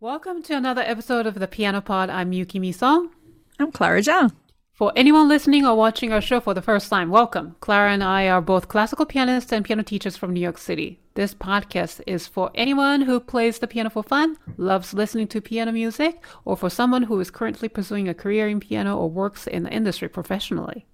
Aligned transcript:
Welcome 0.00 0.42
to 0.42 0.54
another 0.54 0.82
episode 0.82 1.26
of 1.26 1.36
the 1.36 1.48
Piano 1.48 1.80
Pod. 1.80 2.10
I'm 2.10 2.32
Yukimi 2.32 2.74
Song. 2.74 3.14
I'm 3.58 3.72
Clara 3.72 4.00
Zhang. 4.02 4.30
For 4.74 4.92
anyone 4.94 5.26
listening 5.26 5.64
or 5.64 5.74
watching 5.74 6.12
our 6.12 6.20
show 6.20 6.38
for 6.38 6.52
the 6.52 6.60
first 6.60 6.90
time, 6.90 7.08
welcome. 7.08 7.56
Clara 7.60 7.92
and 7.92 8.04
I 8.04 8.28
are 8.28 8.42
both 8.42 8.68
classical 8.68 9.06
pianists 9.06 9.54
and 9.54 9.64
piano 9.64 9.82
teachers 9.82 10.14
from 10.14 10.34
New 10.34 10.40
York 10.40 10.58
City. 10.58 11.00
This 11.14 11.32
podcast 11.32 12.02
is 12.06 12.26
for 12.26 12.50
anyone 12.54 13.00
who 13.00 13.18
plays 13.18 13.58
the 13.58 13.66
piano 13.66 13.88
for 13.88 14.02
fun, 14.02 14.36
loves 14.58 14.92
listening 14.92 15.28
to 15.28 15.40
piano 15.40 15.72
music, 15.72 16.22
or 16.44 16.58
for 16.58 16.68
someone 16.68 17.04
who 17.04 17.18
is 17.18 17.30
currently 17.30 17.70
pursuing 17.70 18.06
a 18.06 18.12
career 18.12 18.48
in 18.48 18.60
piano 18.60 18.98
or 18.98 19.08
works 19.08 19.46
in 19.46 19.62
the 19.62 19.72
industry 19.72 20.10
professionally. 20.10 20.84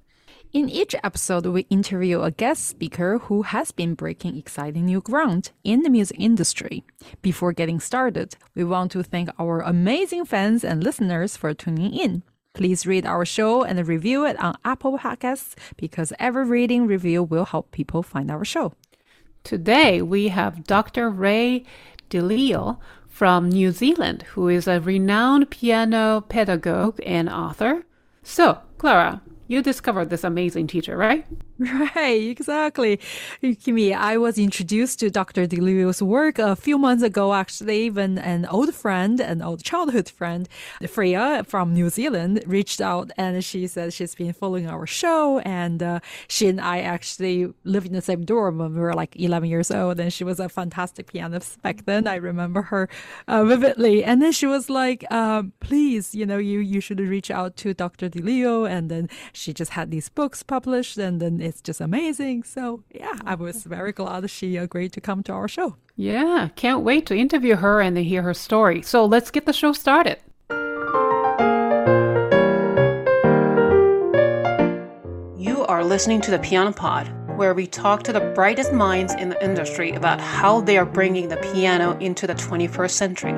In 0.53 0.69
each 0.69 0.95
episode, 1.03 1.47
we 1.47 1.63
interview 1.71 2.21
a 2.21 2.31
guest 2.31 2.67
speaker 2.67 3.17
who 3.17 3.41
has 3.41 3.73
been 3.73 3.95
breaking 3.95 4.37
exciting 4.37 4.85
new 4.85 5.01
ground 5.01 5.51
in 5.65 5.81
the 5.81 5.89
music 5.89 6.19
industry. 6.21 6.85
Before 7.23 7.55
getting 7.55 7.81
started, 7.81 8.37
we 8.55 8.63
want 8.63 8.93
to 8.93 9.03
thank 9.03 9.31
our 9.39 9.61
amazing 9.61 10.27
fans 10.27 10.63
and 10.63 10.85
listeners 10.85 11.39
for 11.39 11.55
tuning 11.55 11.95
in. 11.95 12.23
Please 12.53 12.87
read 12.87 13.07
our 13.07 13.25
show 13.25 13.63
and 13.63 13.89
review 13.89 14.27
it 14.27 14.39
on 14.39 14.59
Apple 14.63 14.99
Podcasts 14.99 15.55
because 15.79 16.13
every 16.19 16.45
reading 16.45 16.87
review 16.87 17.23
will 17.23 17.47
help 17.47 17.71
people 17.71 18.03
find 18.03 18.31
our 18.31 18.45
show. 18.45 18.75
Today, 19.45 20.03
we 20.03 20.29
have 20.29 20.65
Dr. 20.65 21.09
Ray 21.09 21.65
DeLeo 22.11 22.79
from 23.09 23.49
New 23.49 23.71
Zealand, 23.71 24.25
who 24.35 24.49
is 24.49 24.69
a 24.69 24.83
renowned 24.83 25.49
piano 25.49 26.21
pedagogue 26.21 27.01
and 27.07 27.31
author. 27.31 27.87
So, 28.23 28.59
Clara, 28.77 29.23
you 29.49 29.63
discovered 29.63 30.11
this 30.11 30.25
amazing 30.25 30.67
teacher, 30.67 30.97
right? 30.97 31.27
Right, 31.95 32.29
exactly. 32.29 32.99
Kimi, 33.61 33.95
I 33.95 34.17
was 34.17 34.39
introduced 34.39 34.99
to 35.01 35.11
Dr. 35.11 35.47
de 35.47 35.61
Lisle's 35.61 36.03
work 36.03 36.39
a 36.39 36.57
few 36.57 36.77
months 36.77 37.03
ago, 37.03 37.35
actually, 37.35 37.91
when 37.91 38.19
an 38.19 38.47
old 38.47 38.75
friend, 38.75 39.21
an 39.21 39.43
old 39.43 39.63
childhood 39.63 40.09
friend, 40.09 40.49
Freya 40.89 41.45
from 41.47 41.73
New 41.73 41.89
Zealand, 41.89 42.43
reached 42.47 42.81
out 42.81 43.11
and 43.17 43.45
she 43.45 43.67
said 43.67 43.93
she's 43.93 44.15
been 44.15 44.33
following 44.33 44.67
our 44.67 44.87
show. 44.87 45.39
And 45.41 45.83
uh, 45.83 46.01
she 46.27 46.49
and 46.49 46.61
I 46.61 46.81
actually 46.81 47.53
lived 47.65 47.87
in 47.87 47.93
the 47.93 48.03
same 48.03 48.25
dorm 48.25 48.59
when 48.59 48.75
we 48.75 48.81
were 48.81 48.95
like 48.95 49.15
11 49.17 49.49
years 49.49 49.71
old. 49.71 50.01
And 50.01 50.13
she 50.13 50.25
was 50.25 50.41
a 50.41 50.49
fantastic 50.49 51.13
pianist 51.13 51.63
back 51.63 51.85
then. 51.85 52.09
I 52.09 52.17
remember 52.17 52.63
her 52.63 52.89
uh, 53.29 53.45
vividly. 53.45 54.03
And 54.03 54.21
then 54.21 54.33
she 54.33 54.47
was 54.47 54.69
like, 54.69 55.05
uh, 55.11 55.45
please, 55.61 56.15
you 56.15 56.27
know, 56.27 56.39
you, 56.39 56.59
you 56.59 56.81
should 56.81 56.99
reach 56.99 57.31
out 57.31 57.57
to 57.59 57.73
Dr. 57.73 58.09
de 58.09 58.21
Lisle. 58.21 58.67
And 58.67 58.91
then 58.91 59.09
she 59.33 59.53
just 59.53 59.73
had 59.73 59.91
these 59.91 60.09
books 60.09 60.43
published. 60.43 60.99
And 60.99 61.21
then 61.21 61.41
it's 61.53 61.61
just 61.61 61.83
amazing. 61.83 62.45
So 62.45 62.83
yeah, 62.91 63.19
I 63.27 63.35
was 63.35 63.65
very 63.65 63.93
glad 63.93 64.29
she 64.31 64.57
agreed 64.57 64.95
to 64.95 65.03
come 65.03 65.23
to 65.25 65.33
our 65.33 65.49
show. 65.49 65.77
Yeah, 65.97 66.49
can't 66.57 66.81
wait 66.81 67.05
to 67.07 67.15
interview 67.15 67.57
her 67.57 67.83
and 67.83 67.95
to 67.97 68.03
hear 68.03 68.23
her 68.23 68.33
story. 68.33 68.81
So 68.81 69.05
let's 69.05 69.31
get 69.31 69.45
the 69.45 69.53
show 69.53 69.75
started. 69.75 70.17
You 75.39 75.67
are 75.69 75.85
listening 75.85 76.23
to 76.23 76.31
the 76.31 76.39
Piano 76.39 76.73
Pod, 76.73 77.13
where 77.37 77.53
we 77.53 77.67
talk 77.67 78.03
to 78.05 78.15
the 78.15 78.33
brightest 78.35 78.73
minds 78.73 79.13
in 79.13 79.29
the 79.29 79.45
industry 79.45 79.93
about 79.93 80.23
how 80.23 80.63
they 80.63 80.79
are 80.79 80.87
bringing 80.87 81.29
the 81.29 81.37
piano 81.37 81.99
into 81.99 82.27
the 82.27 82.35
21st 82.35 82.91
century. 82.93 83.35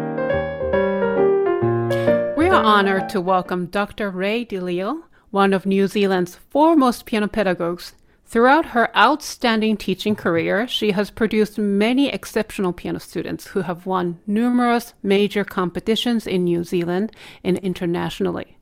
We 2.36 2.48
are 2.48 2.62
honored 2.62 3.08
to 3.08 3.20
welcome 3.20 3.66
Dr. 3.66 4.12
Rae 4.12 4.44
de 4.44 4.60
Lisle, 4.60 5.02
one 5.32 5.52
of 5.52 5.66
New 5.66 5.88
Zealand's 5.88 6.36
foremost 6.36 7.06
piano 7.06 7.26
pedagogues. 7.26 7.94
Throughout 8.34 8.66
her 8.74 8.90
outstanding 8.96 9.76
teaching 9.76 10.16
career, 10.16 10.66
she 10.66 10.90
has 10.90 11.08
produced 11.08 11.56
many 11.56 12.08
exceptional 12.08 12.72
piano 12.72 12.98
students 12.98 13.46
who 13.46 13.60
have 13.60 13.86
won 13.86 14.18
numerous 14.26 14.92
major 15.04 15.44
competitions 15.44 16.26
in 16.26 16.42
New 16.42 16.64
Zealand 16.64 17.12
and 17.44 17.58
internationally. 17.58 18.58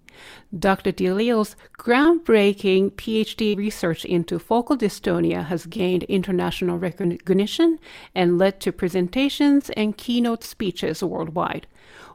Dr. 0.54 0.92
de 0.92 1.10
Lisle's 1.10 1.56
groundbreaking 1.78 2.90
PhD 2.96 3.56
research 3.56 4.04
into 4.04 4.38
focal 4.38 4.76
dystonia 4.76 5.46
has 5.46 5.64
gained 5.64 6.02
international 6.02 6.76
recognition 6.76 7.78
and 8.14 8.36
led 8.36 8.60
to 8.60 8.72
presentations 8.72 9.70
and 9.70 9.96
keynote 9.96 10.44
speeches 10.44 11.02
worldwide. 11.02 11.66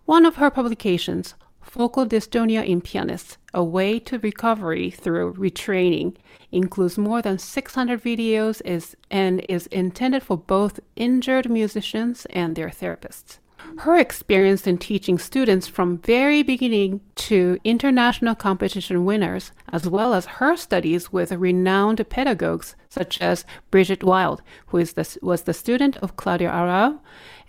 One 0.05 0.27
of 0.27 0.35
her 0.35 0.51
publications, 0.51 1.33
Focal 1.67 2.05
dystonia 2.05 2.65
in 2.65 2.79
pianists, 2.79 3.37
a 3.53 3.61
way 3.61 3.99
to 3.99 4.17
recovery 4.19 4.89
through 4.89 5.33
retraining, 5.33 6.15
includes 6.49 6.97
more 6.97 7.21
than 7.21 7.37
600 7.37 8.01
videos 8.01 8.61
is, 8.63 8.95
and 9.11 9.45
is 9.49 9.67
intended 9.67 10.23
for 10.23 10.37
both 10.37 10.79
injured 10.95 11.49
musicians 11.49 12.25
and 12.29 12.55
their 12.55 12.69
therapists. 12.69 13.39
Her 13.79 13.97
experience 13.97 14.65
in 14.65 14.77
teaching 14.77 15.17
students 15.17 15.67
from 15.67 15.97
very 15.97 16.41
beginning 16.41 17.01
to 17.27 17.57
international 17.65 18.33
competition 18.33 19.03
winners, 19.03 19.51
as 19.69 19.89
well 19.89 20.13
as 20.13 20.25
her 20.39 20.55
studies 20.55 21.11
with 21.11 21.33
renowned 21.33 22.07
pedagogues 22.09 22.77
such 22.87 23.19
as 23.19 23.45
Brigitte 23.71 24.05
Wild, 24.05 24.41
who 24.67 24.77
is 24.77 24.93
the, 24.93 25.17
was 25.21 25.41
the 25.43 25.53
student 25.53 25.97
of 25.97 26.15
Claudio 26.15 26.49
Arrau, 26.49 26.99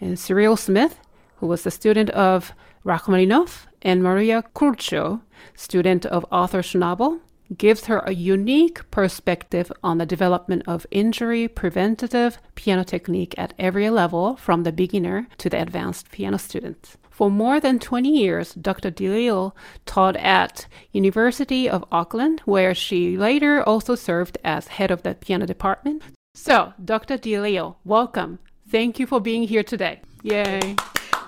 and 0.00 0.18
Cyril 0.18 0.56
Smith, 0.56 0.98
who 1.36 1.46
was 1.46 1.62
the 1.62 1.70
student 1.70 2.10
of 2.10 2.52
Rachmaninoff, 2.88 3.66
and 3.82 4.02
Maria 4.02 4.42
Curcio, 4.54 5.20
student 5.54 6.06
of 6.06 6.24
Artur 6.32 6.62
Schnabel, 6.62 7.20
gives 7.56 7.84
her 7.84 7.98
a 7.98 8.14
unique 8.14 8.90
perspective 8.90 9.70
on 9.82 9.98
the 9.98 10.06
development 10.06 10.62
of 10.66 10.86
injury 10.90 11.48
preventative 11.48 12.38
piano 12.54 12.84
technique 12.84 13.34
at 13.36 13.52
every 13.58 13.90
level 13.90 14.36
from 14.36 14.62
the 14.62 14.72
beginner 14.72 15.28
to 15.36 15.50
the 15.50 15.60
advanced 15.60 16.10
piano 16.10 16.38
student. 16.38 16.96
For 17.10 17.30
more 17.30 17.60
than 17.60 17.78
20 17.78 18.08
years, 18.08 18.54
Dr. 18.54 18.90
de 18.90 19.08
Lisle 19.08 19.54
taught 19.84 20.16
at 20.16 20.66
University 20.92 21.68
of 21.68 21.84
Auckland, 21.92 22.40
where 22.46 22.74
she 22.74 23.18
later 23.18 23.62
also 23.62 23.96
served 23.96 24.38
as 24.44 24.68
head 24.68 24.90
of 24.90 25.02
the 25.02 25.14
piano 25.14 25.44
department. 25.44 26.02
So, 26.34 26.72
Dr. 26.82 27.18
de 27.18 27.38
Lisle, 27.38 27.76
welcome. 27.84 28.38
Thank 28.70 28.98
you 28.98 29.06
for 29.06 29.20
being 29.20 29.42
here 29.42 29.62
today. 29.62 30.00
Yay. 30.22 30.76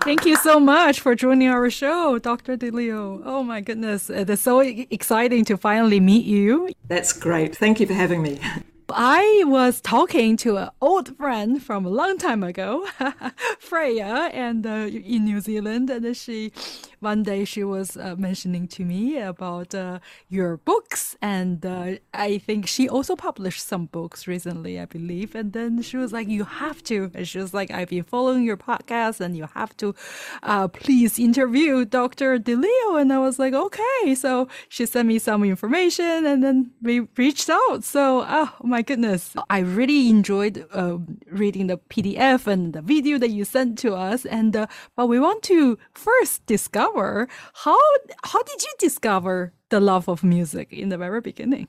Thank 0.02 0.24
you 0.24 0.36
so 0.36 0.58
much 0.58 1.00
for 1.00 1.14
joining 1.14 1.48
our 1.48 1.68
show, 1.68 2.18
Dr. 2.18 2.56
de 2.56 2.70
Lisle. 2.70 3.20
Oh 3.24 3.42
my 3.42 3.60
goodness, 3.60 4.08
it 4.08 4.30
is 4.30 4.40
so 4.40 4.60
exciting 4.60 5.44
to 5.44 5.58
finally 5.58 6.00
meet 6.00 6.24
you. 6.24 6.70
That's 6.88 7.12
great. 7.12 7.54
Thank 7.54 7.80
you 7.80 7.86
for 7.86 7.92
having 7.92 8.22
me. 8.22 8.40
I 8.94 9.44
was 9.46 9.80
talking 9.80 10.36
to 10.38 10.56
an 10.56 10.70
old 10.80 11.16
friend 11.16 11.62
from 11.62 11.84
a 11.84 11.88
long 11.88 12.18
time 12.18 12.42
ago, 12.42 12.86
Freya, 13.58 14.30
and 14.32 14.66
uh, 14.66 14.88
in 14.90 15.24
New 15.24 15.40
Zealand, 15.40 15.90
and 15.90 16.16
she 16.16 16.52
one 17.00 17.22
day 17.22 17.44
she 17.44 17.64
was 17.64 17.96
uh, 17.96 18.14
mentioning 18.16 18.68
to 18.68 18.84
me 18.84 19.18
about 19.18 19.74
uh, 19.74 19.98
your 20.28 20.58
books, 20.58 21.16
and 21.22 21.64
uh, 21.64 21.92
I 22.12 22.38
think 22.38 22.66
she 22.66 22.88
also 22.88 23.16
published 23.16 23.66
some 23.66 23.86
books 23.86 24.26
recently, 24.26 24.78
I 24.78 24.84
believe. 24.84 25.34
And 25.34 25.52
then 25.52 25.80
she 25.82 25.96
was 25.96 26.12
like, 26.12 26.28
"You 26.28 26.44
have 26.44 26.82
to," 26.84 27.10
and 27.14 27.26
she 27.26 27.38
was 27.38 27.54
like, 27.54 27.70
"I've 27.70 27.88
been 27.88 28.04
following 28.04 28.44
your 28.44 28.58
podcast, 28.58 29.20
and 29.20 29.36
you 29.36 29.48
have 29.54 29.76
to 29.78 29.94
uh, 30.42 30.68
please 30.68 31.18
interview 31.18 31.84
Dr. 31.84 32.38
de 32.38 32.54
Lisle." 32.54 32.96
And 32.96 33.12
I 33.12 33.18
was 33.18 33.38
like, 33.38 33.54
"Okay." 33.54 34.14
So 34.14 34.48
she 34.68 34.84
sent 34.84 35.08
me 35.08 35.18
some 35.18 35.42
information, 35.42 36.26
and 36.26 36.44
then 36.44 36.70
we 36.82 37.00
reached 37.16 37.48
out. 37.48 37.82
So, 37.82 38.24
oh 38.28 38.52
my 38.62 38.79
goodness, 38.82 39.34
I 39.48 39.60
really 39.60 40.08
enjoyed 40.08 40.66
uh, 40.72 40.98
reading 41.30 41.66
the 41.66 41.78
PDF 41.78 42.46
and 42.46 42.72
the 42.72 42.82
video 42.82 43.18
that 43.18 43.30
you 43.30 43.44
sent 43.44 43.78
to 43.80 43.94
us, 43.94 44.24
and 44.24 44.56
uh, 44.56 44.66
but 44.96 45.06
we 45.06 45.18
want 45.18 45.42
to 45.44 45.78
first 45.94 46.44
discover 46.46 47.28
how 47.64 47.78
how 48.24 48.42
did 48.42 48.62
you 48.62 48.72
discover 48.78 49.52
the 49.68 49.80
love 49.80 50.08
of 50.08 50.24
music 50.24 50.72
in 50.72 50.88
the 50.88 50.98
very 50.98 51.20
beginning? 51.20 51.68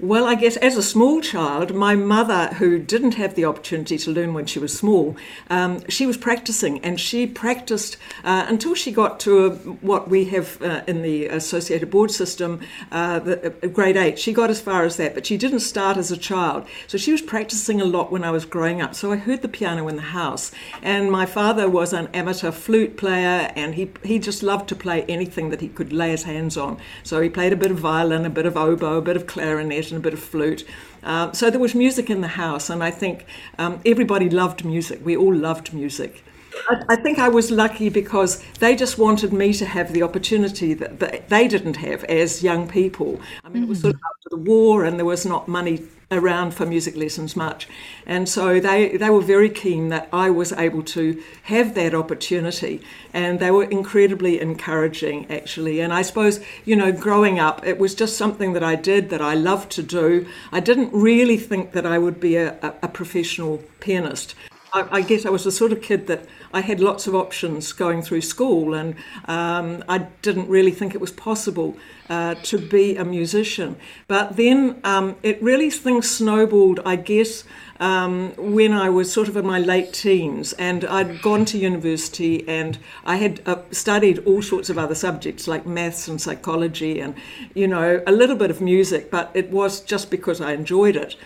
Well, 0.00 0.26
I 0.26 0.34
guess 0.34 0.56
as 0.58 0.76
a 0.76 0.82
small 0.82 1.20
child, 1.20 1.74
my 1.74 1.94
mother, 1.94 2.54
who 2.54 2.78
didn't 2.78 3.14
have 3.14 3.34
the 3.34 3.44
opportunity 3.44 3.96
to 3.98 4.10
learn 4.10 4.34
when 4.34 4.46
she 4.46 4.58
was 4.58 4.76
small, 4.76 5.16
um, 5.50 5.88
she 5.88 6.04
was 6.04 6.16
practicing 6.16 6.84
and 6.84 7.00
she 7.00 7.26
practiced 7.26 7.96
uh, 8.24 8.46
until 8.48 8.74
she 8.74 8.90
got 8.90 9.20
to 9.20 9.46
a, 9.46 9.50
what 9.50 10.08
we 10.08 10.24
have 10.26 10.60
uh, 10.62 10.82
in 10.88 11.02
the 11.02 11.26
associated 11.26 11.90
board 11.90 12.10
system, 12.10 12.60
uh, 12.90 13.20
the, 13.20 13.46
uh, 13.46 13.68
grade 13.68 13.96
eight. 13.96 14.18
She 14.18 14.32
got 14.32 14.50
as 14.50 14.60
far 14.60 14.84
as 14.84 14.96
that, 14.96 15.14
but 15.14 15.26
she 15.26 15.36
didn't 15.36 15.60
start 15.60 15.96
as 15.96 16.10
a 16.10 16.16
child. 16.16 16.66
So 16.88 16.98
she 16.98 17.12
was 17.12 17.22
practicing 17.22 17.80
a 17.80 17.84
lot 17.84 18.10
when 18.10 18.24
I 18.24 18.30
was 18.30 18.44
growing 18.44 18.80
up. 18.80 18.96
So 18.96 19.12
I 19.12 19.16
heard 19.16 19.42
the 19.42 19.48
piano 19.48 19.86
in 19.86 19.96
the 19.96 20.02
house. 20.02 20.50
And 20.82 21.10
my 21.10 21.26
father 21.26 21.68
was 21.68 21.92
an 21.92 22.08
amateur 22.14 22.50
flute 22.50 22.96
player 22.96 23.52
and 23.54 23.76
he, 23.76 23.90
he 24.02 24.18
just 24.18 24.42
loved 24.42 24.68
to 24.70 24.76
play 24.76 25.02
anything 25.04 25.50
that 25.50 25.60
he 25.60 25.68
could 25.68 25.92
lay 25.92 26.10
his 26.10 26.24
hands 26.24 26.56
on. 26.56 26.78
So 27.04 27.20
he 27.20 27.28
played 27.28 27.52
a 27.52 27.56
bit 27.56 27.70
of 27.70 27.78
violin, 27.78 28.24
a 28.24 28.30
bit 28.30 28.46
of 28.46 28.56
oboe, 28.56 28.98
a 28.98 29.02
bit 29.02 29.16
of 29.16 29.26
clarinet 29.26 29.67
clarinet 29.68 29.90
and 29.90 29.98
a 29.98 30.02
bit 30.02 30.14
of 30.14 30.20
flute. 30.20 30.64
Uh, 31.02 31.32
so 31.32 31.50
there 31.50 31.60
was 31.60 31.74
music 31.74 32.10
in 32.10 32.20
the 32.20 32.28
house, 32.28 32.70
and 32.70 32.82
I 32.82 32.90
think 32.90 33.26
um, 33.58 33.80
everybody 33.84 34.28
loved 34.28 34.64
music. 34.64 35.00
We 35.04 35.16
all 35.16 35.34
loved 35.34 35.72
music. 35.72 36.24
I, 36.68 36.82
I, 36.90 36.96
think 36.96 37.18
I 37.18 37.28
was 37.28 37.50
lucky 37.50 37.88
because 37.88 38.42
they 38.60 38.76
just 38.76 38.98
wanted 38.98 39.32
me 39.32 39.52
to 39.54 39.66
have 39.66 39.92
the 39.92 40.02
opportunity 40.02 40.74
that, 40.74 41.00
that 41.00 41.28
they 41.28 41.48
didn't 41.48 41.76
have 41.76 42.04
as 42.04 42.42
young 42.42 42.68
people. 42.68 43.20
I 43.44 43.48
mean, 43.48 43.62
mm-hmm. 43.62 43.64
it 43.64 43.68
was 43.68 43.80
sort 43.80 43.94
of 43.94 44.00
after 44.00 44.28
the 44.30 44.50
war 44.50 44.84
and 44.84 44.98
there 44.98 45.06
was 45.06 45.24
not 45.26 45.48
money 45.48 45.82
around 46.10 46.54
for 46.54 46.64
music 46.64 46.96
lessons 46.96 47.36
much. 47.36 47.68
And 48.06 48.28
so 48.28 48.60
they, 48.60 48.96
they 48.96 49.10
were 49.10 49.20
very 49.20 49.50
keen 49.50 49.90
that 49.90 50.08
I 50.12 50.30
was 50.30 50.52
able 50.52 50.82
to 50.84 51.22
have 51.44 51.74
that 51.74 51.94
opportunity. 51.94 52.80
And 53.12 53.40
they 53.40 53.50
were 53.50 53.64
incredibly 53.64 54.40
encouraging, 54.40 55.30
actually. 55.30 55.80
And 55.80 55.92
I 55.92 56.02
suppose, 56.02 56.40
you 56.64 56.76
know, 56.76 56.92
growing 56.92 57.38
up, 57.38 57.66
it 57.66 57.78
was 57.78 57.94
just 57.94 58.16
something 58.16 58.54
that 58.54 58.64
I 58.64 58.74
did 58.74 59.10
that 59.10 59.20
I 59.20 59.34
loved 59.34 59.70
to 59.72 59.82
do. 59.82 60.26
I 60.50 60.60
didn't 60.60 60.92
really 60.92 61.36
think 61.36 61.72
that 61.72 61.84
I 61.84 61.98
would 61.98 62.20
be 62.20 62.36
a, 62.36 62.54
a, 62.62 62.74
a 62.84 62.88
professional 62.88 63.62
pianist. 63.80 64.34
I, 64.72 64.88
I, 64.90 65.00
guess 65.02 65.26
I 65.26 65.30
was 65.30 65.44
the 65.44 65.52
sort 65.52 65.72
of 65.72 65.82
kid 65.82 66.06
that 66.08 66.26
I 66.52 66.60
had 66.62 66.80
lots 66.80 67.06
of 67.06 67.14
options 67.14 67.72
going 67.72 68.02
through 68.02 68.22
school, 68.22 68.74
and 68.74 68.94
um, 69.26 69.84
I 69.88 69.98
didn't 70.22 70.48
really 70.48 70.70
think 70.70 70.94
it 70.94 71.00
was 71.00 71.12
possible 71.12 71.76
uh, 72.08 72.34
to 72.36 72.58
be 72.58 72.96
a 72.96 73.04
musician. 73.04 73.76
But 74.06 74.36
then 74.36 74.80
um, 74.84 75.16
it 75.22 75.42
really 75.42 75.70
things 75.70 76.10
snowballed, 76.10 76.80
I 76.84 76.96
guess, 76.96 77.44
um, 77.80 78.32
when 78.36 78.72
I 78.72 78.88
was 78.88 79.12
sort 79.12 79.28
of 79.28 79.36
in 79.36 79.46
my 79.46 79.58
late 79.58 79.92
teens, 79.92 80.52
and 80.54 80.84
I'd 80.84 81.22
gone 81.22 81.44
to 81.46 81.58
university 81.58 82.48
and 82.48 82.78
I 83.04 83.16
had 83.16 83.40
uh, 83.46 83.62
studied 83.70 84.18
all 84.20 84.42
sorts 84.42 84.70
of 84.70 84.78
other 84.78 84.94
subjects 84.94 85.46
like 85.46 85.66
maths 85.66 86.08
and 86.08 86.20
psychology, 86.20 87.00
and 87.00 87.14
you 87.54 87.68
know 87.68 88.02
a 88.06 88.12
little 88.12 88.36
bit 88.36 88.50
of 88.50 88.60
music, 88.60 89.10
but 89.10 89.30
it 89.34 89.50
was 89.50 89.80
just 89.80 90.10
because 90.10 90.40
I 90.40 90.52
enjoyed 90.52 90.96
it. 90.96 91.16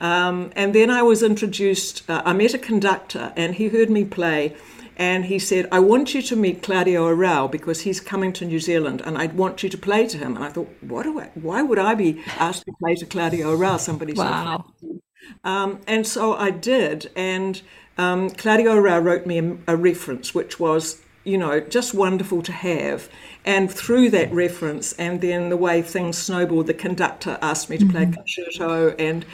Um, 0.00 0.50
and 0.56 0.74
then 0.74 0.90
I 0.90 1.02
was 1.02 1.22
introduced, 1.22 2.08
uh, 2.08 2.22
I 2.24 2.32
met 2.32 2.54
a 2.54 2.58
conductor 2.58 3.32
and 3.36 3.54
he 3.54 3.68
heard 3.68 3.90
me 3.90 4.04
play 4.04 4.56
and 4.96 5.26
he 5.26 5.38
said, 5.38 5.68
I 5.70 5.78
want 5.78 6.14
you 6.14 6.22
to 6.22 6.36
meet 6.36 6.62
Claudio 6.62 7.06
Arrau 7.06 7.50
because 7.50 7.82
he's 7.82 8.00
coming 8.00 8.32
to 8.34 8.44
New 8.44 8.60
Zealand 8.60 9.02
and 9.04 9.16
I'd 9.16 9.34
want 9.34 9.62
you 9.62 9.68
to 9.68 9.78
play 9.78 10.06
to 10.06 10.18
him. 10.18 10.36
And 10.36 10.44
I 10.44 10.48
thought, 10.48 10.70
what 10.80 11.02
do 11.02 11.20
I, 11.20 11.30
why 11.34 11.62
would 11.62 11.78
I 11.78 11.94
be 11.94 12.22
asked 12.38 12.64
to 12.64 12.72
play 12.80 12.94
to 12.96 13.06
Claudio 13.06 13.56
Arrau, 13.56 13.78
somebody 13.78 14.14
wow. 14.14 14.64
so 14.80 15.00
um, 15.44 15.80
And 15.86 16.06
so 16.06 16.34
I 16.34 16.50
did. 16.50 17.10
And 17.14 17.60
um, 17.98 18.30
Claudio 18.30 18.76
Arrau 18.76 19.02
wrote 19.02 19.26
me 19.26 19.38
a, 19.38 19.74
a 19.74 19.76
reference, 19.76 20.34
which 20.34 20.58
was 20.58 21.02
you 21.24 21.36
know, 21.36 21.60
just 21.60 21.94
wonderful 21.94 22.42
to 22.42 22.52
have. 22.52 23.08
And 23.44 23.70
through 23.70 24.10
that 24.10 24.32
reference, 24.32 24.92
and 24.94 25.20
then 25.20 25.48
the 25.50 25.56
way 25.56 25.82
things 25.82 26.16
snowballed, 26.16 26.66
the 26.66 26.74
conductor 26.74 27.38
asked 27.42 27.70
me 27.70 27.78
to 27.78 27.86
play 27.86 28.06
mm-hmm. 28.06 28.14
concerto, 28.14 28.94
and 28.98 29.24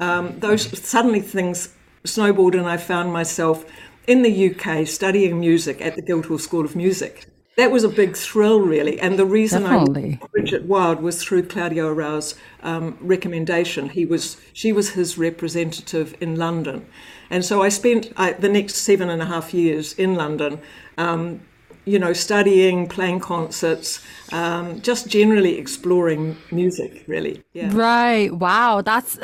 um, 0.00 0.38
those 0.40 0.78
suddenly 0.86 1.20
things 1.20 1.74
snowballed, 2.04 2.54
and 2.54 2.66
I 2.66 2.76
found 2.76 3.12
myself 3.12 3.64
in 4.06 4.22
the 4.22 4.50
UK 4.50 4.86
studying 4.86 5.38
music 5.40 5.80
at 5.80 5.96
the 5.96 6.02
Guildhall 6.02 6.38
School 6.38 6.64
of 6.64 6.74
Music. 6.74 7.26
That 7.56 7.72
was 7.72 7.82
a 7.82 7.88
big 7.88 8.16
thrill, 8.16 8.60
really, 8.60 9.00
and 9.00 9.18
the 9.18 9.26
reason 9.26 9.62
Definitely. 9.62 10.20
I 10.22 10.26
Brigitte 10.28 10.64
Wild 10.64 11.02
was 11.02 11.22
through 11.22 11.48
Claudio 11.48 11.88
Arrau's 11.88 12.36
um, 12.62 12.96
recommendation. 13.00 13.88
He 13.88 14.06
was 14.06 14.36
she 14.52 14.72
was 14.72 14.90
his 14.90 15.18
representative 15.18 16.16
in 16.20 16.36
London, 16.36 16.86
and 17.30 17.44
so 17.44 17.60
I 17.62 17.68
spent 17.68 18.12
I, 18.16 18.32
the 18.32 18.48
next 18.48 18.76
seven 18.76 19.10
and 19.10 19.20
a 19.20 19.26
half 19.26 19.52
years 19.52 19.92
in 19.94 20.14
London 20.14 20.60
um, 20.98 21.40
you 21.88 21.98
know, 21.98 22.12
studying, 22.12 22.86
playing 22.86 23.18
concerts, 23.18 24.04
um, 24.30 24.80
just 24.82 25.08
generally 25.08 25.58
exploring 25.58 26.36
music, 26.52 27.02
really. 27.06 27.42
Yeah. 27.54 27.70
Right. 27.74 28.30
Wow. 28.30 28.82
That's 28.82 29.18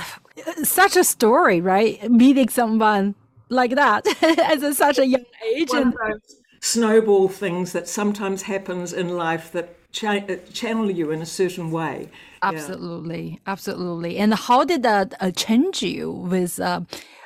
such 0.62 0.96
a 0.96 1.04
story, 1.04 1.60
right? 1.60 2.10
Meeting 2.10 2.48
someone 2.48 3.14
like 3.48 3.74
that 3.74 4.06
at 4.22 4.62
a, 4.62 4.74
such 4.74 4.98
a 4.98 5.06
young 5.06 5.24
age. 5.54 5.70
One 5.70 5.94
and 6.06 6.20
snowball 6.60 7.28
things 7.28 7.72
that 7.72 7.88
sometimes 7.88 8.42
happens 8.42 8.92
in 8.92 9.10
life 9.10 9.52
that 9.52 9.76
cha- 9.92 10.24
channel 10.52 10.90
you 10.90 11.10
in 11.10 11.20
a 11.20 11.26
certain 11.26 11.70
way. 11.70 12.08
Absolutely. 12.42 13.28
Yeah. 13.28 13.52
Absolutely. 13.52 14.16
And 14.18 14.34
how 14.34 14.64
did 14.64 14.82
that 14.82 15.14
uh, 15.20 15.30
change 15.30 15.82
you 15.82 16.10
with, 16.10 16.58
uh, 16.60 16.80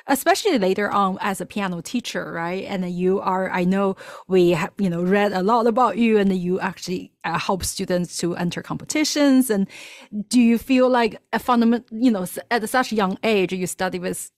especially 0.09 0.57
later 0.57 0.91
on 0.91 1.17
as 1.21 1.39
a 1.39 1.45
piano 1.45 1.81
teacher, 1.81 2.31
right? 2.31 2.65
And 2.65 2.89
you 2.91 3.19
are, 3.21 3.49
I 3.49 3.63
know 3.63 3.95
we 4.27 4.49
have, 4.51 4.71
you 4.77 4.89
know, 4.89 5.01
read 5.01 5.31
a 5.31 5.43
lot 5.43 5.67
about 5.67 5.97
you 5.97 6.17
and 6.17 6.35
you 6.35 6.59
actually 6.59 7.11
uh, 7.23 7.39
help 7.39 7.63
students 7.63 8.17
to 8.17 8.35
enter 8.35 8.61
competitions. 8.61 9.49
And 9.49 9.67
do 10.27 10.41
you 10.41 10.57
feel 10.57 10.89
like 10.89 11.21
a 11.31 11.39
fundamental, 11.39 11.97
you 11.97 12.11
know, 12.11 12.25
at 12.51 12.67
such 12.69 12.91
a 12.91 12.95
young 12.95 13.17
age, 13.23 13.53
you 13.53 13.67
study 13.67 13.99
with 13.99 14.31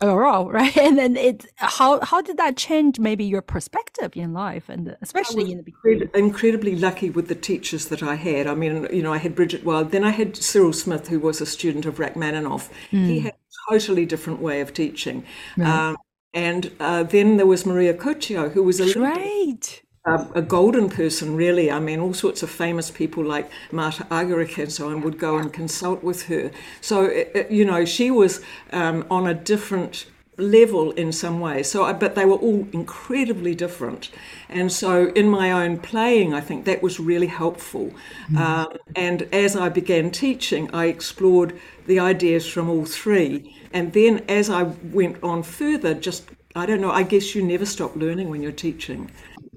Arrau, 0.00 0.50
right? 0.52 0.76
And 0.76 0.96
then 0.96 1.16
it, 1.16 1.46
how, 1.56 2.00
how 2.00 2.22
did 2.22 2.36
that 2.38 2.56
change 2.56 2.98
maybe 2.98 3.24
your 3.24 3.42
perspective 3.42 4.12
in 4.14 4.32
life 4.32 4.68
and 4.68 4.96
especially 5.02 5.50
in 5.52 5.58
the 5.58 5.64
beginning? 5.64 6.08
Incredibly 6.14 6.76
lucky 6.76 7.10
with 7.10 7.28
the 7.28 7.34
teachers 7.34 7.88
that 7.88 8.02
I 8.02 8.14
had. 8.14 8.46
I 8.46 8.54
mean, 8.54 8.88
you 8.92 9.02
know, 9.02 9.12
I 9.12 9.18
had 9.18 9.34
Brigitte 9.34 9.64
Wild, 9.64 9.90
then 9.90 10.04
I 10.04 10.10
had 10.10 10.36
Cyril 10.36 10.72
Smith, 10.72 11.08
who 11.08 11.18
was 11.18 11.40
a 11.40 11.46
student 11.46 11.84
of 11.84 11.98
Rachmaninoff. 11.98 12.70
Mm. 12.92 13.06
He 13.06 13.20
had 13.20 13.34
totally 13.68 14.06
different 14.06 14.40
way 14.40 14.60
of 14.60 14.72
teaching. 14.72 15.24
Right. 15.56 15.68
Um, 15.68 15.96
and 16.32 16.72
uh, 16.80 17.04
then 17.04 17.36
there 17.36 17.46
was 17.46 17.64
Maria 17.64 17.94
Curcio, 17.94 18.52
who 18.52 18.62
was 18.62 18.80
a 18.80 18.98
right. 18.98 19.82
A, 20.06 20.26
a, 20.34 20.42
golden 20.42 20.90
person, 20.90 21.34
really. 21.34 21.70
I 21.70 21.78
mean, 21.78 21.98
all 21.98 22.12
sorts 22.12 22.42
of 22.42 22.50
famous 22.50 22.90
people 22.90 23.24
like 23.24 23.50
Martha 23.72 24.04
Argerich 24.10 24.58
and 24.62 24.70
so 24.70 24.90
on 24.90 25.00
would 25.00 25.18
go 25.18 25.38
and 25.38 25.50
consult 25.50 26.02
with 26.02 26.24
her. 26.24 26.50
So, 26.82 27.04
it, 27.04 27.30
it, 27.34 27.50
you 27.50 27.64
know, 27.64 27.86
she 27.86 28.10
was 28.10 28.42
um, 28.72 29.06
on 29.10 29.26
a 29.26 29.32
different 29.32 30.04
level 30.36 30.90
in 30.92 31.12
some 31.12 31.40
ways. 31.40 31.70
So, 31.70 31.92
but 31.94 32.14
they 32.14 32.24
were 32.24 32.36
all 32.36 32.66
incredibly 32.72 33.54
different, 33.54 34.10
and 34.48 34.72
so 34.72 35.08
in 35.14 35.28
my 35.28 35.52
own 35.52 35.78
playing, 35.78 36.34
I 36.34 36.40
think 36.40 36.64
that 36.64 36.82
was 36.82 36.98
really 37.00 37.26
helpful. 37.26 37.92
Mm. 38.30 38.38
Um, 38.38 38.78
and 38.96 39.22
as 39.32 39.56
I 39.56 39.68
began 39.68 40.10
teaching, 40.10 40.70
I 40.74 40.86
explored 40.86 41.58
the 41.86 42.00
ideas 42.00 42.46
from 42.46 42.68
all 42.68 42.84
three, 42.84 43.56
and 43.72 43.92
then 43.92 44.24
as 44.28 44.50
I 44.50 44.64
went 44.64 45.22
on 45.22 45.42
further, 45.42 45.94
just 45.94 46.24
I 46.56 46.66
don't 46.66 46.80
know. 46.80 46.90
I 46.90 47.02
guess 47.02 47.34
you 47.34 47.42
never 47.42 47.66
stop 47.66 47.96
learning 47.96 48.30
when 48.30 48.42
you're 48.42 48.52
teaching. 48.52 49.10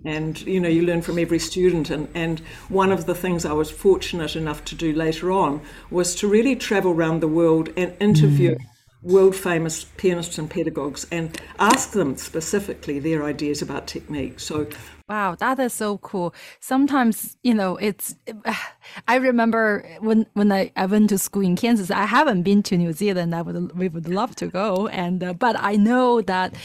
And 0.06 0.40
you 0.42 0.60
know, 0.60 0.70
you 0.70 0.84
learn 0.84 1.02
from 1.02 1.20
every 1.20 1.40
student. 1.40 1.90
And, 1.90 2.08
and 2.16 2.40
one 2.70 2.92
of 2.92 3.06
the 3.06 3.16
things 3.16 3.46
I 3.46 3.54
was 3.54 3.70
fortunate 3.70 4.36
enough 4.36 4.64
to 4.66 4.76
do 4.76 4.94
later 4.94 5.32
on 5.32 5.62
was 5.92 6.16
to 6.16 6.28
really 6.28 6.56
travel 6.56 6.92
around 6.92 7.20
the 7.20 7.28
world 7.28 7.70
and 7.76 7.96
interview 8.00 8.56
mm 8.56 8.66
world 9.02 9.36
famous 9.36 9.86
pianists 9.98 10.38
and 10.38 10.50
pedagogues 10.50 11.06
and 11.12 11.40
ask 11.60 11.92
them 11.92 12.18
specifically 12.18 13.00
their 13.00 13.24
ideas 13.24 13.62
about 13.62 13.88
technique. 13.88 14.40
So 14.40 14.68
Wow, 15.10 15.36
that 15.36 15.58
is 15.60 15.72
so 15.72 16.00
cool. 16.00 16.36
Sometimes, 16.60 17.38
you 17.42 17.54
know, 17.54 17.78
it's 17.78 18.16
I 19.08 19.16
remember 19.16 19.88
when 20.02 20.26
when 20.34 20.52
I, 20.52 20.74
I 20.76 20.86
went 20.86 21.10
to 21.12 21.18
school 21.18 21.44
in 21.44 21.56
Kansas, 21.56 21.90
I 21.90 22.06
haven't 22.06 22.44
been 22.44 22.62
to 22.64 22.78
New 22.78 22.92
Zealand. 22.92 23.34
I 23.34 23.42
would 23.42 23.78
we 23.78 23.88
would 23.88 24.10
love 24.10 24.36
to 24.36 24.48
go 24.48 24.88
and 24.88 25.24
uh, 25.24 25.34
but 25.34 25.56
I 25.58 25.78
know 25.78 26.22
that 26.24 26.56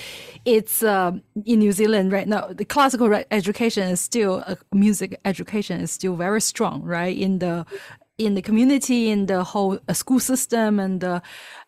it's 0.45 0.83
uh, 0.83 1.13
in 1.45 1.61
New 1.61 1.71
Zealand 1.71 2.11
right 2.11 2.27
now 2.27 2.49
the 2.49 2.65
classical 2.65 3.15
education 3.31 3.85
is 3.85 4.01
still 4.01 4.43
uh, 4.45 4.57
music 4.73 5.21
education 5.25 5.81
is 5.81 5.93
still 5.93 6.17
very 6.17 6.41
strong, 6.41 6.83
right? 6.83 7.17
In 7.17 7.39
the 7.39 7.65
in 8.19 8.35
the 8.35 8.43
community, 8.43 9.09
in 9.09 9.27
the 9.27 9.43
whole 9.43 9.79
uh, 9.89 9.93
school 9.93 10.21
system, 10.21 10.79
and 10.79 11.03
uh, 11.03 11.21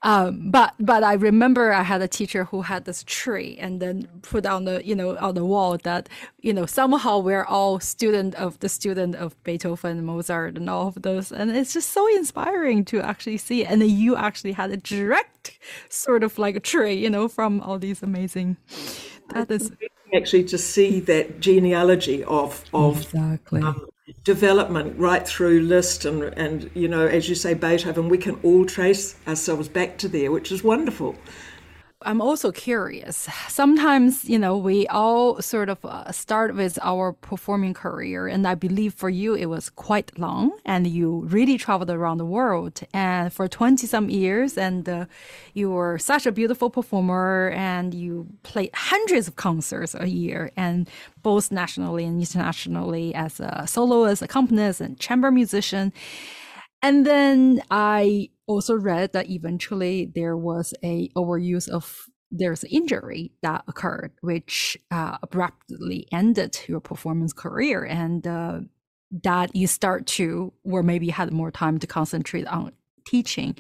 um, 0.03 0.51
but 0.51 0.75
but 0.79 1.03
I 1.03 1.15
remember 1.15 1.73
I 1.73 1.83
had 1.83 2.03
a 2.03 2.09
teacher 2.09 2.45
who 2.45 2.63
had 2.63 2.85
this 2.85 3.03
tree 3.07 3.57
and 3.59 3.81
then 3.81 4.09
put 4.23 4.45
on 4.47 4.65
the 4.65 4.85
you 4.85 4.95
know 4.95 5.17
on 5.17 5.35
the 5.35 5.45
wall 5.45 5.79
that 5.79 6.09
you 6.41 6.53
know 6.53 6.67
somehow 6.67 7.19
we're 7.19 7.45
all 7.45 7.81
student 7.81 8.35
of 8.35 8.59
the 8.61 8.69
student 8.69 9.15
of 9.17 9.43
Beethoven, 9.43 10.05
Mozart, 10.05 10.57
and 10.57 10.69
all 10.69 10.89
of 10.89 11.03
those, 11.03 11.33
and 11.33 11.51
it's 11.51 11.73
just 11.73 11.91
so 11.91 12.07
inspiring 12.15 12.85
to 12.87 13.01
actually 13.01 13.39
see. 13.39 13.65
And 13.65 13.81
then 13.81 13.91
you 13.91 14.15
actually 14.17 14.53
had 14.53 14.71
a 14.71 14.77
direct 14.77 15.59
sort 15.89 16.23
of 16.23 16.39
like 16.39 16.57
a 16.57 16.61
tree, 16.61 16.95
you 16.95 17.11
know, 17.11 17.27
from 17.27 17.61
all 17.61 17.79
these 17.79 18.03
amazing. 18.03 18.59
That 19.31 19.51
is 19.51 19.73
actually 20.15 20.45
to 20.45 20.59
see 20.59 21.01
that 21.01 21.41
genealogy 21.41 22.23
of 22.25 22.65
of 22.75 23.01
exactly. 23.01 23.63
Um, 23.63 23.87
development 24.23 24.99
right 24.99 25.27
through 25.27 25.61
Liszt 25.61 26.05
and, 26.05 26.23
and, 26.23 26.71
you 26.75 26.89
know, 26.89 27.07
as 27.07 27.29
you 27.29 27.35
say, 27.35 27.55
Beethoven, 27.55 28.09
we 28.09 28.19
can 28.19 28.39
all 28.43 28.67
trace 28.67 29.17
ourselves 29.27 29.69
back 29.69 29.97
to 29.99 30.09
there, 30.09 30.31
which 30.31 30.53
is 30.53 30.63
wonderful. 30.63 31.17
I'm 32.05 32.21
also 32.21 32.53
curious. 32.53 33.29
Sometimes, 33.49 34.29
you 34.29 34.39
know, 34.39 34.57
we 34.59 34.87
all 34.89 35.41
sort 35.41 35.71
of 35.71 35.83
uh, 35.85 36.13
start 36.13 36.55
with 36.55 36.79
our 36.83 37.13
performing 37.13 37.73
career, 37.73 38.27
and 38.27 38.47
I 38.47 38.55
believe 38.55 38.93
for 38.93 39.09
you 39.09 39.35
it 39.35 39.47
was 39.47 39.71
quite 39.71 40.19
long, 40.19 40.53
and 40.67 40.87
you 40.87 41.21
really 41.27 41.57
traveled 41.57 41.91
around 41.91 42.19
the 42.19 42.27
world, 42.27 42.83
and 42.93 43.33
for 43.33 43.49
20 43.49 43.87
some 43.87 44.11
years, 44.11 44.59
and 44.59 44.87
uh, 44.89 45.07
you 45.55 45.71
were 45.71 45.99
such 45.99 46.27
a 46.27 46.33
beautiful 46.33 46.69
performer, 46.69 47.51
and 47.57 47.95
you 47.95 48.27
played 48.43 48.71
hundreds 48.75 49.27
of 49.27 49.37
concerts 49.37 49.95
a 49.95 50.07
year, 50.07 50.51
and 50.57 50.89
both 51.23 51.51
nationally 51.51 52.05
and 52.05 52.21
internationally 52.21 53.15
as 53.15 53.41
a 53.41 53.67
soloist, 53.67 54.21
accompanist, 54.21 54.81
and 54.81 55.01
chamber 55.01 55.31
musician. 55.31 55.93
And 56.83 57.07
then 57.07 57.63
I 57.71 58.29
also 58.47 58.75
read 58.75 59.13
that 59.13 59.31
eventually 59.31 60.11
there 60.15 60.37
was 60.37 60.75
a 60.83 61.09
overuse 61.17 61.69
of 61.69 62.07
there's 62.31 62.65
an 62.65 62.71
injury 62.71 63.33
that 63.43 63.63
occurred, 63.69 64.13
which 64.21 64.77
uh, 64.91 65.19
abruptly 65.23 66.09
ended 66.11 66.59
your 66.67 66.81
performance 66.81 67.33
career, 67.33 67.85
and 67.85 68.27
uh, 68.27 68.61
that 69.23 69.55
you 69.55 69.67
start 69.67 70.07
to, 70.07 70.53
or 70.65 70.83
maybe 70.83 71.11
had 71.11 71.33
more 71.33 71.53
time 71.53 71.79
to 71.79 71.87
concentrate 71.87 72.47
on 72.47 72.73
teaching. 73.07 73.57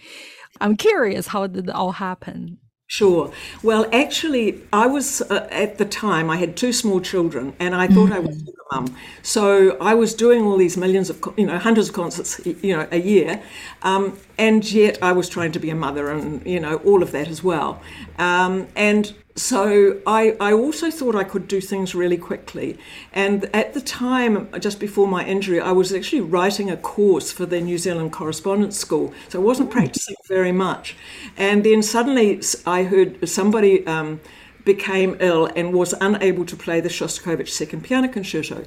I'm 0.60 0.76
curious, 0.76 1.28
how 1.28 1.46
did 1.46 1.68
it 1.68 1.74
all 1.74 1.92
happen? 1.92 2.58
Sure. 2.86 3.32
Well, 3.62 3.86
actually, 3.92 4.62
I 4.72 4.86
was 4.86 5.22
uh, 5.22 5.48
at 5.50 5.78
the 5.78 5.84
time, 5.86 6.28
I 6.28 6.36
had 6.36 6.54
two 6.56 6.72
small 6.72 7.00
children 7.00 7.54
and 7.58 7.74
I 7.74 7.86
thought 7.86 8.10
mm-hmm. 8.10 8.12
I 8.12 8.18
was 8.18 8.42
a 8.42 8.74
mum. 8.74 8.96
So 9.22 9.78
I 9.78 9.94
was 9.94 10.14
doing 10.14 10.44
all 10.44 10.58
these 10.58 10.76
millions 10.76 11.08
of, 11.08 11.20
you 11.36 11.46
know, 11.46 11.58
hundreds 11.58 11.88
of 11.88 11.94
concerts, 11.94 12.40
you 12.44 12.76
know, 12.76 12.86
a 12.92 13.00
year. 13.00 13.42
Um, 13.82 14.18
and 14.38 14.70
yet 14.70 15.02
I 15.02 15.12
was 15.12 15.28
trying 15.30 15.52
to 15.52 15.58
be 15.58 15.70
a 15.70 15.74
mother 15.74 16.10
and, 16.10 16.46
you 16.46 16.60
know, 16.60 16.76
all 16.78 17.02
of 17.02 17.10
that 17.12 17.28
as 17.28 17.42
well. 17.42 17.80
Um, 18.18 18.68
and 18.76 19.14
so 19.36 20.00
I, 20.06 20.36
I 20.40 20.52
also 20.52 20.90
thought 20.92 21.16
I 21.16 21.24
could 21.24 21.48
do 21.48 21.60
things 21.60 21.92
really 21.92 22.16
quickly. 22.16 22.78
And 23.12 23.50
at 23.52 23.74
the 23.74 23.80
time, 23.80 24.48
just 24.60 24.78
before 24.78 25.08
my 25.08 25.24
injury, 25.24 25.60
I 25.60 25.72
was 25.72 25.92
actually 25.92 26.20
writing 26.20 26.70
a 26.70 26.76
course 26.76 27.32
for 27.32 27.44
the 27.44 27.60
New 27.60 27.76
Zealand 27.76 28.12
Correspondence 28.12 28.78
School. 28.78 29.12
So 29.28 29.40
I 29.40 29.42
wasn't 29.42 29.70
practicing 29.72 30.14
very 30.28 30.52
much. 30.52 30.96
And 31.36 31.64
then 31.64 31.82
suddenly 31.82 32.40
I 32.64 32.84
heard 32.84 33.28
somebody 33.28 33.84
um, 33.88 34.20
became 34.64 35.16
ill 35.20 35.46
and 35.54 35.72
was 35.72 35.94
unable 36.00 36.44
to 36.46 36.56
play 36.56 36.80
the 36.80 36.88
Shostakovich 36.88 37.50
Second 37.50 37.82
Piano 37.84 38.08
Concerto. 38.08 38.64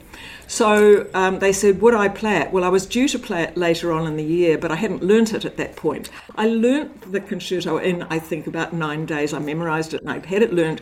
So 0.48 1.08
um, 1.14 1.40
they 1.40 1.52
said, 1.52 1.82
Would 1.82 1.96
I 1.96 2.08
play 2.08 2.38
it? 2.38 2.52
Well, 2.52 2.64
I 2.64 2.70
was 2.70 2.86
due 2.86 3.08
to 3.08 3.20
play 3.20 3.44
it 3.44 3.58
later 3.58 3.92
on 3.92 4.06
in 4.06 4.16
the 4.16 4.24
year, 4.24 4.58
but 4.58 4.72
I 4.72 4.76
hadn't 4.76 5.04
learnt 5.04 5.34
it 5.34 5.46
at 5.46 5.58
that 5.58 5.76
point. 5.76 6.10
I 6.36 6.48
learnt 6.48 7.12
the 7.12 7.20
concerto 7.20 7.78
in, 7.78 8.04
I 8.04 8.20
think, 8.20 8.48
about 8.48 8.74
nine 8.74 9.06
days. 9.06 9.34
I 9.34 9.40
memorized 9.40 9.94
it 9.94 10.02
and 10.02 10.10
I 10.10 10.26
had 10.26 10.42
it 10.42 10.54
learnt, 10.54 10.82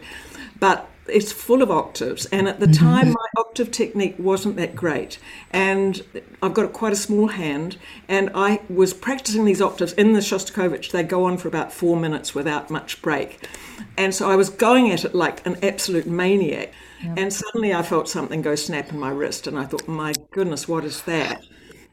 but 0.59 0.89
it's 1.07 1.31
full 1.31 1.61
of 1.61 1.69
octaves 1.69 2.25
and 2.27 2.47
at 2.47 2.59
the 2.59 2.65
mm-hmm. 2.65 2.83
time 2.83 3.09
my 3.09 3.27
octave 3.37 3.69
technique 3.71 4.15
wasn't 4.17 4.55
that 4.55 4.75
great 4.75 5.19
and 5.51 6.01
i've 6.41 6.53
got 6.53 6.73
quite 6.73 6.91
a 6.91 6.95
small 6.95 7.27
hand 7.27 7.77
and 8.07 8.31
i 8.33 8.59
was 8.69 8.93
practicing 8.93 9.45
these 9.45 9.61
octaves 9.61 9.93
in 9.93 10.13
the 10.13 10.19
shostakovich 10.19 10.91
they 10.91 11.03
go 11.03 11.25
on 11.25 11.37
for 11.37 11.47
about 11.47 11.71
four 11.71 11.95
minutes 11.95 12.33
without 12.33 12.71
much 12.71 13.01
break 13.03 13.47
and 13.97 14.13
so 14.13 14.29
i 14.29 14.35
was 14.35 14.49
going 14.49 14.91
at 14.91 15.05
it 15.05 15.15
like 15.15 15.45
an 15.45 15.57
absolute 15.63 16.07
maniac 16.07 16.71
yep. 17.03 17.17
and 17.17 17.33
suddenly 17.33 17.73
i 17.73 17.81
felt 17.81 18.07
something 18.07 18.41
go 18.41 18.55
snap 18.55 18.89
in 18.91 18.99
my 18.99 19.09
wrist 19.09 19.47
and 19.47 19.57
i 19.57 19.65
thought 19.65 19.87
my 19.87 20.13
goodness 20.31 20.67
what 20.67 20.83
is 20.83 21.01
that 21.03 21.43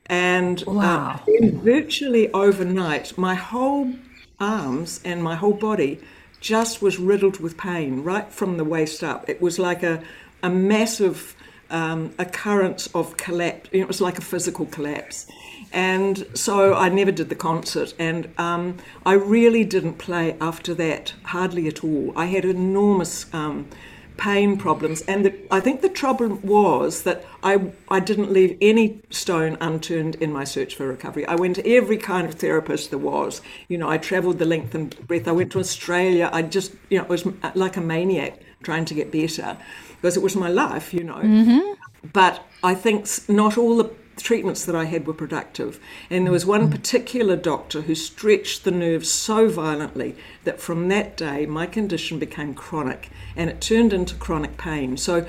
and 0.06 0.62
uh, 0.66 0.72
wow. 0.72 1.20
uh, 1.26 1.46
virtually 1.54 2.32
overnight 2.32 3.16
my 3.16 3.34
whole 3.34 3.92
arms 4.40 5.00
and 5.04 5.22
my 5.22 5.36
whole 5.36 5.52
body 5.52 6.00
just 6.40 6.82
was 6.82 6.98
riddled 6.98 7.38
with 7.40 7.56
pain 7.56 8.02
right 8.02 8.30
from 8.30 8.56
the 8.56 8.64
waist 8.64 9.02
up. 9.02 9.28
It 9.28 9.40
was 9.40 9.58
like 9.58 9.82
a, 9.82 10.02
a 10.42 10.50
massive 10.50 11.36
um, 11.70 12.12
occurrence 12.18 12.88
of 12.94 13.16
collapse. 13.16 13.70
It 13.72 13.86
was 13.86 14.00
like 14.00 14.18
a 14.18 14.20
physical 14.20 14.66
collapse. 14.66 15.26
And 15.72 16.26
so 16.34 16.74
I 16.74 16.88
never 16.88 17.12
did 17.12 17.28
the 17.28 17.34
concert. 17.34 17.94
And 17.98 18.28
um, 18.38 18.78
I 19.04 19.14
really 19.14 19.64
didn't 19.64 19.94
play 19.94 20.36
after 20.40 20.74
that, 20.74 21.14
hardly 21.24 21.66
at 21.68 21.82
all. 21.82 22.12
I 22.16 22.26
had 22.26 22.44
enormous. 22.44 23.32
Um, 23.34 23.68
pain 24.16 24.56
problems. 24.56 25.02
And 25.02 25.24
the, 25.24 25.34
I 25.50 25.60
think 25.60 25.80
the 25.80 25.88
trouble 25.88 26.28
was 26.36 27.02
that 27.02 27.24
I, 27.42 27.72
I 27.88 28.00
didn't 28.00 28.30
leave 28.30 28.56
any 28.60 29.00
stone 29.10 29.56
unturned 29.60 30.16
in 30.16 30.32
my 30.32 30.44
search 30.44 30.74
for 30.74 30.86
recovery. 30.86 31.26
I 31.26 31.34
went 31.34 31.56
to 31.56 31.68
every 31.68 31.96
kind 31.96 32.26
of 32.26 32.34
therapist 32.34 32.90
there 32.90 32.98
was. 32.98 33.40
You 33.68 33.78
know, 33.78 33.88
I 33.88 33.98
traveled 33.98 34.38
the 34.38 34.44
length 34.44 34.74
and 34.74 34.94
breadth. 35.06 35.26
I 35.26 35.32
went 35.32 35.50
to 35.52 35.58
Australia. 35.58 36.30
I 36.32 36.42
just, 36.42 36.72
you 36.88 36.98
know, 36.98 37.04
it 37.04 37.10
was 37.10 37.26
like 37.54 37.76
a 37.76 37.80
maniac 37.80 38.40
trying 38.62 38.84
to 38.84 38.94
get 38.94 39.10
better 39.10 39.56
because 39.96 40.16
it 40.16 40.22
was 40.22 40.36
my 40.36 40.48
life, 40.48 40.94
you 40.94 41.04
know. 41.04 41.16
Mm-hmm. 41.16 42.08
But 42.12 42.44
I 42.62 42.74
think 42.74 43.08
not 43.28 43.58
all 43.58 43.76
the 43.76 43.90
treatments 44.16 44.64
that 44.64 44.74
I 44.74 44.84
had 44.84 45.06
were 45.06 45.14
productive. 45.14 45.80
And 46.10 46.26
there 46.26 46.32
was 46.32 46.46
one 46.46 46.70
particular 46.70 47.36
doctor 47.36 47.82
who 47.82 47.94
stretched 47.94 48.64
the 48.64 48.70
nerves 48.70 49.10
so 49.10 49.48
violently 49.48 50.16
that 50.44 50.60
from 50.60 50.88
that 50.88 51.16
day 51.16 51.46
my 51.46 51.66
condition 51.66 52.18
became 52.18 52.54
chronic 52.54 53.10
and 53.36 53.50
it 53.50 53.60
turned 53.60 53.92
into 53.92 54.14
chronic 54.14 54.56
pain. 54.56 54.96
So 54.96 55.26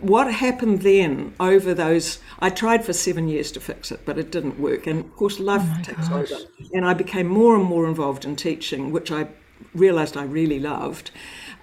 what 0.00 0.32
happened 0.32 0.82
then 0.82 1.34
over 1.40 1.72
those 1.72 2.18
I 2.38 2.50
tried 2.50 2.84
for 2.84 2.92
seven 2.92 3.28
years 3.28 3.50
to 3.52 3.60
fix 3.60 3.90
it, 3.90 4.00
but 4.04 4.18
it 4.18 4.30
didn't 4.30 4.60
work. 4.60 4.86
And 4.86 5.00
of 5.00 5.16
course 5.16 5.40
life 5.40 5.62
oh 5.64 5.82
takes 5.82 6.08
gosh. 6.08 6.32
over. 6.32 6.44
And 6.74 6.84
I 6.84 6.94
became 6.94 7.26
more 7.26 7.54
and 7.54 7.64
more 7.64 7.86
involved 7.86 8.24
in 8.24 8.36
teaching, 8.36 8.90
which 8.90 9.10
I 9.10 9.28
realized 9.74 10.16
I 10.16 10.24
really 10.24 10.58
loved. 10.58 11.10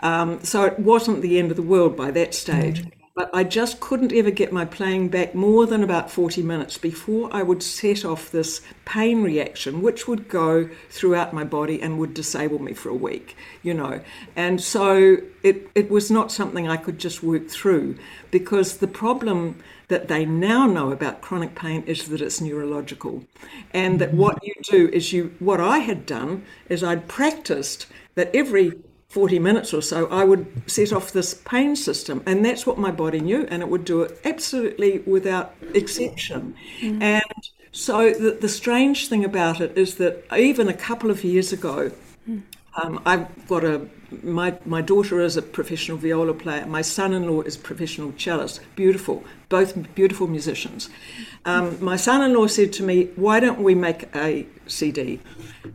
Um, 0.02 0.44
so 0.44 0.64
it 0.66 0.80
wasn't 0.80 1.22
the 1.22 1.38
end 1.40 1.52
of 1.52 1.58
the 1.58 1.64
world 1.64 1.96
by 1.96 2.12
that 2.12 2.34
stage. 2.34 2.84
Mm 2.84 2.92
but 3.16 3.30
I 3.32 3.44
just 3.44 3.80
couldn't 3.80 4.12
ever 4.12 4.32
get 4.32 4.52
my 4.52 4.66
playing 4.66 5.10
back 5.10 5.36
more 5.36 5.68
than 5.68 5.84
about 5.84 6.10
40 6.10 6.42
minutes 6.42 6.80
before 6.80 7.30
I 7.32 7.44
would 7.44 7.62
set 7.62 8.04
off 8.04 8.32
this 8.32 8.62
pain 8.86 9.22
reaction, 9.22 9.84
which 9.84 10.08
would 10.08 10.28
go 10.28 10.68
throughout 10.90 11.32
my 11.32 11.44
body 11.44 11.80
and 11.80 12.00
would 12.00 12.16
disable 12.16 12.58
me 12.58 12.74
for 12.74 12.90
a 12.90 12.96
week, 12.96 13.36
you 13.62 13.76
know. 13.76 14.02
And 14.36 14.60
so 14.60 15.18
it, 15.44 15.70
it 15.76 15.92
was 15.92 16.10
not 16.10 16.32
something 16.32 16.68
I 16.68 16.78
could 16.78 16.98
just 16.98 17.22
work 17.22 17.50
through 17.50 17.98
because 18.32 18.78
the 18.78 18.88
problem 18.88 19.62
that 19.90 20.08
they 20.08 20.26
now 20.26 20.66
know 20.66 20.92
about 20.92 21.22
chronic 21.22 21.54
pain 21.54 21.84
is 21.86 22.08
that 22.08 22.22
it's 22.22 22.42
neurological. 22.42 23.26
And 23.72 24.00
that 24.02 24.10
mm-hmm. 24.10 24.18
what 24.18 24.44
you 24.44 24.56
do 24.64 24.90
is 24.90 25.14
you, 25.14 25.36
what 25.38 25.62
I 25.62 25.80
had 25.80 26.08
done 26.08 26.46
is 26.68 26.84
I'd 26.84 27.08
practiced 27.08 27.86
that 28.16 28.34
every 28.34 28.74
40 29.14 29.38
minutes 29.38 29.76
or 29.76 29.82
so, 29.84 30.08
I 30.08 30.24
would 30.24 30.48
set 30.66 30.92
off 30.92 31.12
this 31.12 31.36
pain 31.36 31.76
system. 31.76 32.24
And 32.26 32.44
that's 32.44 32.66
what 32.66 32.80
my 32.80 32.90
body 32.90 33.20
knew, 33.20 33.46
and 33.48 33.62
it 33.62 33.70
would 33.70 33.86
do 33.86 34.02
it 34.02 34.20
absolutely 34.26 35.00
without 35.06 35.54
exception. 35.76 36.56
Mm. 36.82 37.00
And 37.04 37.42
so 37.72 38.12
the, 38.12 38.32
the 38.32 38.50
strange 38.50 39.10
thing 39.10 39.24
about 39.24 39.62
it 39.62 39.78
is 39.78 39.96
that 39.96 40.26
even 40.36 40.68
a 40.68 40.74
couple 40.74 41.12
of 41.12 41.24
years 41.24 41.54
ago, 41.54 41.92
mm. 42.28 42.42
Um, 42.82 43.02
I've 43.06 43.48
got 43.48 43.64
a 43.64 43.88
my 44.22 44.58
my 44.66 44.82
daughter 44.82 45.22
is 45.22 45.38
a 45.38 45.42
professional 45.42 45.98
viola 45.98 46.34
player. 46.34 46.66
My 46.66 46.82
son-in-law 46.82 47.42
is 47.42 47.56
a 47.56 47.60
professional 47.60 48.12
cellist. 48.18 48.62
Beautiful, 48.76 49.24
both 49.50 49.94
beautiful 49.96 50.28
musicians. 50.28 50.90
Um, 51.46 51.84
my 51.84 51.96
son-in-law 51.96 52.48
said 52.48 52.74
to 52.74 52.84
me, 52.84 53.10
"Why 53.16 53.40
don't 53.40 53.60
we 53.60 53.76
make 53.76 54.16
a 54.16 54.46
CD?" 54.68 55.20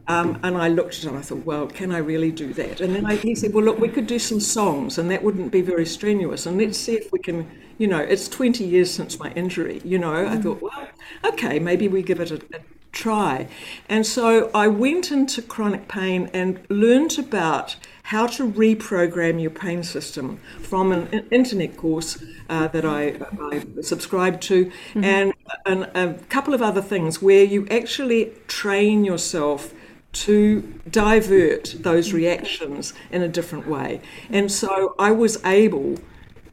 Um, 0.06 0.38
and 0.42 0.56
I 0.56 0.68
looked 0.68 0.98
at 0.98 1.04
him. 1.04 1.16
I 1.16 1.22
thought, 1.22 1.44
"Well, 1.44 1.66
can 1.66 1.92
I 1.92 1.98
really 1.98 2.30
do 2.30 2.52
that?" 2.54 2.80
And 2.80 2.94
then 2.94 3.06
I, 3.06 3.16
he 3.16 3.34
said, 3.34 3.52
"Well, 3.54 3.64
look, 3.64 3.78
we 3.78 3.88
could 3.88 4.06
do 4.06 4.18
some 4.18 4.40
songs, 4.40 4.98
and 4.98 5.10
that 5.10 5.22
wouldn't 5.22 5.52
be 5.52 5.62
very 5.62 5.86
strenuous. 5.86 6.46
And 6.46 6.58
let's 6.58 6.78
see 6.78 6.94
if 6.94 7.12
we 7.12 7.18
can." 7.18 7.46
You 7.78 7.86
know, 7.86 8.00
it's 8.00 8.28
20 8.28 8.64
years 8.64 8.90
since 8.90 9.20
my 9.20 9.30
injury. 9.32 9.80
You 9.84 9.98
know, 9.98 10.26
I 10.26 10.36
thought, 10.36 10.60
well, 10.60 10.88
okay, 11.24 11.60
maybe 11.60 11.86
we 11.86 12.02
give 12.02 12.18
it 12.18 12.32
a, 12.32 12.40
a 12.56 12.60
try. 12.92 13.48
And 13.88 14.06
so 14.06 14.50
I 14.54 14.68
went 14.68 15.10
into 15.10 15.42
chronic 15.42 15.88
pain 15.88 16.30
and 16.32 16.60
learned 16.68 17.18
about 17.18 17.76
how 18.04 18.26
to 18.26 18.50
reprogram 18.50 19.40
your 19.40 19.50
pain 19.50 19.82
system 19.82 20.40
from 20.60 20.92
an 20.92 21.26
internet 21.30 21.76
course 21.76 22.22
uh, 22.48 22.66
that 22.68 22.84
I, 22.84 23.20
I 23.40 23.82
subscribed 23.82 24.42
to, 24.44 24.66
mm-hmm. 24.66 25.04
and, 25.04 25.34
and 25.66 25.82
a 25.94 26.14
couple 26.30 26.54
of 26.54 26.62
other 26.62 26.80
things 26.80 27.20
where 27.20 27.44
you 27.44 27.66
actually 27.70 28.32
train 28.46 29.04
yourself 29.04 29.74
to 30.10 30.62
divert 30.90 31.74
those 31.80 32.14
reactions 32.14 32.94
in 33.10 33.20
a 33.20 33.28
different 33.28 33.68
way. 33.68 34.00
And 34.30 34.50
so 34.50 34.94
I 34.98 35.10
was 35.10 35.44
able 35.44 35.98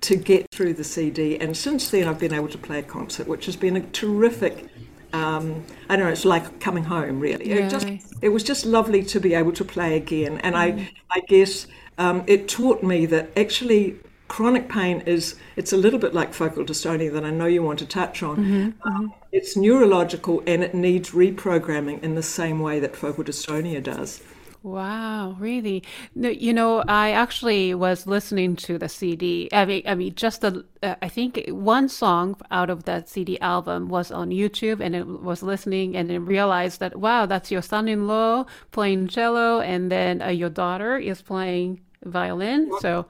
to 0.02 0.16
get 0.18 0.52
through 0.52 0.74
the 0.74 0.84
CD, 0.84 1.38
and 1.40 1.56
since 1.56 1.90
then 1.90 2.08
I've 2.08 2.20
been 2.20 2.34
able 2.34 2.50
to 2.50 2.58
play 2.58 2.80
a 2.80 2.84
concert, 2.84 3.28
which 3.28 3.46
has 3.46 3.56
been 3.56 3.78
a 3.78 3.82
terrific 3.82 4.68
um, 5.16 5.64
I 5.90 5.96
don't 5.96 6.06
know, 6.06 6.12
it's 6.12 6.26
like 6.26 6.60
coming 6.60 6.84
home, 6.84 7.20
really. 7.20 7.50
Yeah. 7.50 7.66
It, 7.66 7.70
just, 7.70 7.88
it 8.22 8.30
was 8.30 8.44
just 8.44 8.66
lovely 8.66 9.04
to 9.04 9.20
be 9.20 9.34
able 9.34 9.54
to 9.54 9.66
play 9.66 9.96
again. 9.96 10.40
And 10.40 10.56
mm. 10.56 10.60
I, 10.60 10.92
I 11.12 11.20
guess 11.22 11.68
um, 11.98 12.24
it 12.28 12.48
taught 12.48 12.84
me 12.84 13.06
that 13.08 13.30
actually 13.38 13.96
chronic 14.28 14.68
pain 14.68 15.02
is, 15.06 15.36
it's 15.56 15.72
a 15.72 15.78
little 15.78 16.00
bit 16.00 16.14
like 16.14 16.34
focal 16.34 16.66
dystonia 16.66 17.12
that 17.14 17.24
I 17.24 17.30
know 17.30 17.46
you 17.46 17.64
want 17.64 17.80
to 17.80 17.86
touch 17.86 18.24
on. 18.24 18.38
Mm-hmm, 18.38 18.88
um, 18.88 19.10
mm-hmm. 19.10 19.20
It's 19.32 19.56
neurological 19.56 20.44
and 20.48 20.64
it 20.64 20.74
needs 20.74 21.12
reprogramming 21.12 22.02
in 22.04 22.16
the 22.16 22.24
same 22.24 22.60
way 22.60 22.80
that 22.80 22.96
focal 22.96 23.24
dystonia 23.24 23.82
does. 23.82 24.22
Wow, 24.66 25.36
really? 25.38 25.84
No, 26.16 26.28
you 26.28 26.52
know, 26.52 26.84
I 26.88 27.12
actually 27.12 27.76
was 27.76 28.08
listening 28.08 28.56
to 28.56 28.80
the 28.80 28.90
CD. 28.90 29.48
I 29.54 29.64
mean, 29.64 29.84
I 29.86 29.94
mean, 29.94 30.16
just 30.16 30.42
the 30.42 30.66
uh, 30.82 30.96
I 31.04 31.08
think 31.08 31.46
one 31.50 31.88
song 31.88 32.36
out 32.50 32.72
of 32.72 32.86
that 32.86 33.08
CD 33.08 33.40
album 33.42 33.90
was 33.90 34.10
on 34.10 34.32
YouTube, 34.32 34.80
and 34.80 34.96
it 34.96 35.06
was 35.06 35.44
listening, 35.44 35.96
and 35.96 36.10
then 36.10 36.26
realized 36.26 36.80
that 36.80 36.96
wow, 36.96 37.28
that's 37.28 37.52
your 37.52 37.62
son-in-law 37.62 38.46
playing 38.72 39.10
cello, 39.10 39.60
and 39.60 39.92
then 39.92 40.20
uh, 40.24 40.30
your 40.30 40.50
daughter 40.50 40.98
is 40.98 41.22
playing 41.22 41.82
violin. 42.04 42.72
So 42.80 43.06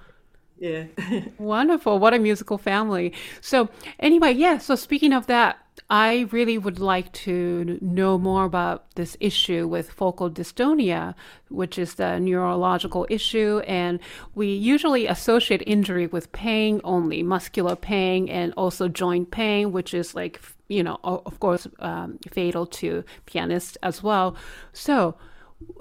Yeah. 0.58 0.86
Wonderful. 1.38 2.00
What 2.00 2.14
a 2.14 2.20
musical 2.20 2.58
family. 2.58 3.14
So, 3.42 3.70
anyway, 4.00 4.32
yeah. 4.34 4.58
So, 4.58 4.76
speaking 4.76 5.12
of 5.12 5.28
that, 5.28 5.58
I 5.90 6.28
really 6.32 6.58
would 6.58 6.80
like 6.80 7.12
to 7.12 7.78
know 7.82 8.18
more 8.18 8.46
about 8.46 8.96
this 8.96 9.18
issue 9.20 9.68
with 9.68 9.92
focal 9.92 10.32
dystonia, 10.32 11.14
which 11.50 11.78
is 11.78 11.96
the 11.96 12.20
neurological 12.20 13.06
issue. 13.10 13.62
And 13.68 14.00
we 14.34 14.48
usually 14.48 15.08
associate 15.08 15.62
injury 15.68 16.08
with 16.08 16.32
pain 16.32 16.80
only, 16.84 17.22
muscular 17.22 17.76
pain, 17.76 18.30
and 18.30 18.54
also 18.56 18.88
joint 18.88 19.32
pain, 19.32 19.74
which 19.74 19.94
is 19.94 20.16
like, 20.16 20.42
you 20.70 20.84
know, 20.84 21.00
of 21.04 21.40
course, 21.40 21.68
um, 21.80 22.18
fatal 22.32 22.66
to 22.68 23.04
pianists 23.26 23.78
as 23.84 24.02
well. 24.02 24.36
So, 24.72 25.16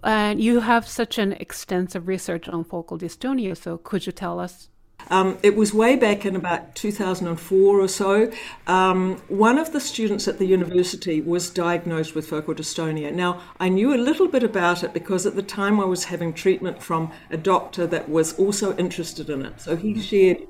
and 0.03 0.41
you 0.41 0.61
have 0.61 0.87
such 0.87 1.19
an 1.19 1.33
extensive 1.33 2.09
research 2.09 2.49
on 2.49 2.65
focal 2.65 2.99
dystonia. 2.99 3.57
So, 3.57 3.79
could 3.79 4.07
you 4.07 4.13
tell 4.13 4.39
us 4.39 4.69
um, 5.11 5.39
it 5.43 5.55
was 5.55 5.75
way 5.75 5.97
back 5.97 6.25
in 6.25 6.35
about 6.35 6.75
2004 6.75 7.81
or 7.81 7.89
so. 7.89 8.33
Um, 8.67 9.17
one 9.29 9.59
of 9.59 9.73
the 9.73 9.81
students 9.81 10.27
at 10.29 10.39
the 10.39 10.47
university 10.47 11.21
was 11.21 11.51
diagnosed 11.51 12.15
with 12.15 12.27
focal 12.27 12.55
dystonia. 12.55 13.13
Now, 13.13 13.43
I 13.61 13.69
knew 13.69 13.95
a 13.95 13.99
little 13.99 14.29
bit 14.29 14.43
about 14.43 14.83
it 14.83 14.95
because 14.95 15.27
at 15.27 15.37
the 15.37 15.43
time 15.43 15.81
I 15.81 15.85
was 15.85 16.05
having 16.05 16.33
treatment 16.33 16.83
from 16.83 17.13
a 17.31 17.37
doctor 17.37 17.87
that 17.87 18.09
was 18.09 18.39
also 18.39 18.75
interested 18.77 19.29
in 19.29 19.45
it. 19.45 19.61
So 19.61 19.77
he 19.77 20.01
shared 20.01 20.47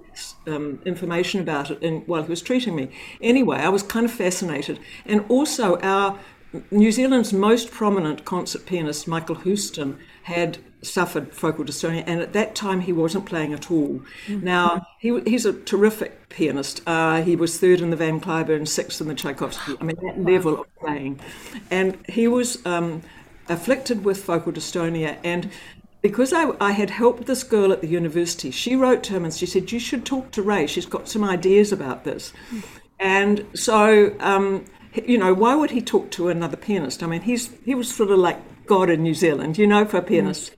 um, 0.47 0.81
information 0.85 1.41
about 1.41 1.71
it 1.71 1.83
in, 1.83 2.03
while 2.03 2.23
he 2.23 2.29
was 2.29 2.43
treating 2.43 2.77
me. 2.77 2.91
Anyway, 3.21 3.57
I 3.57 3.69
was 3.69 3.83
kind 3.83 4.07
of 4.07 4.13
fascinated. 4.13 4.79
And 5.05 5.25
also, 5.29 5.79
our 5.81 6.19
New 6.71 6.93
Zealand's 6.93 7.33
most 7.33 7.71
prominent 7.71 8.25
concert 8.25 8.67
pianist, 8.67 9.09
Michael 9.09 9.37
Houston, 9.37 9.99
had 10.25 10.59
suffered 10.83 11.33
focal 11.33 11.65
dystonia, 11.65 12.05
and 12.07 12.21
at 12.21 12.33
that 12.33 12.55
time 12.55 12.81
he 12.81 12.93
wasn't 12.93 13.27
playing 13.27 13.53
at 13.53 13.71
all. 13.71 14.03
Mm-hmm. 14.27 14.45
Now 14.45 14.87
he, 14.99 15.21
he's 15.21 15.47
a 15.47 15.53
terrific 15.53 16.29
pianist. 16.29 16.83
Uh, 16.87 17.23
he 17.23 17.37
was 17.37 17.59
third 17.59 17.81
in 17.81 17.91
the 17.91 17.97
Van 17.97 18.21
Cliburn, 18.21 18.69
sixth 18.69 19.01
in 19.01 19.09
the 19.09 19.15
Tchaikovsky. 19.15 19.77
I 19.81 19.85
mean 19.85 19.97
that 20.03 20.17
wow. 20.17 20.33
level 20.33 20.61
of 20.61 20.77
playing, 20.77 21.21
and 21.71 21.99
he 22.09 22.29
was 22.29 22.65
um, 22.67 23.03
afflicted 23.49 24.05
with 24.05 24.23
focal 24.23 24.53
dystonia 24.53 25.19
and. 25.25 25.51
Because 26.03 26.35
I, 26.35 26.51
I 26.61 26.73
had 26.73 26.91
helped 26.91 27.25
this 27.25 27.43
girl 27.43 27.73
at 27.73 27.81
the 27.81 27.87
university, 27.89 28.51
she 28.51 28.77
wrote 28.77 29.03
to 29.05 29.15
him 29.15 29.25
and 29.25 29.33
she 29.33 29.47
said, 29.47 29.73
You 29.73 29.79
should 29.79 30.05
talk 30.05 30.33
to 30.33 30.43
Rae. 30.43 30.67
She's 30.67 30.85
got 30.85 31.09
some 31.09 31.25
ideas 31.25 31.73
about 31.73 32.05
this. 32.05 32.31
Mm. 32.51 32.63
And 33.01 33.47
so, 33.55 34.15
um, 34.21 34.67
you 34.95 35.19
know, 35.19 35.35
why 35.35 35.55
would 35.55 35.71
he 35.71 35.81
talk 35.81 36.11
to 36.13 36.29
another 36.29 36.57
pianist? 36.57 37.03
I 37.03 37.07
mean, 37.07 37.23
he's 37.23 37.51
he 37.65 37.75
was 37.75 37.95
sort 37.95 38.11
of 38.11 38.19
like 38.19 38.67
God 38.67 38.91
in 38.91 39.03
New 39.03 39.15
Zealand, 39.15 39.59
you 39.59 39.67
know, 39.67 39.85
for 39.85 39.99
a 39.99 40.03
pianist. 40.03 40.53
Mm. 40.53 40.55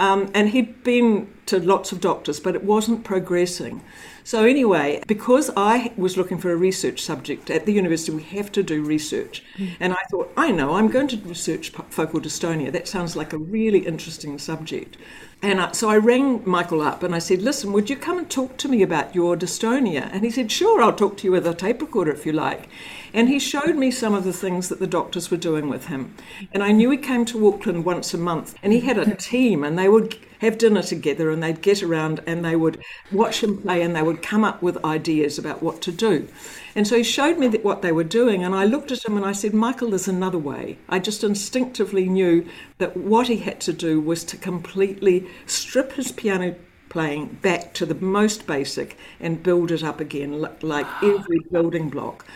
Um, 0.00 0.30
and 0.34 0.48
he'd 0.48 0.82
been 0.82 1.30
to 1.44 1.60
lots 1.60 1.92
of 1.92 2.00
doctors, 2.00 2.40
but 2.40 2.54
it 2.54 2.64
wasn't 2.64 3.04
progressing. 3.04 3.82
So, 4.24 4.44
anyway, 4.44 5.02
because 5.06 5.50
I 5.56 5.92
was 5.96 6.16
looking 6.16 6.38
for 6.38 6.50
a 6.52 6.56
research 6.56 7.02
subject 7.02 7.50
at 7.50 7.66
the 7.66 7.72
university, 7.72 8.12
we 8.12 8.22
have 8.22 8.50
to 8.52 8.62
do 8.62 8.82
research. 8.82 9.42
Mm. 9.58 9.70
And 9.78 9.92
I 9.92 10.02
thought, 10.10 10.32
I 10.38 10.52
know, 10.52 10.74
I'm 10.74 10.88
going 10.88 11.08
to 11.08 11.16
research 11.18 11.70
focal 11.90 12.20
dystonia. 12.20 12.72
That 12.72 12.88
sounds 12.88 13.14
like 13.14 13.34
a 13.34 13.38
really 13.38 13.80
interesting 13.80 14.38
subject. 14.38 14.96
And 15.42 15.60
I, 15.60 15.72
so 15.72 15.90
I 15.90 15.96
rang 15.96 16.48
Michael 16.48 16.80
up 16.80 17.02
and 17.02 17.14
I 17.14 17.18
said, 17.18 17.42
Listen, 17.42 17.72
would 17.72 17.90
you 17.90 17.96
come 17.96 18.18
and 18.18 18.30
talk 18.30 18.56
to 18.58 18.68
me 18.68 18.82
about 18.82 19.14
your 19.14 19.36
dystonia? 19.36 20.08
And 20.12 20.24
he 20.24 20.30
said, 20.30 20.52
Sure, 20.52 20.82
I'll 20.82 20.94
talk 20.94 21.16
to 21.18 21.24
you 21.24 21.32
with 21.32 21.46
a 21.46 21.54
tape 21.54 21.80
recorder 21.80 22.12
if 22.12 22.24
you 22.24 22.32
like. 22.32 22.68
And 23.12 23.28
he 23.28 23.38
showed 23.38 23.76
me 23.76 23.90
some 23.90 24.14
of 24.14 24.24
the 24.24 24.32
things 24.32 24.68
that 24.68 24.78
the 24.78 24.86
doctors 24.86 25.30
were 25.30 25.36
doing 25.36 25.68
with 25.68 25.86
him. 25.86 26.14
And 26.52 26.62
I 26.62 26.72
knew 26.72 26.90
he 26.90 26.96
came 26.96 27.24
to 27.26 27.48
Auckland 27.48 27.84
once 27.84 28.14
a 28.14 28.18
month 28.18 28.54
and 28.62 28.72
he 28.72 28.80
had 28.80 28.98
a 28.98 29.14
team 29.14 29.64
and 29.64 29.78
they 29.78 29.88
would 29.88 30.16
have 30.40 30.58
dinner 30.58 30.82
together 30.82 31.30
and 31.30 31.42
they'd 31.42 31.62
get 31.62 31.82
around 31.82 32.20
and 32.26 32.44
they 32.44 32.56
would 32.56 32.82
watch 33.12 33.42
him 33.42 33.58
play 33.58 33.82
and 33.82 33.94
they 33.94 34.02
would 34.02 34.22
come 34.22 34.42
up 34.42 34.62
with 34.62 34.82
ideas 34.84 35.38
about 35.38 35.62
what 35.62 35.82
to 35.82 35.92
do. 35.92 36.28
And 36.74 36.86
so 36.86 36.96
he 36.96 37.02
showed 37.02 37.38
me 37.38 37.48
what 37.48 37.82
they 37.82 37.92
were 37.92 38.04
doing, 38.04 38.44
and 38.44 38.54
I 38.54 38.64
looked 38.64 38.92
at 38.92 39.04
him 39.04 39.16
and 39.16 39.26
I 39.26 39.32
said, 39.32 39.52
Michael, 39.52 39.90
there's 39.90 40.08
another 40.08 40.38
way. 40.38 40.78
I 40.88 40.98
just 40.98 41.24
instinctively 41.24 42.08
knew 42.08 42.46
that 42.78 42.96
what 42.96 43.26
he 43.26 43.38
had 43.38 43.60
to 43.62 43.72
do 43.72 44.00
was 44.00 44.24
to 44.24 44.36
completely 44.36 45.28
strip 45.46 45.92
his 45.92 46.12
piano 46.12 46.54
playing 46.90 47.38
back 47.40 47.72
to 47.74 47.86
the 47.86 47.94
most 47.94 48.46
basic 48.46 48.98
and 49.18 49.42
build 49.42 49.70
it 49.70 49.82
up 49.82 50.00
again, 50.00 50.44
like 50.60 50.86
every 51.02 51.38
building 51.50 51.88
block. 51.88 52.26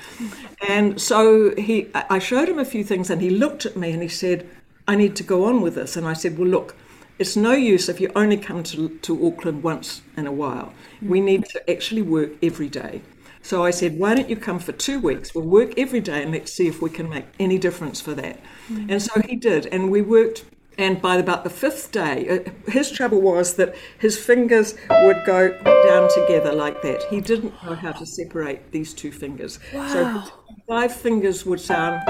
And 0.66 0.98
so 0.98 1.54
he, 1.56 1.88
I 1.94 2.18
showed 2.18 2.48
him 2.48 2.58
a 2.58 2.64
few 2.64 2.82
things, 2.82 3.10
and 3.10 3.20
he 3.20 3.28
looked 3.28 3.66
at 3.66 3.76
me 3.76 3.92
and 3.92 4.02
he 4.02 4.08
said, 4.08 4.48
"I 4.88 4.96
need 4.96 5.14
to 5.16 5.22
go 5.22 5.44
on 5.44 5.60
with 5.60 5.74
this." 5.74 5.96
And 5.96 6.06
I 6.08 6.14
said, 6.14 6.38
"Well, 6.38 6.48
look." 6.48 6.74
It's 7.16 7.36
no 7.36 7.52
use 7.52 7.88
if 7.88 8.00
you 8.00 8.10
only 8.16 8.36
come 8.36 8.64
to, 8.64 8.88
to 8.88 9.26
Auckland 9.26 9.62
once 9.62 10.02
in 10.16 10.26
a 10.26 10.32
while. 10.32 10.72
We 11.00 11.20
need 11.20 11.44
to 11.50 11.70
actually 11.70 12.02
work 12.02 12.32
every 12.42 12.68
day. 12.68 13.02
So 13.40 13.62
I 13.62 13.70
said, 13.70 13.98
why 13.98 14.14
don't 14.14 14.30
you 14.30 14.36
come 14.36 14.58
for 14.58 14.72
two 14.72 14.98
weeks? 14.98 15.34
We'll 15.34 15.44
work 15.44 15.78
every 15.78 16.00
day 16.00 16.22
and 16.22 16.32
let's 16.32 16.52
see 16.52 16.66
if 16.66 16.80
we 16.80 16.90
can 16.90 17.08
make 17.10 17.26
any 17.38 17.58
difference 17.58 18.00
for 18.00 18.14
that. 18.14 18.40
Mm-hmm. 18.68 18.90
And 18.90 19.02
so 19.02 19.20
he 19.20 19.36
did. 19.36 19.66
And 19.66 19.90
we 19.90 20.00
worked 20.00 20.44
and 20.78 21.00
by 21.00 21.16
about 21.16 21.44
the 21.44 21.50
fifth 21.50 21.92
day, 21.92 22.28
uh, 22.28 22.70
his 22.70 22.90
trouble 22.90 23.20
was 23.20 23.54
that 23.54 23.74
his 23.98 24.18
fingers 24.18 24.74
would 24.90 25.24
go 25.24 25.50
down 25.84 26.10
together 26.12 26.52
like 26.52 26.82
that. 26.82 27.02
He 27.04 27.20
didn't 27.20 27.54
know 27.62 27.74
how 27.74 27.92
to 27.92 28.06
separate 28.06 28.72
these 28.72 28.92
two 28.92 29.12
fingers. 29.12 29.58
Wow. 29.72 29.88
So 29.88 30.32
five 30.66 30.94
fingers 30.94 31.46
would 31.46 31.60
sound 31.60 32.02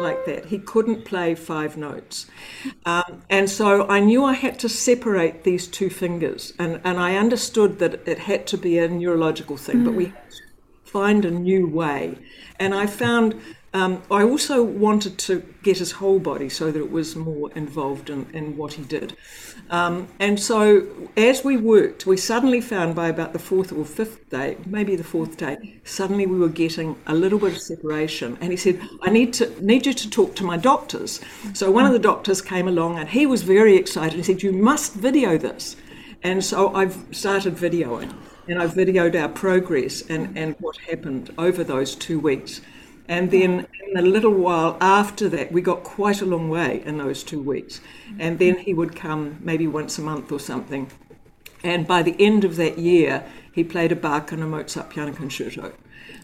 like 0.00 0.24
that. 0.26 0.46
He 0.46 0.58
couldn't 0.58 1.04
play 1.04 1.34
five 1.34 1.76
notes. 1.76 2.26
Um, 2.84 3.22
and 3.30 3.48
so 3.48 3.88
I 3.88 4.00
knew 4.00 4.24
I 4.24 4.34
had 4.34 4.58
to 4.60 4.68
separate 4.68 5.44
these 5.44 5.66
two 5.66 5.90
fingers. 5.90 6.52
And, 6.58 6.80
and 6.84 6.98
I 6.98 7.16
understood 7.16 7.78
that 7.78 8.06
it 8.06 8.18
had 8.18 8.46
to 8.48 8.58
be 8.58 8.78
a 8.78 8.88
neurological 8.88 9.56
thing, 9.56 9.78
mm. 9.78 9.84
but 9.84 9.94
we 9.94 10.06
had 10.06 10.30
to 10.30 10.42
find 10.84 11.24
a 11.24 11.30
new 11.30 11.66
way. 11.66 12.18
And 12.58 12.74
I 12.74 12.86
found 12.86 13.40
um, 13.74 14.02
I 14.10 14.22
also 14.22 14.62
wanted 14.62 15.16
to 15.18 15.42
get 15.62 15.78
his 15.78 15.92
whole 15.92 16.18
body 16.18 16.50
so 16.50 16.70
that 16.70 16.78
it 16.78 16.90
was 16.90 17.16
more 17.16 17.50
involved 17.52 18.10
in, 18.10 18.26
in 18.34 18.56
what 18.56 18.74
he 18.74 18.82
did. 18.82 19.16
Um, 19.70 20.08
and 20.20 20.38
so 20.38 20.86
as 21.16 21.42
we 21.42 21.56
worked, 21.56 22.04
we 22.04 22.18
suddenly 22.18 22.60
found 22.60 22.94
by 22.94 23.08
about 23.08 23.32
the 23.32 23.38
fourth 23.38 23.72
or 23.72 23.86
fifth 23.86 24.28
day, 24.28 24.58
maybe 24.66 24.94
the 24.94 25.04
fourth 25.04 25.38
day, 25.38 25.80
suddenly 25.84 26.26
we 26.26 26.38
were 26.38 26.50
getting 26.50 26.96
a 27.06 27.14
little 27.14 27.38
bit 27.38 27.52
of 27.52 27.58
separation. 27.58 28.36
And 28.42 28.50
he 28.50 28.58
said, 28.58 28.78
I 29.02 29.10
need 29.10 29.32
to 29.34 29.64
need 29.64 29.86
you 29.86 29.94
to 29.94 30.10
talk 30.10 30.36
to 30.36 30.44
my 30.44 30.58
doctors. 30.58 31.20
So 31.54 31.70
one 31.70 31.86
of 31.86 31.92
the 31.92 31.98
doctors 31.98 32.42
came 32.42 32.68
along 32.68 32.98
and 32.98 33.08
he 33.08 33.24
was 33.24 33.42
very 33.42 33.76
excited. 33.76 34.16
He 34.16 34.22
said, 34.22 34.42
You 34.42 34.52
must 34.52 34.92
video 34.94 35.38
this. 35.38 35.76
And 36.22 36.44
so 36.44 36.74
I've 36.74 37.04
started 37.10 37.56
videoing 37.56 38.14
and 38.48 38.60
I've 38.60 38.74
videoed 38.74 39.20
our 39.20 39.28
progress 39.28 40.02
and, 40.02 40.36
and 40.36 40.56
what 40.60 40.76
happened 40.76 41.32
over 41.38 41.64
those 41.64 41.94
two 41.94 42.20
weeks. 42.20 42.60
And 43.12 43.30
then 43.30 43.66
in 43.90 43.98
a 43.98 44.00
little 44.00 44.32
while 44.32 44.78
after 44.80 45.28
that, 45.28 45.52
we 45.52 45.60
got 45.60 45.84
quite 45.84 46.22
a 46.22 46.24
long 46.24 46.48
way 46.48 46.82
in 46.86 46.96
those 46.96 47.22
two 47.22 47.42
weeks. 47.42 47.82
And 48.18 48.38
then 48.38 48.56
he 48.56 48.72
would 48.72 48.96
come 48.96 49.36
maybe 49.42 49.66
once 49.66 49.98
a 49.98 50.00
month 50.00 50.32
or 50.32 50.40
something. 50.40 50.90
And 51.62 51.86
by 51.86 52.02
the 52.02 52.16
end 52.18 52.42
of 52.42 52.56
that 52.56 52.78
year, 52.78 53.22
he 53.52 53.64
played 53.64 53.92
a 53.92 53.96
Bach 53.96 54.32
and 54.32 54.42
a 54.42 54.46
Mozart 54.46 54.88
piano 54.88 55.12
concerto, 55.12 55.74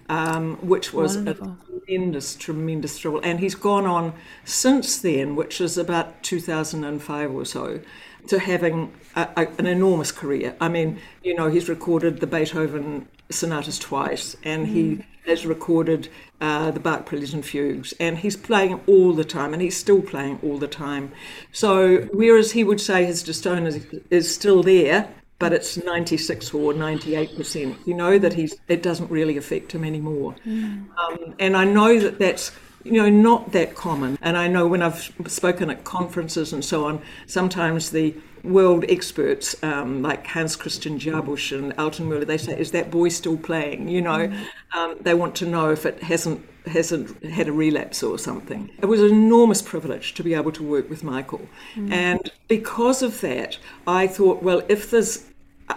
um, 0.08 0.56
which 0.66 0.94
was 0.94 1.16
Wonderful. 1.16 1.58
a 1.60 1.80
tremendous, 1.86 2.34
tremendous 2.34 2.98
thrill. 2.98 3.20
And 3.22 3.38
he's 3.38 3.54
gone 3.54 3.84
on 3.84 4.14
since 4.46 4.98
then, 4.98 5.36
which 5.36 5.60
is 5.60 5.76
about 5.76 6.22
2005 6.22 7.34
or 7.34 7.44
so, 7.44 7.80
to 8.28 8.38
having 8.38 8.92
a, 9.16 9.28
a, 9.36 9.46
an 9.58 9.66
enormous 9.66 10.12
career. 10.12 10.56
I 10.60 10.68
mean, 10.68 11.00
you 11.22 11.34
know, 11.34 11.48
he's 11.48 11.68
recorded 11.68 12.20
the 12.20 12.26
Beethoven 12.26 13.08
sonatas 13.30 13.78
twice, 13.78 14.36
and 14.44 14.66
mm. 14.66 14.70
he 14.70 15.04
has 15.26 15.44
recorded 15.44 16.08
uh, 16.40 16.70
the 16.70 16.80
Bach 16.80 17.04
Preludes 17.04 17.34
and 17.34 17.44
Fugues, 17.44 17.92
and 18.00 18.18
he's 18.18 18.36
playing 18.36 18.80
all 18.86 19.12
the 19.12 19.24
time, 19.24 19.52
and 19.52 19.60
he's 19.60 19.76
still 19.76 20.00
playing 20.00 20.38
all 20.42 20.58
the 20.58 20.68
time. 20.68 21.12
So, 21.52 22.08
whereas 22.12 22.52
he 22.52 22.64
would 22.64 22.80
say 22.80 23.04
his 23.04 23.22
dystonia 23.22 23.66
is, 23.66 23.86
is 24.10 24.34
still 24.34 24.62
there, 24.62 25.12
but 25.38 25.52
it's 25.52 25.76
96 25.76 26.52
or 26.52 26.74
98 26.74 27.36
percent, 27.36 27.76
you 27.86 27.94
know 27.94 28.18
that 28.18 28.32
he's 28.34 28.56
it 28.68 28.82
doesn't 28.82 29.10
really 29.10 29.36
affect 29.36 29.72
him 29.72 29.84
anymore. 29.84 30.34
Mm. 30.46 30.86
Um, 30.98 31.34
and 31.38 31.56
I 31.56 31.64
know 31.64 31.98
that 32.00 32.18
that's 32.18 32.50
you 32.84 32.92
know 32.92 33.10
not 33.10 33.52
that 33.52 33.74
common. 33.74 34.18
And 34.22 34.36
I 34.36 34.48
know 34.48 34.66
when 34.66 34.82
I've 34.82 35.12
spoken 35.26 35.70
at 35.70 35.84
conferences 35.84 36.52
and 36.52 36.64
so 36.64 36.86
on, 36.86 37.00
sometimes 37.26 37.90
the 37.90 38.14
world 38.44 38.84
experts 38.88 39.60
um, 39.62 40.02
like 40.02 40.26
Hans 40.26 40.56
Christian 40.56 40.98
Jabusch 40.98 41.56
and 41.56 41.74
Altenmüller, 41.76 42.26
they 42.26 42.38
say, 42.38 42.58
"Is 42.58 42.70
that 42.72 42.90
boy 42.90 43.08
still 43.08 43.36
playing?" 43.36 43.88
You 43.88 44.02
know, 44.02 44.28
mm-hmm. 44.28 44.78
um, 44.78 44.96
they 45.00 45.14
want 45.14 45.34
to 45.36 45.46
know 45.46 45.70
if 45.70 45.84
it 45.86 46.02
hasn't 46.02 46.44
hasn't 46.66 47.24
had 47.24 47.48
a 47.48 47.52
relapse 47.52 48.02
or 48.02 48.18
something. 48.18 48.70
It 48.80 48.86
was 48.86 49.00
an 49.00 49.08
enormous 49.10 49.62
privilege 49.62 50.14
to 50.14 50.22
be 50.22 50.34
able 50.34 50.52
to 50.52 50.62
work 50.62 50.88
with 50.90 51.02
Michael, 51.02 51.48
mm-hmm. 51.74 51.92
and 51.92 52.30
because 52.46 53.02
of 53.02 53.20
that, 53.22 53.58
I 53.86 54.06
thought, 54.06 54.42
well, 54.42 54.62
if 54.68 54.90
there's 54.90 55.24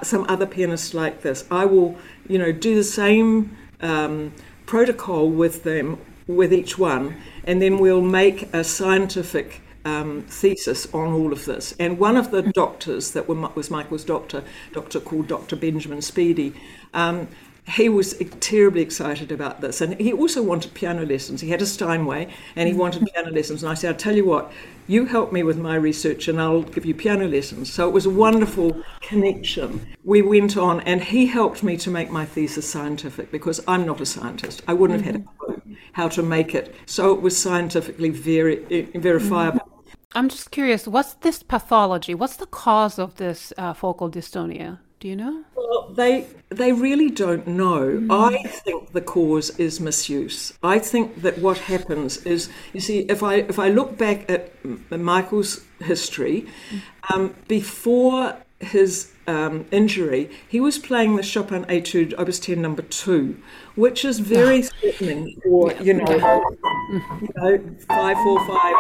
some 0.03 0.25
other 0.29 0.45
pianists 0.45 0.93
like 0.93 1.21
this, 1.21 1.45
I 1.51 1.65
will, 1.65 1.97
you 2.27 2.37
know, 2.37 2.51
do 2.51 2.75
the 2.75 2.83
same 2.83 3.57
um, 3.81 4.33
protocol 4.65 5.29
with 5.29 5.63
them 5.63 5.97
with 6.35 6.53
each 6.53 6.77
one, 6.77 7.17
and 7.43 7.61
then 7.61 7.77
we'll 7.79 8.01
make 8.01 8.53
a 8.53 8.63
scientific 8.63 9.61
um, 9.85 10.23
thesis 10.23 10.91
on 10.93 11.13
all 11.13 11.33
of 11.33 11.45
this. 11.45 11.75
And 11.79 11.97
one 11.97 12.17
of 12.17 12.31
the 12.31 12.43
doctors 12.43 13.11
that 13.11 13.27
were, 13.27 13.35
was 13.55 13.71
Michael's 13.71 14.03
doctor, 14.03 14.43
doctor 14.73 14.99
called 14.99 15.27
Dr. 15.27 15.55
Benjamin 15.55 16.01
Speedy, 16.01 16.53
um, 16.93 17.27
he 17.71 17.89
was 17.89 18.17
terribly 18.39 18.81
excited 18.81 19.31
about 19.31 19.62
this. 19.62 19.81
And 19.81 19.99
he 19.99 20.12
also 20.12 20.43
wanted 20.43 20.73
piano 20.73 21.05
lessons. 21.05 21.41
He 21.41 21.49
had 21.49 21.62
a 21.62 21.65
Steinway 21.65 22.34
and 22.55 22.67
he 22.67 22.73
wanted 22.73 23.07
piano 23.13 23.31
lessons. 23.31 23.63
And 23.63 23.71
I 23.71 23.75
said, 23.75 23.93
I'll 23.93 23.99
tell 23.99 24.15
you 24.15 24.25
what, 24.25 24.51
you 24.88 25.05
help 25.05 25.31
me 25.31 25.43
with 25.43 25.57
my 25.57 25.75
research 25.75 26.27
and 26.27 26.41
I'll 26.41 26.63
give 26.63 26.86
you 26.86 26.93
piano 26.93 27.27
lessons. 27.27 27.71
So 27.71 27.88
it 27.88 27.93
was 27.93 28.05
a 28.05 28.10
wonderful 28.10 28.81
connection. 29.01 29.88
We 30.03 30.21
went 30.21 30.57
on 30.57 30.81
and 30.81 31.01
he 31.01 31.27
helped 31.27 31.63
me 31.63 31.77
to 31.77 31.89
make 31.89 32.10
my 32.10 32.25
thesis 32.25 32.69
scientific 32.69 33.31
because 33.31 33.62
I'm 33.67 33.86
not 33.86 34.01
a 34.01 34.05
scientist. 34.05 34.62
I 34.67 34.73
wouldn't 34.73 35.01
have 35.01 35.13
had 35.13 35.21
a 35.21 35.25
clue 35.38 35.77
how 35.93 36.07
to 36.10 36.23
make 36.23 36.55
it. 36.55 36.75
So 36.86 37.13
it 37.13 37.21
was 37.21 37.38
scientifically 37.38 38.10
very 38.10 38.65
eh, 38.71 38.99
verifiable. 38.99 39.62
I'm 40.13 40.27
just 40.27 40.51
curious, 40.51 40.88
what's 40.88 41.13
this 41.15 41.41
pathology? 41.41 42.13
What's 42.13 42.36
the 42.36 42.45
cause 42.45 42.99
of 42.99 43.15
this 43.15 43.53
uh, 43.57 43.73
focal 43.73 44.12
dystonia? 44.12 44.79
Do 45.01 45.07
you 45.07 45.15
know? 45.15 45.43
Well, 45.55 45.89
they 45.89 46.27
they 46.49 46.73
really 46.73 47.09
don't 47.09 47.47
know. 47.47 47.97
Mm. 47.99 48.11
I 48.11 48.43
think 48.43 48.91
the 48.91 49.01
cause 49.01 49.49
is 49.57 49.79
misuse. 49.79 50.53
I 50.61 50.77
think 50.77 51.23
that 51.23 51.39
what 51.39 51.57
happens 51.57 52.17
is, 52.23 52.49
you 52.71 52.81
see, 52.81 52.99
if 53.09 53.23
I 53.23 53.37
if 53.37 53.57
I 53.57 53.69
look 53.69 53.97
back 53.97 54.29
at 54.29 54.51
Michael's 54.91 55.65
history, 55.79 56.45
um, 57.11 57.33
before 57.47 58.37
his 58.59 59.11
um, 59.27 59.65
injury, 59.71 60.29
he 60.47 60.60
was 60.60 60.77
playing 60.77 61.15
the 61.15 61.23
Chopin 61.23 61.65
Etude 61.65 62.13
Opus 62.17 62.39
10 62.39 62.62
number 62.62 62.81
two, 62.81 63.38
which 63.75 64.03
is 64.03 64.19
very 64.19 64.63
threatening 64.63 65.39
for, 65.43 65.73
you 65.73 65.93
know, 65.93 66.45
you 67.21 67.29
know, 67.36 67.75
five, 67.88 68.17
four, 68.17 68.47
five. 68.47 68.75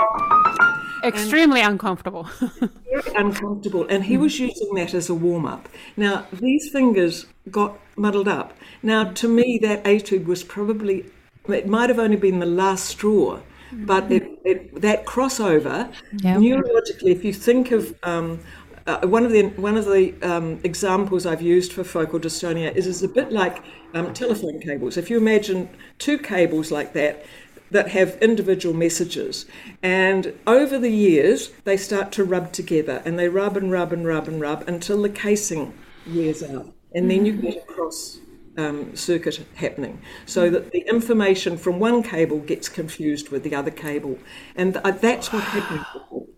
Extremely 1.03 1.61
and 1.61 1.73
uncomfortable. 1.73 2.23
very 2.59 3.15
uncomfortable. 3.15 3.87
And 3.87 4.05
he 4.05 4.17
was 4.17 4.39
using 4.39 4.73
that 4.75 4.93
as 4.93 5.09
a 5.09 5.15
warm 5.15 5.45
up. 5.45 5.69
Now, 5.97 6.27
these 6.31 6.69
fingers 6.69 7.25
got 7.49 7.79
muddled 7.95 8.27
up. 8.27 8.53
Now, 8.83 9.05
to 9.05 9.27
me, 9.27 9.59
that 9.61 9.83
etude 9.85 10.27
was 10.27 10.43
probably, 10.43 11.05
it 11.47 11.67
might 11.67 11.89
have 11.89 11.99
only 11.99 12.17
been 12.17 12.39
the 12.39 12.45
last 12.45 12.85
straw. 12.85 13.39
But 13.73 14.11
it, 14.11 14.27
it, 14.43 14.81
that 14.81 15.05
crossover, 15.05 15.91
yep. 16.11 16.39
neurologically, 16.39 17.11
if 17.11 17.23
you 17.23 17.33
think 17.33 17.71
of 17.71 17.95
um, 18.03 18.41
uh, 18.87 19.07
one 19.07 19.25
of 19.25 19.31
the 19.31 19.47
one 19.57 19.77
of 19.77 19.85
the 19.85 20.13
um, 20.21 20.59
examples 20.63 21.25
I've 21.25 21.41
used 21.41 21.73
for 21.73 21.83
focal 21.83 22.19
dystonia 22.19 22.73
is 22.75 22.87
is 22.87 23.03
a 23.03 23.07
bit 23.07 23.31
like 23.31 23.63
um, 23.93 24.13
telephone 24.13 24.59
cables. 24.59 24.97
If 24.97 25.09
you 25.09 25.17
imagine 25.17 25.69
two 25.97 26.17
cables 26.17 26.71
like 26.71 26.93
that, 26.93 27.25
that 27.71 27.89
have 27.89 28.17
individual 28.21 28.75
messages. 28.75 29.45
And 29.81 30.37
over 30.45 30.77
the 30.77 30.91
years, 30.91 31.51
they 31.63 31.77
start 31.77 32.11
to 32.13 32.23
rub 32.23 32.51
together 32.51 33.01
and 33.05 33.17
they 33.17 33.29
rub 33.29 33.57
and 33.57 33.71
rub 33.71 33.93
and 33.93 34.05
rub 34.05 34.27
and 34.27 34.39
rub 34.41 34.67
until 34.67 35.01
the 35.01 35.09
casing 35.09 35.73
wears 36.07 36.43
out. 36.43 36.73
And 36.93 37.09
then 37.09 37.25
you 37.25 37.33
get 37.33 37.57
a 37.57 37.61
cross 37.61 38.19
um, 38.57 38.93
circuit 38.95 39.45
happening 39.55 40.01
so 40.25 40.49
that 40.49 40.71
the 40.71 40.79
information 40.79 41.57
from 41.57 41.79
one 41.79 42.03
cable 42.03 42.39
gets 42.39 42.67
confused 42.67 43.29
with 43.29 43.43
the 43.43 43.55
other 43.55 43.71
cable. 43.71 44.19
And 44.55 44.73
th- 44.73 44.83
uh, 44.83 44.91
that's 44.91 45.31
what 45.31 45.43
happens 45.43 45.85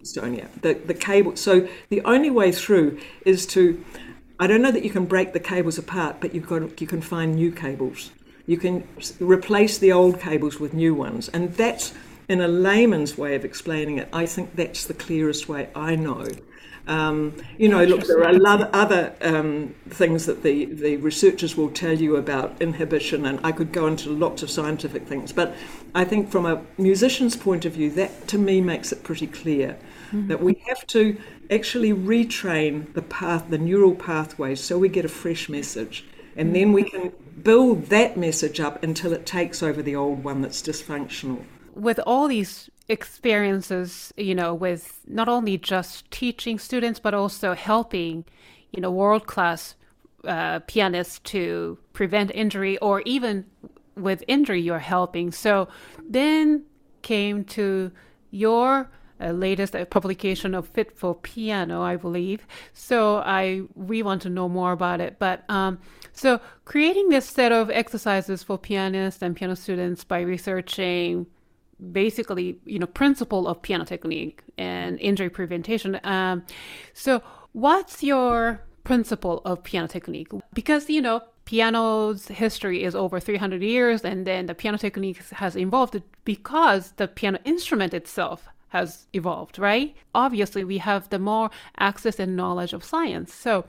dystonia. 0.04 0.48
The, 0.62 0.74
the 0.74 0.94
cable, 0.94 1.36
so 1.36 1.68
the 1.90 2.02
only 2.02 2.30
way 2.30 2.52
through 2.52 3.00
is 3.26 3.46
to, 3.48 3.84
I 4.40 4.48
don't 4.48 4.62
know 4.62 4.72
that 4.72 4.84
you 4.84 4.90
can 4.90 5.06
break 5.06 5.34
the 5.34 5.40
cables 5.40 5.78
apart, 5.78 6.18
but 6.20 6.36
you've 6.36 6.48
got, 6.48 6.80
you 6.82 6.88
can 6.88 7.02
find 7.02 7.36
new 7.36 7.52
cables. 7.52 8.12
You 8.46 8.58
can 8.58 8.88
replace 9.20 9.78
the 9.78 9.92
old 9.92 10.20
cables 10.20 10.60
with 10.60 10.74
new 10.74 10.94
ones. 10.94 11.30
And 11.30 11.54
that's, 11.56 11.94
in 12.28 12.42
a 12.42 12.48
layman's 12.48 13.18
way 13.18 13.36
of 13.36 13.46
explaining 13.46 13.98
it, 13.98 14.10
I 14.14 14.26
think 14.26 14.56
that's 14.56 14.86
the 14.86 14.94
clearest 14.94 15.48
way 15.48 15.70
I 15.76 15.96
know. 15.96 16.28
Um, 16.86 17.38
you 17.58 17.70
know, 17.70 17.84
look, 17.86 18.06
there 18.06 18.24
are 18.24 18.36
of 18.36 18.70
other 18.74 19.14
um, 19.22 19.74
things 19.90 20.26
that 20.26 20.44
the, 20.44 20.66
the 20.66 20.98
researchers 20.98 21.56
will 21.56 21.70
tell 21.70 21.94
you 21.94 22.18
about 22.18 22.62
inhibition, 22.62 23.26
and 23.26 23.40
I 23.44 23.54
could 23.54 23.72
go 23.72 23.88
into 23.88 24.10
lots 24.10 24.44
of 24.44 24.50
scientific 24.50 25.08
things. 25.08 25.32
But 25.32 25.56
I 25.96 26.04
think 26.04 26.30
from 26.30 26.46
a 26.46 26.62
musician's 26.78 27.38
point 27.38 27.64
of 27.64 27.74
view, 27.74 27.90
that 27.92 28.28
to 28.30 28.38
me 28.38 28.60
makes 28.60 28.92
it 28.92 29.04
pretty 29.04 29.28
clear 29.28 29.78
mm-hmm. 30.14 30.28
that 30.28 30.42
we 30.42 30.62
have 30.68 30.86
to 30.88 31.18
actually 31.50 31.92
retrain 31.92 32.94
the 32.94 33.02
path, 33.02 33.46
the 33.50 33.58
neural 33.58 33.96
pathways, 33.96 34.60
so 34.60 34.78
we 34.78 34.90
get 34.90 35.06
a 35.06 35.10
fresh 35.10 35.50
message. 35.50 36.06
And 36.36 36.56
then 36.56 36.74
we 36.74 36.84
can 36.84 37.12
build 37.42 37.88
that 37.88 38.18
message 38.18 38.60
up 38.60 38.84
until 38.84 39.14
it 39.14 39.26
takes 39.26 39.62
over 39.62 39.82
the 39.82 39.96
old 39.96 40.24
one 40.24 40.42
that's 40.42 40.62
dysfunctional. 40.62 41.44
With 41.76 42.00
all 42.06 42.28
these 42.28 42.70
experiences, 42.88 44.14
you 44.18 44.36
know, 44.36 44.54
with 44.54 45.02
not 45.08 45.30
only 45.30 45.58
just 45.58 46.10
teaching 46.12 46.60
students, 46.60 47.00
but 47.00 47.14
also 47.14 47.54
helping, 47.54 48.26
you 48.72 48.82
know, 48.82 48.92
world 48.92 49.28
class 49.28 49.76
uh, 50.26 50.60
pianists 50.62 51.20
to 51.20 51.78
prevent 51.94 52.32
injury 52.34 52.78
or 52.78 53.02
even 53.06 53.46
with 53.96 54.24
injury 54.28 54.62
you're 54.62 54.80
helping. 54.80 55.32
So 55.32 55.68
then 56.08 56.64
came 57.02 57.44
to 57.46 57.92
your 58.32 58.90
latest 59.32 59.76
uh, 59.76 59.86
publication 59.86 60.54
of 60.54 60.68
Fit 60.68 60.92
4 60.98 61.16
Piano, 61.16 61.82
I 61.82 61.96
believe. 61.96 62.46
So 62.74 63.18
I 63.18 63.62
we 63.76 64.04
want 64.04 64.22
to 64.24 64.30
know 64.30 64.50
more 64.50 64.72
about 64.72 65.00
it. 65.00 65.20
But 65.20 65.44
um, 65.50 65.80
so 66.12 66.42
creating 66.66 67.10
this 67.10 67.26
set 67.26 67.52
of 67.52 67.70
exercises 67.70 68.44
for 68.44 68.58
pianists 68.58 69.22
and 69.22 69.36
piano 69.36 69.56
students 69.56 70.04
by 70.04 70.22
researching 70.22 71.28
basically 71.92 72.58
you 72.66 72.80
know 72.80 72.86
principle 72.86 73.48
of 73.48 73.62
piano 73.62 73.86
technique 73.86 74.42
and 74.58 75.00
injury 75.00 75.30
prevention. 75.30 76.00
Um, 76.04 76.44
so 76.94 77.22
what's 77.54 78.04
your 78.04 78.62
principle 78.84 79.42
of 79.46 79.64
piano 79.64 79.88
technique? 79.88 80.30
Because 80.54 80.90
you 80.90 81.02
know 81.02 81.22
piano's 81.46 82.28
history 82.28 82.84
is 82.84 82.96
over 82.96 83.20
300 83.20 83.62
years 83.62 84.04
and 84.06 84.26
then 84.26 84.46
the 84.46 84.56
piano 84.56 84.78
technique 84.78 85.22
has 85.32 85.58
evolved 85.58 86.02
because 86.24 86.92
the 86.94 87.08
piano 87.08 87.38
instrument 87.44 87.94
itself 87.94 88.48
has 88.74 89.06
evolved, 89.14 89.60
right? 89.60 89.96
Obviously, 90.16 90.64
we 90.64 90.80
have 90.80 91.08
the 91.10 91.20
more 91.20 91.52
access 91.78 92.20
and 92.20 92.36
knowledge 92.36 92.74
of 92.74 92.84
science. 92.84 93.32
So, 93.32 93.66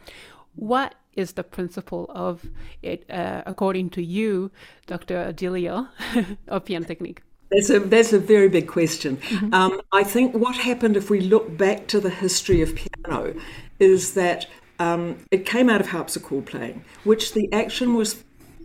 what 0.56 0.94
is 1.14 1.32
the 1.32 1.44
principle 1.44 2.10
of 2.14 2.46
it, 2.82 3.04
uh, 3.10 3.42
according 3.44 3.90
to 3.90 4.02
you, 4.02 4.50
Dr. 4.86 5.32
de 5.32 5.48
Lisle, 5.50 5.88
of 6.48 6.64
piano 6.64 6.86
technique? 6.86 7.20
That's 7.50 7.68
a, 7.68 7.80
that's 7.80 8.14
a 8.14 8.18
very 8.18 8.48
big 8.48 8.66
question. 8.66 9.18
Mm-hmm. 9.18 9.52
Um, 9.52 9.80
I 9.92 10.04
think 10.04 10.34
what 10.34 10.56
happened 10.56 10.96
if 10.96 11.10
we 11.10 11.20
look 11.20 11.54
back 11.56 11.86
to 11.88 12.00
the 12.00 12.10
history 12.10 12.62
of 12.62 12.74
piano 12.74 13.34
is 13.78 14.14
that 14.14 14.46
um, 14.78 15.18
it 15.30 15.44
came 15.44 15.68
out 15.68 15.82
of 15.82 15.88
harpsichord 15.88 16.46
playing, 16.46 16.82
which 17.04 17.34
the 17.34 17.52
action 17.52 17.94
was 17.94 18.24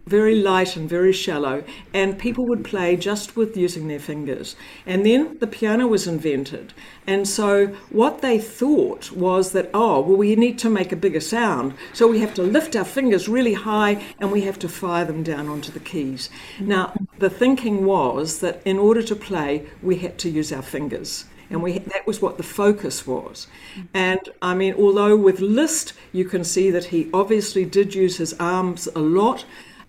very 0.10 0.36
light 0.36 0.76
and 0.76 0.90
very 0.90 1.14
shallow, 1.14 1.64
and 1.94 2.18
people 2.18 2.46
would 2.48 2.66
play 2.66 2.96
just 2.96 3.36
with 3.36 3.56
using 3.56 3.88
their 3.88 4.00
fingers. 4.00 4.56
And 4.86 5.06
then 5.06 5.38
the 5.40 5.48
piano 5.48 5.88
was 5.88 6.08
invented. 6.08 6.74
And 7.06 7.28
so 7.28 7.68
what 7.92 8.22
they 8.22 8.40
thought 8.40 9.12
was 9.12 9.52
that, 9.52 9.70
oh, 9.74 10.02
well, 10.02 10.18
we 10.18 10.36
need 10.36 10.58
to 10.60 10.70
make 10.70 10.92
a 10.92 10.96
bigger 10.96 11.20
sound. 11.20 11.76
So 11.94 12.08
we 12.08 12.20
have 12.20 12.34
to 12.36 12.44
lift 12.44 12.76
our 12.76 12.86
fingers 12.86 13.30
really 13.30 13.54
high 13.54 14.04
and 14.20 14.32
we 14.32 14.42
have 14.42 14.60
to 14.60 14.70
fire 14.70 15.06
them 15.06 15.24
down 15.24 15.48
onto 15.48 15.72
the 15.72 15.80
keys. 15.80 16.30
Now, 16.60 16.94
the 17.20 17.30
thinking 17.30 17.86
was 17.86 18.40
that 18.40 18.62
in 18.66 18.78
order 18.80 19.04
to 19.04 19.16
play, 19.16 19.66
we 19.82 19.98
had 19.98 20.18
to 20.20 20.30
use 20.30 20.52
our 20.52 20.62
fingers 20.62 21.26
and 21.50 21.64
we 21.64 21.80
that 21.80 22.06
was 22.06 22.22
what 22.22 22.38
the 22.38 22.44
focus 22.44 23.08
was. 23.08 23.48
And 23.94 24.20
I 24.42 24.54
mean, 24.54 24.74
although 24.76 25.16
with 25.18 25.40
Liszt 25.40 25.94
you 26.12 26.26
can 26.26 26.44
see 26.44 26.70
that 26.72 26.86
he 26.86 27.10
obviously 27.14 27.66
did 27.66 27.96
use 27.96 28.18
his 28.18 28.34
arms 28.34 28.88
a 28.96 29.00
lot, 29.00 29.46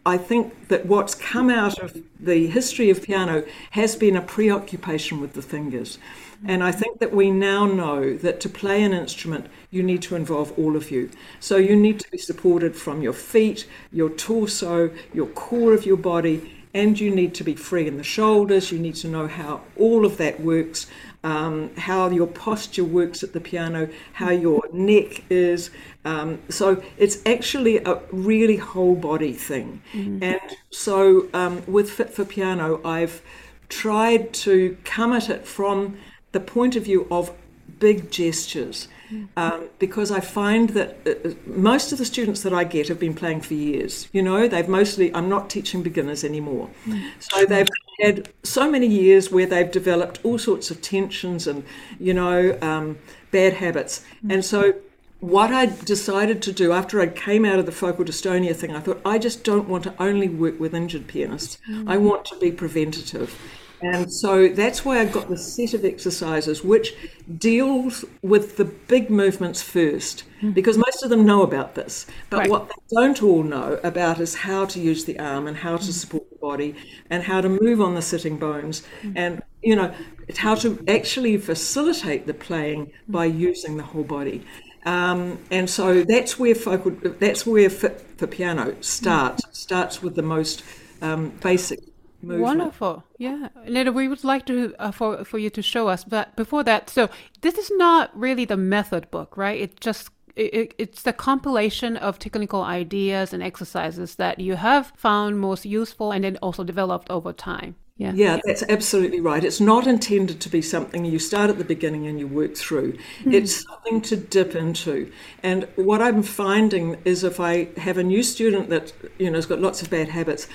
I 0.07 0.17
think 0.17 0.69
that 0.69 0.87
what's 0.87 1.15
come 1.15 1.51
out 1.51 1.79
of 1.79 1.97
the 2.19 2.47
history 2.47 2.89
of 2.89 3.03
piano 3.03 3.45
has 3.73 3.97
been 3.97 4.17
a 4.17 4.23
preoccupation 4.23 5.21
with 5.21 5.35
the 5.35 5.43
fingers. 5.43 5.99
And 6.47 6.65
I 6.65 6.73
think 6.73 7.01
that 7.01 7.13
we 7.13 7.31
now 7.31 7.67
know 7.67 8.17
that 8.17 8.41
to 8.41 8.49
play 8.49 8.83
an 8.83 8.95
instrument, 8.95 9.47
you 9.71 9.83
need 9.83 10.01
to 10.03 10.17
involve 10.17 10.59
all 10.59 10.75
of 10.75 10.91
you. 10.91 11.11
So 11.39 11.59
you 11.59 11.77
need 11.77 12.01
to 12.01 12.11
be 12.11 12.17
supported 12.17 12.75
from 12.75 13.03
your 13.03 13.13
feet, 13.13 13.67
your 13.93 14.09
torso, 14.09 14.91
your 15.13 15.27
core 15.27 15.75
of 15.75 15.85
your 15.85 15.99
body, 15.99 16.51
and 16.73 16.99
you 16.99 17.15
need 17.15 17.35
to 17.35 17.45
be 17.45 17.55
free 17.55 17.87
in 17.87 17.99
the 17.99 18.05
shoulders. 18.05 18.73
You 18.73 18.79
need 18.79 18.95
to 18.97 19.09
know 19.09 19.27
how 19.27 19.63
all 19.77 20.07
of 20.07 20.17
that 20.17 20.41
works, 20.41 20.87
um, 21.25 21.75
how 21.77 22.09
your 22.09 22.29
posture 22.29 22.85
works 22.85 23.23
at 23.23 23.33
the 23.33 23.41
piano, 23.41 23.89
how 24.15 24.31
your 24.31 24.63
neck 24.73 25.25
is. 25.31 25.71
Um, 26.05 26.41
so 26.49 26.83
it's 26.97 27.19
actually 27.27 27.79
a 27.79 28.01
really 28.11 28.57
whole 28.57 28.95
body 28.95 29.33
thing. 29.33 29.83
Mm-hmm. 29.93 30.23
And 30.23 30.57
so 30.71 31.29
um, 31.35 31.63
with 31.67 31.91
Fit 31.91 32.11
4 32.11 32.25
Piano, 32.25 32.81
I've 32.85 33.23
tried 33.69 34.33
to 34.33 34.77
come 34.85 35.13
at 35.13 35.29
it 35.29 35.47
from 35.47 35.99
the 36.33 36.41
point 36.41 36.77
of 36.77 36.85
view 36.85 37.07
of 37.11 37.33
big 37.79 38.11
gestures. 38.11 38.89
um, 39.37 39.69
because 39.79 40.11
I 40.11 40.21
find 40.21 40.71
that 40.71 40.97
uh, 41.07 41.31
most 41.47 41.93
of 41.93 41.99
the 41.99 42.05
students 42.05 42.43
that 42.43 42.53
I 42.53 42.65
get 42.65 42.89
have 42.89 43.01
been 43.01 43.15
playing 43.15 43.41
for 43.41 43.55
years. 43.55 44.09
You 44.13 44.23
know, 44.23 44.49
they've 44.49 44.69
mostly, 44.69 45.15
I'm 45.15 45.29
not 45.29 45.51
teaching 45.51 45.83
beginners 45.83 46.25
anymore. 46.25 46.71
So 47.19 47.45
they've 47.45 47.69
had 48.01 48.29
so 48.43 48.71
many 48.71 48.87
years 48.87 49.31
where 49.31 49.47
they've 49.47 49.71
developed 49.71 50.21
all 50.25 50.39
sorts 50.39 50.71
of 50.71 50.81
tensions 50.81 51.47
and, 51.47 51.65
you 51.99 52.15
know, 52.15 52.57
um, 52.63 52.99
bad 53.31 53.55
habits. 53.55 54.05
And 54.29 54.45
so 54.45 54.75
what 55.21 55.53
I 55.53 55.67
decided 55.67 56.43
to 56.43 56.53
do 56.53 56.73
after 56.73 57.01
I 57.01 57.07
came 57.07 57.45
out 57.45 57.59
of 57.59 57.67
the 57.67 57.73
focal 57.73 58.05
dystonia 58.05 58.55
thing, 58.57 58.75
I 58.75 58.81
thought 58.81 59.01
I 59.05 59.19
just 59.19 59.45
don't 59.45 59.69
want 59.69 59.85
to 59.85 59.95
only 60.03 60.29
work 60.29 60.59
with 60.59 60.75
injured 60.75 61.07
pianists. 61.07 61.59
I 61.69 61.97
mm. 61.97 62.01
want 62.01 62.25
to 62.27 62.39
be 62.39 62.51
preventative. 62.51 63.39
And 63.83 64.13
so 64.13 64.49
that's 64.49 64.85
why 64.85 65.01
I 65.01 65.07
got 65.07 65.29
the 65.29 65.39
set 65.39 65.73
of 65.73 65.87
exercises 65.87 66.63
which 66.63 66.95
deals 67.39 68.05
with 68.23 68.59
the 68.59 68.67
big 68.67 69.09
movements 69.11 69.63
first, 69.63 70.25
mm. 70.43 70.53
because 70.53 70.77
most 70.77 71.03
of 71.03 71.09
them 71.09 71.25
know 71.25 71.43
about 71.43 71.75
this. 71.75 72.07
But 72.29 72.41
Right. 72.41 72.51
what 72.51 72.69
they 72.69 72.97
don't 72.97 73.23
all 73.23 73.43
know 73.43 73.81
about 73.83 74.21
is 74.21 74.35
how 74.35 74.67
to 74.67 74.81
use 74.81 75.05
the 75.05 75.19
arm 75.19 75.47
and 75.47 75.57
how 75.57 75.77
to 75.79 75.91
mm. 75.91 75.93
support 75.93 76.29
the 76.31 76.37
body 76.37 76.75
and 77.09 77.23
how 77.23 77.41
to 77.41 77.49
move 77.49 77.81
on 77.81 77.95
the 77.95 78.03
sitting 78.03 78.39
bones 78.39 78.83
and 79.15 79.43
you 79.63 79.77
know 79.77 79.93
how 80.39 80.55
to 80.55 80.83
actually 80.89 81.37
facilitate 81.37 82.27
the 82.27 82.35
playing 82.35 82.93
by 83.09 83.25
using 83.25 83.77
the 83.77 83.83
whole 83.83 84.05
body. 84.05 84.45
Um, 84.85 85.39
and 85.51 85.69
so 85.69 86.03
that's 86.03 86.39
where 86.39 86.55
focal, 86.55 86.93
that's 87.19 87.47
where 87.47 87.69
Fit 87.69 88.01
4 88.19 88.29
Piano 88.29 88.75
starts. 88.81 89.43
Starts 89.53 90.03
with 90.03 90.15
the 90.15 90.23
most 90.23 90.63
um, 91.03 91.31
basic 91.43 91.81
movement. 92.23 92.43
Wonderful. 92.43 93.05
Yeah. 93.19 93.49
Neda, 93.67 93.93
we 93.93 94.09
would 94.09 94.25
like 94.25 94.47
to 94.47 94.75
uh, 94.79 94.91
for 94.91 95.25
for 95.25 95.39
you 95.39 95.51
to 95.51 95.63
show 95.63 95.89
us, 95.89 96.05
but 96.05 96.35
before 96.37 96.65
that, 96.65 96.89
so 96.91 97.09
this 97.41 97.57
is 97.59 97.71
not 97.77 98.11
really 98.19 98.45
the 98.47 98.57
method 98.57 99.11
book, 99.11 99.37
right? 99.37 99.61
It 99.61 99.81
just 99.81 100.11
it- 100.37 100.75
it's 100.79 101.03
the 101.03 101.13
compilation 101.13 101.97
of 101.97 102.19
technical 102.19 102.63
ideas 102.63 103.33
and 103.35 103.43
exercises 103.43 104.15
that 104.17 104.39
you 104.39 104.57
have 104.57 104.93
found 104.97 105.41
most 105.41 105.67
useful 105.67 106.13
and 106.13 106.25
then 106.25 106.39
also 106.41 106.65
developed 106.65 107.11
over 107.11 107.33
time. 107.33 107.75
Yeah. 108.01 108.13
Yeah, 108.15 108.41
that's 108.47 108.63
absolutely 108.63 109.21
right. 109.21 109.45
It's 109.45 109.61
not 109.61 109.87
intended 109.87 110.41
to 110.41 110.49
be 110.49 110.63
something 110.63 111.05
you 111.05 111.19
start 111.19 111.51
at 111.51 111.59
the 111.59 111.67
beginning 111.67 112.07
and 112.07 112.19
you 112.19 112.27
work 112.27 112.57
through. 112.57 112.97
Hmm. 113.25 113.35
It's 113.35 113.63
something 113.63 114.01
to 114.01 114.17
dip 114.17 114.55
into. 114.55 115.13
And 115.43 115.69
what 115.77 116.01
I'm 116.01 116.23
finding 116.23 116.97
is 117.05 117.25
if 117.25 117.39
I 117.39 117.69
have 117.77 117.99
a 117.99 118.03
new 118.03 118.23
student 118.23 118.71
that 118.71 118.95
you 119.19 119.29
know 119.31 119.37
has 119.37 119.45
got 119.45 119.61
lots 119.61 119.83
of 119.83 119.91
bad 119.91 120.09
habits, 120.09 120.49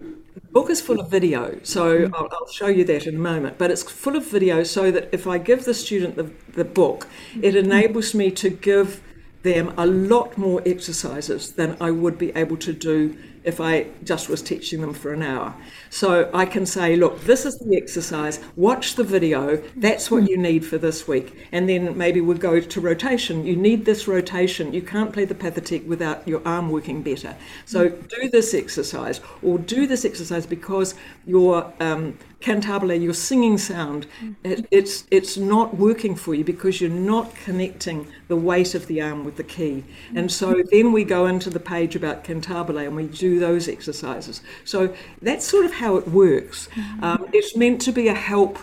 the 0.00 0.40
book 0.52 0.70
is 0.70 0.80
full 0.80 1.00
of 1.00 1.10
video, 1.10 1.58
so 1.64 2.06
hmm. 2.06 2.14
I'll, 2.14 2.28
I'll 2.30 2.52
show 2.52 2.68
you 2.68 2.84
that 2.84 3.08
in 3.08 3.16
a 3.16 3.18
moment. 3.18 3.58
But 3.58 3.72
it's 3.72 3.82
full 3.82 4.14
of 4.14 4.24
video 4.24 4.62
so 4.62 4.92
that 4.92 5.08
if 5.10 5.26
I 5.26 5.38
give 5.38 5.64
the 5.64 5.74
student 5.74 6.14
the, 6.14 6.30
the 6.52 6.64
book, 6.64 7.08
hmm. 7.32 7.42
it 7.42 7.56
enables 7.56 8.14
me 8.14 8.30
to 8.30 8.48
give 8.48 9.02
them 9.42 9.74
a 9.76 9.86
lot 9.86 10.38
more 10.38 10.62
exercises 10.64 11.50
than 11.50 11.76
I 11.80 11.90
would 11.90 12.16
be 12.16 12.30
able 12.36 12.58
to 12.58 12.72
do 12.72 13.18
if 13.44 13.60
I 13.60 13.86
just 14.04 14.28
was 14.28 14.42
teaching 14.42 14.80
them 14.80 14.94
for 14.94 15.12
an 15.12 15.22
hour. 15.22 15.54
So 15.90 16.30
I 16.32 16.46
can 16.46 16.66
say, 16.66 16.96
look, 16.96 17.20
this 17.24 17.44
is 17.44 17.58
the 17.58 17.76
exercise, 17.76 18.40
watch 18.56 18.94
the 18.94 19.04
video, 19.04 19.62
that's 19.76 20.10
what 20.10 20.28
you 20.28 20.36
need 20.36 20.64
for 20.64 20.78
this 20.78 21.08
week. 21.08 21.48
And 21.52 21.68
then 21.68 21.96
maybe 21.96 22.20
we'll 22.20 22.38
go 22.38 22.60
to 22.60 22.80
rotation. 22.80 23.44
You 23.44 23.56
need 23.56 23.84
this 23.84 24.06
rotation. 24.08 24.72
You 24.72 24.82
can't 24.82 25.12
play 25.12 25.24
the 25.24 25.34
Pathétique 25.34 25.86
without 25.86 26.26
your 26.26 26.42
arm 26.46 26.70
working 26.70 27.02
better. 27.02 27.36
So 27.66 27.88
do 27.88 28.28
this 28.30 28.54
exercise, 28.54 29.20
or 29.42 29.58
do 29.58 29.86
this 29.86 30.04
exercise 30.04 30.46
because 30.46 30.94
your 31.26 31.72
um, 31.80 32.18
cantabile, 32.42 33.00
your 33.00 33.14
singing 33.14 33.56
sound, 33.56 34.06
it, 34.44 34.66
it's 34.70 35.04
it's 35.10 35.36
not 35.36 35.76
working 35.76 36.14
for 36.14 36.34
you 36.34 36.44
because 36.44 36.80
you're 36.80 36.90
not 36.90 37.34
connecting 37.36 38.06
the 38.28 38.36
weight 38.36 38.74
of 38.74 38.86
the 38.88 39.00
arm 39.00 39.24
with 39.24 39.36
the 39.36 39.44
key. 39.44 39.84
And 40.14 40.30
so 40.30 40.54
mm-hmm. 40.54 40.68
then 40.70 40.92
we 40.92 41.04
go 41.04 41.26
into 41.26 41.48
the 41.48 41.60
page 41.60 41.96
about 41.96 42.24
cantabile 42.24 42.86
and 42.86 42.96
we 42.96 43.06
do 43.06 43.38
those 43.38 43.68
exercises. 43.68 44.42
So 44.64 44.94
that's 45.22 45.46
sort 45.46 45.64
of 45.64 45.72
how 45.72 45.96
it 45.96 46.08
works. 46.08 46.68
Mm-hmm. 46.68 47.04
Um, 47.04 47.26
it's 47.32 47.56
meant 47.56 47.80
to 47.82 47.92
be 47.92 48.08
a 48.08 48.14
help, 48.14 48.58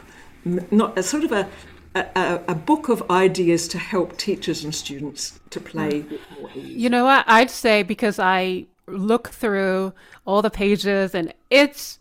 not 0.46 0.98
a 0.98 1.04
sort 1.04 1.24
of 1.24 1.32
a 1.32 1.50
a, 1.96 2.42
a, 2.48 2.56
book 2.56 2.88
of 2.88 3.10
ideas 3.10 3.68
to 3.68 3.80
help 3.80 4.16
teachers 4.18 4.64
and 4.64 4.74
students 4.74 5.40
to 5.50 5.60
play 5.60 6.04
mm-hmm. 6.04 6.60
ease. 6.60 6.78
You 6.78 6.90
know 6.90 7.04
what? 7.04 7.26
I'd 7.28 7.50
say 7.50 7.82
because 7.82 8.20
I 8.20 8.68
look 8.88 9.30
through 9.30 9.94
all 10.26 10.42
the 10.42 10.50
pages 10.50 11.16
and 11.16 11.34
it's 11.50 12.00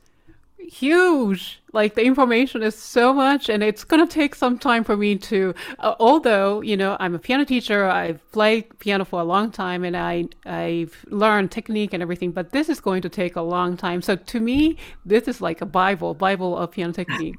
huge. 0.68 1.60
Like 1.72 1.94
the 1.94 2.02
information 2.02 2.62
is 2.62 2.74
so 2.74 3.12
much, 3.12 3.48
and 3.48 3.62
it's 3.62 3.84
gonna 3.84 4.06
take 4.06 4.34
some 4.34 4.58
time 4.58 4.84
for 4.84 4.96
me 4.96 5.16
to. 5.16 5.54
Uh, 5.78 5.94
although 6.00 6.60
you 6.62 6.76
know, 6.76 6.96
I'm 6.98 7.14
a 7.14 7.18
piano 7.18 7.44
teacher. 7.44 7.86
I've 7.86 8.20
played 8.32 8.78
piano 8.78 9.04
for 9.04 9.20
a 9.20 9.24
long 9.24 9.50
time, 9.50 9.84
and 9.84 9.96
I 9.96 10.28
I've 10.46 11.04
learned 11.08 11.50
technique 11.50 11.92
and 11.92 12.02
everything. 12.02 12.32
But 12.32 12.52
this 12.52 12.68
is 12.68 12.80
going 12.80 13.02
to 13.02 13.08
take 13.08 13.36
a 13.36 13.42
long 13.42 13.76
time. 13.76 14.00
So 14.02 14.16
to 14.16 14.40
me, 14.40 14.76
this 15.04 15.28
is 15.28 15.40
like 15.40 15.60
a 15.60 15.66
bible, 15.66 16.14
bible 16.14 16.56
of 16.56 16.70
piano 16.70 16.92
technique. 16.92 17.36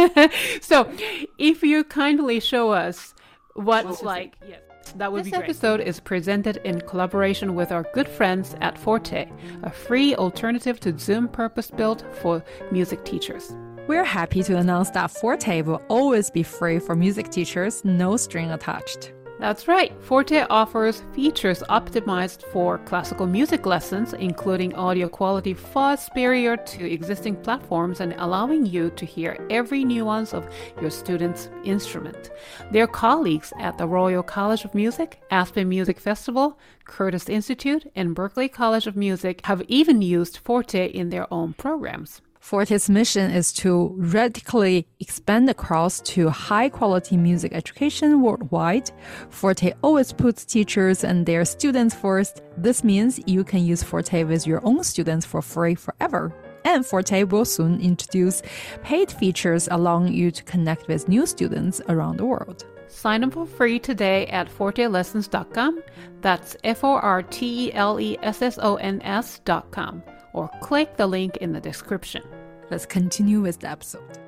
so, 0.60 0.90
if 1.38 1.62
you 1.62 1.84
kindly 1.84 2.40
show 2.40 2.72
us 2.72 3.14
what's 3.54 4.02
like, 4.02 4.36
yes. 4.46 4.60
That 4.96 5.12
would 5.12 5.20
this 5.20 5.26
be 5.26 5.36
great. 5.36 5.44
episode 5.44 5.80
is 5.80 6.00
presented 6.00 6.58
in 6.64 6.80
collaboration 6.82 7.54
with 7.54 7.72
our 7.72 7.84
good 7.94 8.08
friends 8.08 8.54
at 8.60 8.78
Forte, 8.78 9.30
a 9.62 9.70
free 9.70 10.14
alternative 10.14 10.80
to 10.80 10.96
Zoom 10.98 11.28
purpose 11.28 11.70
built 11.70 12.04
for 12.20 12.44
music 12.70 13.04
teachers. 13.04 13.54
We're 13.86 14.04
happy 14.04 14.42
to 14.42 14.56
announce 14.56 14.90
that 14.90 15.10
Forte 15.10 15.62
will 15.62 15.82
always 15.88 16.30
be 16.30 16.42
free 16.42 16.78
for 16.78 16.94
music 16.94 17.30
teachers, 17.30 17.84
no 17.84 18.16
string 18.16 18.50
attached. 18.50 19.12
That's 19.38 19.68
right. 19.68 19.92
Forte 20.02 20.46
offers 20.50 21.02
features 21.14 21.62
optimized 21.70 22.42
for 22.52 22.78
classical 22.78 23.26
music 23.28 23.66
lessons, 23.66 24.12
including 24.12 24.74
audio 24.74 25.08
quality 25.08 25.54
far 25.54 25.96
superior 25.96 26.56
to 26.56 26.92
existing 26.92 27.36
platforms 27.36 28.00
and 28.00 28.14
allowing 28.18 28.66
you 28.66 28.90
to 28.90 29.06
hear 29.06 29.38
every 29.48 29.84
nuance 29.84 30.34
of 30.34 30.52
your 30.80 30.90
student's 30.90 31.50
instrument. 31.62 32.30
Their 32.72 32.88
colleagues 32.88 33.52
at 33.60 33.78
the 33.78 33.86
Royal 33.86 34.24
College 34.24 34.64
of 34.64 34.74
Music, 34.74 35.22
Aspen 35.30 35.68
Music 35.68 36.00
Festival, 36.00 36.58
Curtis 36.84 37.28
Institute, 37.28 37.88
and 37.94 38.16
Berklee 38.16 38.50
College 38.50 38.88
of 38.88 38.96
Music 38.96 39.46
have 39.46 39.62
even 39.68 40.02
used 40.02 40.38
Forte 40.38 40.88
in 40.88 41.10
their 41.10 41.32
own 41.32 41.52
programs. 41.52 42.22
Forte's 42.48 42.88
mission 42.88 43.30
is 43.30 43.52
to 43.52 43.92
radically 43.98 44.86
expand 45.00 45.50
across 45.50 46.00
to 46.00 46.30
high 46.30 46.70
quality 46.70 47.14
music 47.14 47.52
education 47.52 48.22
worldwide. 48.22 48.90
Forte 49.28 49.74
always 49.82 50.14
puts 50.14 50.46
teachers 50.46 51.04
and 51.04 51.26
their 51.26 51.44
students 51.44 51.94
first. 51.94 52.40
This 52.56 52.82
means 52.82 53.20
you 53.26 53.44
can 53.44 53.62
use 53.66 53.82
Forte 53.82 54.24
with 54.24 54.46
your 54.46 54.64
own 54.64 54.82
students 54.82 55.26
for 55.26 55.42
free 55.42 55.74
forever. 55.74 56.32
And 56.64 56.86
Forte 56.86 57.24
will 57.24 57.44
soon 57.44 57.82
introduce 57.82 58.40
paid 58.82 59.12
features 59.12 59.68
allowing 59.70 60.14
you 60.14 60.30
to 60.30 60.42
connect 60.44 60.88
with 60.88 61.06
new 61.06 61.26
students 61.26 61.82
around 61.90 62.16
the 62.16 62.24
world. 62.24 62.64
Sign 62.86 63.24
up 63.24 63.34
for 63.34 63.44
free 63.44 63.78
today 63.78 64.26
at 64.28 64.48
fortelessons.com. 64.48 65.82
That's 66.22 66.56
F 66.64 66.82
O 66.82 66.94
R 66.94 67.22
T 67.24 67.66
E 67.66 67.74
L 67.74 68.00
E 68.00 68.16
S 68.22 68.40
S 68.40 68.58
O 68.62 68.76
N 68.76 69.02
S.com. 69.02 70.02
Or 70.32 70.48
click 70.62 70.96
the 70.96 71.06
link 71.06 71.36
in 71.38 71.52
the 71.52 71.60
description. 71.60 72.22
Let's 72.70 72.86
continue 72.86 73.40
with 73.40 73.60
the 73.60 73.70
episode. 73.70 74.18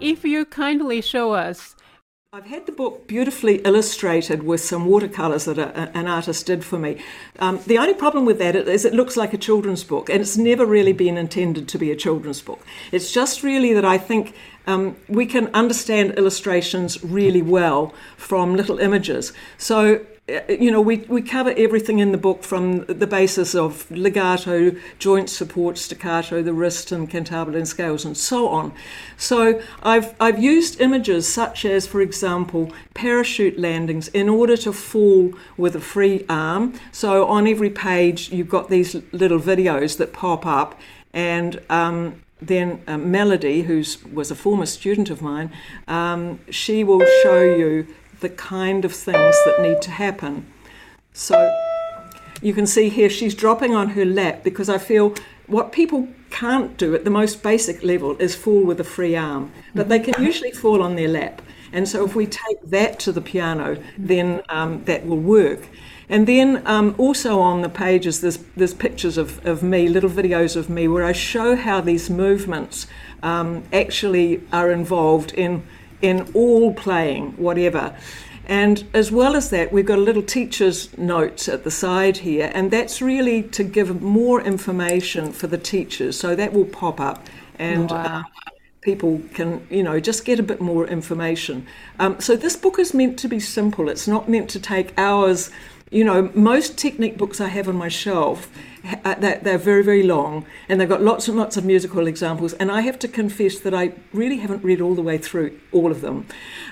If 0.00 0.24
you 0.24 0.46
kindly 0.46 1.02
show 1.02 1.32
us 1.32 1.76
I've 2.32 2.46
had 2.46 2.66
the 2.66 2.70
book 2.70 3.08
beautifully 3.08 3.56
illustrated 3.64 4.44
with 4.44 4.60
some 4.60 4.86
watercolours 4.86 5.46
that 5.46 5.58
a, 5.58 5.90
an 5.98 6.06
artist 6.06 6.46
did 6.46 6.64
for 6.64 6.78
me. 6.78 7.02
Um, 7.40 7.58
the 7.66 7.76
only 7.76 7.92
problem 7.92 8.24
with 8.24 8.38
that 8.38 8.54
is 8.54 8.84
it 8.84 8.94
looks 8.94 9.16
like 9.16 9.34
a 9.34 9.36
children's 9.36 9.82
book, 9.82 10.08
and 10.08 10.20
it's 10.20 10.36
never 10.36 10.64
really 10.64 10.92
been 10.92 11.18
intended 11.18 11.66
to 11.66 11.76
be 11.76 11.90
a 11.90 11.96
children's 11.96 12.40
book. 12.40 12.64
It's 12.92 13.10
just 13.10 13.42
really 13.42 13.74
that 13.74 13.84
I 13.84 13.98
think 13.98 14.36
um, 14.66 14.96
we 15.08 15.26
can 15.26 15.48
understand 15.48 16.12
illustrations 16.12 17.02
really 17.02 17.42
well 17.42 17.94
from 18.16 18.56
little 18.56 18.78
images. 18.78 19.32
So 19.58 20.04
uh, 20.30 20.40
you 20.48 20.70
know, 20.70 20.80
we, 20.80 20.98
we 21.08 21.22
cover 21.22 21.52
everything 21.56 21.98
in 21.98 22.12
the 22.12 22.18
book 22.18 22.44
from 22.44 22.84
the 22.86 23.06
basis 23.06 23.54
of 23.54 23.90
legato, 23.90 24.72
joint 24.98 25.28
support, 25.28 25.78
staccato, 25.78 26.42
the 26.42 26.52
wrist 26.52 26.92
and 26.92 27.10
cantabile 27.10 27.66
scales 27.66 28.04
and 28.04 28.16
so 28.16 28.48
on. 28.48 28.72
So 29.16 29.60
I've, 29.82 30.14
I've 30.20 30.38
used 30.38 30.80
images 30.80 31.26
such 31.26 31.64
as, 31.64 31.86
for 31.86 32.00
example, 32.00 32.72
parachute 32.94 33.58
landings 33.58 34.08
in 34.08 34.28
order 34.28 34.56
to 34.58 34.72
fall 34.72 35.32
with 35.56 35.74
a 35.74 35.80
free 35.80 36.24
arm. 36.28 36.74
So 36.92 37.26
on 37.26 37.46
every 37.48 37.70
page, 37.70 38.30
you've 38.30 38.50
got 38.50 38.68
these 38.68 38.94
little 39.12 39.40
videos 39.40 39.96
that 39.98 40.12
pop 40.12 40.46
up 40.46 40.78
and 41.12 41.60
um, 41.70 42.22
then 42.42 42.82
uh, 42.86 42.98
Melody, 42.98 43.62
who 43.62 43.84
was 44.12 44.30
a 44.30 44.34
former 44.34 44.66
student 44.66 45.10
of 45.10 45.20
mine, 45.22 45.52
um, 45.88 46.40
she 46.50 46.84
will 46.84 47.04
show 47.22 47.42
you 47.42 47.86
the 48.20 48.28
kind 48.28 48.84
of 48.84 48.92
things 48.92 49.36
that 49.44 49.60
need 49.60 49.80
to 49.82 49.90
happen. 49.90 50.46
So 51.12 51.56
you 52.42 52.54
can 52.54 52.66
see 52.66 52.88
here 52.88 53.10
she's 53.10 53.34
dropping 53.34 53.74
on 53.74 53.90
her 53.90 54.04
lap 54.04 54.42
because 54.42 54.68
I 54.68 54.78
feel 54.78 55.14
what 55.46 55.72
people 55.72 56.08
can't 56.30 56.76
do 56.76 56.94
at 56.94 57.04
the 57.04 57.10
most 57.10 57.42
basic 57.42 57.82
level 57.82 58.16
is 58.18 58.34
fall 58.34 58.64
with 58.64 58.80
a 58.80 58.84
free 58.84 59.16
arm, 59.16 59.52
but 59.74 59.88
they 59.88 59.98
can 59.98 60.22
usually 60.22 60.52
fall 60.52 60.82
on 60.82 60.94
their 60.94 61.08
lap. 61.08 61.42
And 61.72 61.88
so 61.88 62.04
if 62.04 62.14
we 62.14 62.26
take 62.26 62.60
that 62.64 62.98
to 63.00 63.12
the 63.12 63.20
piano, 63.20 63.82
then 63.98 64.42
um, 64.48 64.84
that 64.84 65.06
will 65.06 65.18
work. 65.18 65.60
And 66.10 66.26
then 66.26 66.62
um, 66.66 66.94
also 66.98 67.38
on 67.38 67.62
the 67.62 67.68
pages, 67.68 68.20
there's, 68.20 68.38
there's 68.56 68.74
pictures 68.74 69.16
of, 69.16 69.46
of 69.46 69.62
me, 69.62 69.88
little 69.88 70.10
videos 70.10 70.56
of 70.56 70.68
me, 70.68 70.88
where 70.88 71.04
I 71.04 71.12
show 71.12 71.54
how 71.54 71.80
these 71.80 72.10
movements 72.10 72.88
um, 73.22 73.62
actually 73.72 74.42
are 74.52 74.72
involved 74.72 75.32
in, 75.32 75.62
in 76.02 76.28
all 76.34 76.74
playing, 76.74 77.32
whatever. 77.36 77.96
And 78.48 78.84
as 78.92 79.12
well 79.12 79.36
as 79.36 79.50
that, 79.50 79.72
we've 79.72 79.86
got 79.86 79.98
a 79.98 80.02
little 80.02 80.24
teacher's 80.24 80.96
notes 80.98 81.48
at 81.48 81.62
the 81.62 81.70
side 81.70 82.16
here, 82.18 82.50
and 82.52 82.72
that's 82.72 83.00
really 83.00 83.44
to 83.44 83.62
give 83.62 84.02
more 84.02 84.40
information 84.42 85.30
for 85.32 85.46
the 85.46 85.58
teachers. 85.58 86.18
So 86.18 86.34
that 86.34 86.52
will 86.52 86.64
pop 86.64 86.98
up, 87.00 87.28
and 87.56 87.88
Wow. 87.88 88.02
uh, 88.04 88.22
people 88.80 89.20
can, 89.34 89.64
you 89.70 89.84
know, 89.84 90.00
just 90.00 90.24
get 90.24 90.40
a 90.40 90.42
bit 90.42 90.60
more 90.60 90.86
information. 90.88 91.66
Um, 92.00 92.18
so 92.18 92.34
this 92.34 92.56
book 92.56 92.78
is 92.80 92.92
meant 92.92 93.18
to 93.20 93.28
be 93.28 93.38
simple. 93.38 93.88
It's 93.88 94.08
not 94.08 94.28
meant 94.28 94.50
to 94.50 94.58
take 94.58 94.92
hours. 94.98 95.50
You 95.90 96.04
know, 96.04 96.30
most 96.34 96.78
technique 96.78 97.18
books 97.18 97.40
I 97.40 97.48
have 97.48 97.68
on 97.68 97.74
my 97.74 97.88
shelf, 97.88 98.48
uh, 99.04 99.14
they're, 99.16 99.40
they're 99.42 99.58
very, 99.58 99.82
very 99.82 100.04
long, 100.04 100.46
and 100.68 100.80
they've 100.80 100.88
got 100.88 101.02
lots 101.02 101.26
and 101.26 101.36
lots 101.36 101.56
of 101.56 101.64
musical 101.64 102.06
examples. 102.06 102.52
And 102.54 102.70
I 102.70 102.82
have 102.82 102.96
to 103.00 103.08
confess 103.08 103.58
that 103.58 103.74
I 103.74 103.94
really 104.12 104.36
haven't 104.36 104.62
read 104.62 104.80
all 104.80 104.94
the 104.94 105.02
way 105.02 105.18
through 105.18 105.58
all 105.72 105.90
of 105.90 106.00
them. 106.00 106.26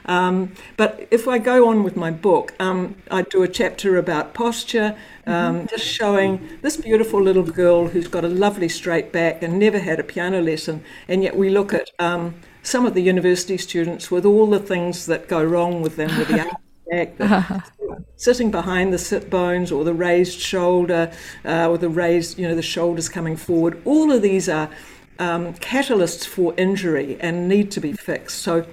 Um, 0.07 0.52
but 0.76 1.09
if 1.11 1.26
I 1.26 1.38
go 1.38 1.68
on 1.68 1.83
with 1.83 1.96
my 1.96 2.12
book, 2.12 2.54
um, 2.61 2.94
I 3.11 3.22
do 3.22 3.42
a 3.42 3.48
chapter 3.48 3.98
about 3.98 4.35
posture, 4.35 4.96
um, 5.26 5.66
just 5.66 5.85
showing 5.85 6.48
this 6.62 6.76
beautiful 6.76 7.20
little 7.20 7.42
girl 7.42 7.88
who's 7.88 8.07
got 8.07 8.24
a 8.24 8.28
lovely 8.28 8.68
straight 8.68 9.12
back 9.12 9.42
and 9.42 9.59
never 9.59 9.81
had 9.81 9.98
a 9.98 10.04
piano 10.04 10.40
lesson, 10.40 10.85
and 11.09 11.24
yet 11.24 11.37
we 11.37 11.50
look 11.50 11.74
at 11.74 11.90
um, 11.98 12.37
some 12.62 12.87
of 12.87 12.94
the 12.94 13.02
university 13.02 13.59
students 13.59 14.12
with 14.12 14.24
all 14.24 14.46
the 14.48 14.61
things 14.61 15.07
that 15.07 15.26
go 15.26 15.42
wrong 15.42 15.83
with 15.83 15.96
them 15.96 16.16
with 16.16 16.28
the 16.28 16.57
the 16.90 17.62
sitting 18.16 18.51
behind 18.51 18.92
the 18.92 18.98
sit 18.98 19.31
bones 19.31 19.70
or 19.70 19.85
the 19.85 19.94
raised 19.94 20.40
shoulder 20.40 21.12
uh, 21.44 21.68
or 21.68 21.79
the 21.79 21.88
raised, 21.88 22.38
you 22.38 22.48
know, 22.48 22.55
the 22.55 22.62
shoulders 22.62 23.09
coming 23.09 23.37
forward. 23.37 23.81
All 23.85 24.11
of 24.11 24.22
these 24.22 24.48
are 24.48 24.68
um, 25.18 25.55
catalysts 25.55 26.27
for 26.27 26.55
injury 26.57 27.16
and 27.20 27.48
need 27.48 27.70
to 27.72 27.81
be 27.81 27.92
fixed. 27.92 28.38
So 28.38 28.66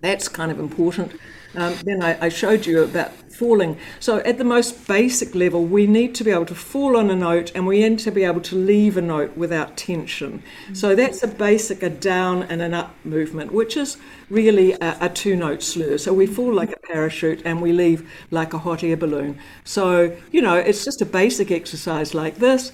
that's 0.00 0.28
kind 0.28 0.50
of 0.50 0.58
important. 0.58 1.12
Um, 1.56 1.74
then 1.84 2.02
I, 2.02 2.26
I 2.26 2.28
showed 2.28 2.66
you 2.66 2.82
about 2.82 3.12
falling. 3.34 3.76
So 4.00 4.18
at 4.18 4.38
the 4.38 4.44
most 4.44 4.86
basic 4.86 5.34
level, 5.34 5.64
we 5.64 5.86
need 5.86 6.14
to 6.16 6.24
be 6.24 6.30
able 6.30 6.46
to 6.46 6.54
fall 6.54 6.96
on 6.96 7.10
a 7.10 7.16
note 7.16 7.52
and 7.54 7.66
we 7.66 7.80
need 7.86 7.98
to 8.00 8.10
be 8.10 8.24
able 8.24 8.40
to 8.42 8.56
leave 8.56 8.96
a 8.96 9.02
note 9.02 9.36
without 9.36 9.76
tension. 9.76 10.42
So 10.72 10.94
that's 10.94 11.22
a 11.22 11.28
basic, 11.28 11.82
a 11.82 11.90
down 11.90 12.44
and 12.44 12.62
an 12.62 12.74
up 12.74 12.94
movement, 13.04 13.52
which 13.52 13.76
is 13.76 13.96
really 14.30 14.72
a, 14.72 14.96
a 15.00 15.08
two 15.08 15.36
note 15.36 15.62
slur. 15.62 15.98
So 15.98 16.12
we 16.12 16.26
fall 16.26 16.52
like 16.52 16.72
a 16.72 16.78
parachute 16.78 17.42
and 17.44 17.60
we 17.60 17.72
leave 17.72 18.08
like 18.30 18.52
a 18.52 18.58
hot 18.58 18.82
air 18.82 18.96
balloon. 18.96 19.38
So, 19.64 20.16
you 20.30 20.42
know, 20.42 20.56
it's 20.56 20.84
just 20.84 21.02
a 21.02 21.06
basic 21.06 21.50
exercise 21.50 22.14
like 22.14 22.36
this. 22.36 22.72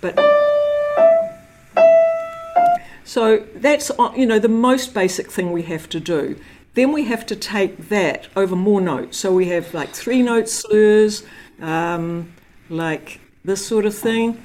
But 0.00 0.16
so 3.04 3.38
that's 3.54 3.90
uh, 3.90 4.12
you 4.16 4.26
know 4.26 4.38
the 4.38 4.48
most 4.48 4.94
basic 4.94 5.30
thing 5.30 5.50
we 5.50 5.62
have 5.62 5.88
to 5.88 5.98
do. 5.98 6.38
Then 6.74 6.92
we 6.92 7.04
have 7.04 7.26
to 7.26 7.36
take 7.36 7.88
that 7.88 8.28
over 8.36 8.54
more 8.54 8.80
notes. 8.80 9.18
So 9.18 9.32
we 9.32 9.48
have 9.48 9.74
like 9.74 9.90
three 9.90 10.22
note 10.22 10.48
slurs, 10.48 11.24
um, 11.60 12.32
like 12.68 13.20
this 13.44 13.66
sort 13.66 13.86
of 13.86 13.94
thing. 13.94 14.42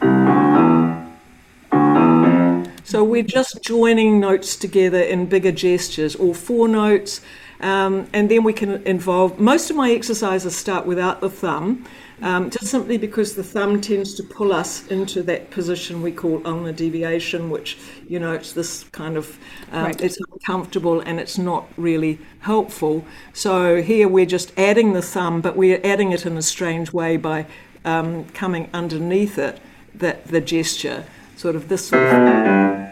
So 2.86 3.04
we're 3.04 3.24
just 3.24 3.62
joining 3.62 4.20
notes 4.20 4.56
together 4.56 5.00
in 5.00 5.26
bigger 5.26 5.52
gestures, 5.52 6.16
or 6.16 6.36
four 6.36 6.68
notes, 6.68 7.22
um, 7.60 8.08
and 8.14 8.30
then 8.30 8.44
we 8.44 8.54
can 8.54 8.84
involve. 8.86 9.40
Most 9.40 9.70
of 9.70 9.76
my 9.76 9.92
exercises 9.92 10.56
start 10.56 10.86
without 10.86 11.22
the 11.22 11.30
thumb, 11.30 11.86
um, 12.24 12.50
just 12.50 12.68
simply 12.68 12.98
because 12.98 13.36
the 13.36 13.44
thumb 13.44 13.82
tends 13.82 14.14
to 14.16 14.24
pull 14.24 14.54
us 14.54 14.88
into 14.88 15.22
that 15.24 15.52
position 15.52 16.02
we 16.02 16.12
call 16.12 16.42
ulnar 16.48 16.72
deviation, 16.72 17.50
which 17.50 17.78
you 18.08 18.20
know 18.20 18.32
it's 18.34 18.54
this 18.54 18.86
kind 18.86 19.18
of 19.18 19.38
um, 19.72 19.84
Right. 19.86 20.02
it's 20.02 20.18
uncomfortable 20.32 21.02
and 21.02 21.20
it's 21.20 21.38
not 21.38 21.68
really 21.78 22.20
helpful. 22.40 23.06
So 23.34 23.82
here 23.82 24.08
we're 24.08 24.26
just 24.26 24.58
adding 24.58 24.94
the 24.94 25.02
thumb, 25.02 25.42
but 25.42 25.56
we're 25.58 25.82
adding 25.84 26.12
it 26.14 26.26
in 26.26 26.38
a 26.38 26.42
strange 26.42 26.94
way 26.94 27.18
by 27.18 27.46
um, 27.86 28.26
coming 28.30 28.70
underneath 28.74 29.38
it, 29.38 29.60
that 29.94 30.28
the 30.28 30.40
gesture, 30.42 31.04
sort 31.36 31.56
of 31.56 31.68
this 31.68 31.88
sort 31.90 32.02
of. 32.04 32.90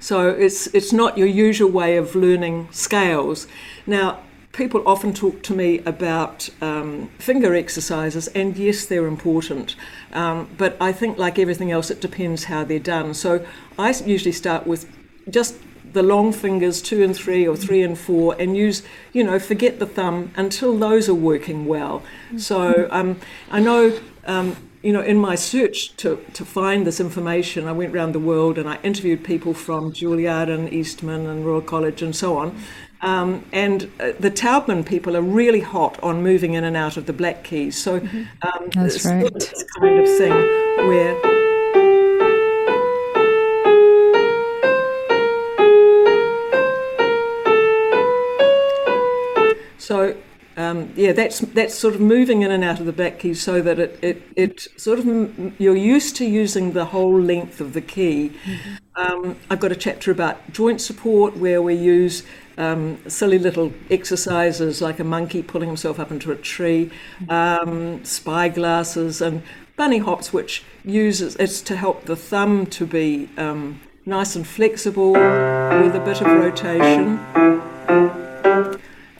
So 0.00 0.30
it's 0.30 0.68
it's 0.68 0.92
not 0.92 1.18
your 1.18 1.26
usual 1.26 1.70
way 1.70 1.96
of 1.96 2.14
learning 2.14 2.68
scales. 2.70 3.46
Now, 3.86 4.20
people 4.52 4.82
often 4.86 5.12
talk 5.12 5.42
to 5.44 5.54
me 5.54 5.78
about 5.80 6.48
um, 6.60 7.08
finger 7.18 7.54
exercises, 7.54 8.28
and 8.28 8.56
yes, 8.56 8.86
they're 8.86 9.06
important. 9.06 9.76
Um, 10.12 10.48
but 10.56 10.76
I 10.80 10.92
think, 10.92 11.18
like 11.18 11.38
everything 11.38 11.70
else, 11.70 11.90
it 11.90 12.00
depends 12.00 12.44
how 12.44 12.64
they're 12.64 12.78
done. 12.78 13.14
So 13.14 13.44
I 13.78 13.90
usually 13.90 14.32
start 14.32 14.66
with 14.66 14.90
just 15.30 15.56
the 15.92 16.02
long 16.02 16.32
fingers, 16.32 16.82
two 16.82 17.02
and 17.02 17.16
three, 17.16 17.46
or 17.46 17.56
three 17.56 17.82
and 17.82 17.98
four, 17.98 18.36
and 18.38 18.56
use, 18.56 18.82
you 19.12 19.24
know, 19.24 19.38
forget 19.38 19.78
the 19.78 19.86
thumb 19.86 20.32
until 20.36 20.76
those 20.76 21.08
are 21.08 21.14
working 21.14 21.66
well. 21.66 22.02
So 22.36 22.88
um, 22.90 23.20
I 23.50 23.60
know. 23.60 23.98
Um, 24.26 24.56
you 24.80 24.92
know, 24.92 25.02
in 25.02 25.18
my 25.18 25.34
search 25.34 25.96
to, 25.96 26.24
to 26.34 26.44
find 26.44 26.86
this 26.86 27.00
information, 27.00 27.66
I 27.66 27.72
went 27.72 27.92
around 27.92 28.12
the 28.12 28.20
world 28.20 28.58
and 28.58 28.68
I 28.68 28.78
interviewed 28.84 29.24
people 29.24 29.52
from 29.52 29.92
Juilliard 29.92 30.48
and 30.48 30.72
Eastman 30.72 31.26
and 31.26 31.44
Royal 31.44 31.60
College 31.60 32.00
and 32.00 32.14
so 32.14 32.38
on. 32.38 32.56
Um, 33.00 33.44
and 33.52 33.84
uh, 34.00 34.12
the 34.18 34.30
Taubman 34.30 34.84
people 34.84 35.16
are 35.16 35.22
really 35.22 35.60
hot 35.60 36.02
on 36.02 36.22
moving 36.22 36.54
in 36.54 36.64
and 36.64 36.76
out 36.76 36.96
of 36.96 37.06
the 37.06 37.12
black 37.12 37.44
keys. 37.44 37.76
So 37.76 37.96
um, 37.96 38.68
That's 38.74 39.04
right. 39.04 39.32
this 39.32 39.64
kind 39.78 39.98
of 40.00 40.06
thing 40.18 40.32
where. 40.88 41.38
So 49.78 50.16
um, 50.58 50.92
yeah, 50.96 51.12
that's 51.12 51.38
that's 51.38 51.74
sort 51.74 51.94
of 51.94 52.00
moving 52.00 52.42
in 52.42 52.50
and 52.50 52.64
out 52.64 52.80
of 52.80 52.86
the 52.86 52.92
back 52.92 53.20
key 53.20 53.32
so 53.32 53.62
that 53.62 53.78
it 53.78 53.98
it, 54.02 54.22
it 54.34 54.60
sort 54.76 54.98
of 54.98 55.06
you're 55.60 55.76
used 55.76 56.16
to 56.16 56.26
using 56.26 56.72
the 56.72 56.86
whole 56.86 57.18
length 57.18 57.60
of 57.60 57.74
the 57.74 57.80
key. 57.80 58.32
Um, 58.96 59.36
I've 59.48 59.60
got 59.60 59.70
a 59.70 59.76
chapter 59.76 60.10
about 60.10 60.52
joint 60.52 60.80
support 60.80 61.36
where 61.36 61.62
we 61.62 61.74
use 61.74 62.24
um, 62.58 62.98
silly 63.08 63.38
little 63.38 63.72
exercises 63.90 64.82
like 64.82 64.98
a 64.98 65.04
monkey 65.04 65.42
pulling 65.42 65.68
himself 65.68 65.98
up 65.98 66.10
into 66.10 66.30
a 66.32 66.36
tree, 66.36 66.90
um, 67.28 68.04
spyglasses, 68.04 69.22
and 69.22 69.42
bunny 69.76 69.98
hops, 69.98 70.32
which 70.32 70.64
uses 70.84 71.36
it's 71.36 71.62
to 71.62 71.76
help 71.76 72.04
the 72.04 72.16
thumb 72.16 72.66
to 72.66 72.84
be 72.84 73.30
um, 73.38 73.80
nice 74.04 74.36
and 74.36 74.46
flexible 74.46 75.12
with 75.12 75.94
a 75.94 76.02
bit 76.04 76.20
of 76.20 76.26
rotation. 76.26 77.18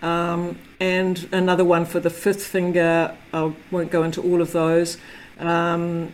Um, 0.03 0.59
and 0.81 1.29
another 1.33 1.65
one 1.65 1.85
for 1.85 2.01
the 2.01 2.11
fifth 2.11 2.45
finger. 2.45 3.17
I 3.33 3.53
won't 3.71 3.91
go 3.91 4.03
into 4.03 4.23
all 4.23 4.41
of 4.41 4.53
those. 4.53 4.99
Um, 5.39 6.13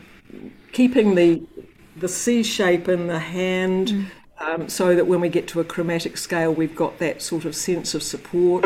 keeping 0.73 1.15
the 1.15 1.43
the 1.97 2.09
C 2.09 2.43
shape 2.43 2.89
in 2.89 3.07
the 3.07 3.21
hand, 3.21 4.11
um, 4.45 4.69
so 4.69 4.95
that 4.95 5.07
when 5.07 5.21
we 5.21 5.29
get 5.29 5.49
to 5.49 5.61
a 5.61 5.65
chromatic 5.65 6.17
scale, 6.17 6.53
we've 6.53 6.77
got 6.77 6.99
that 6.99 7.23
sort 7.23 7.45
of 7.45 7.55
sense 7.57 7.95
of 7.95 8.03
support. 8.03 8.65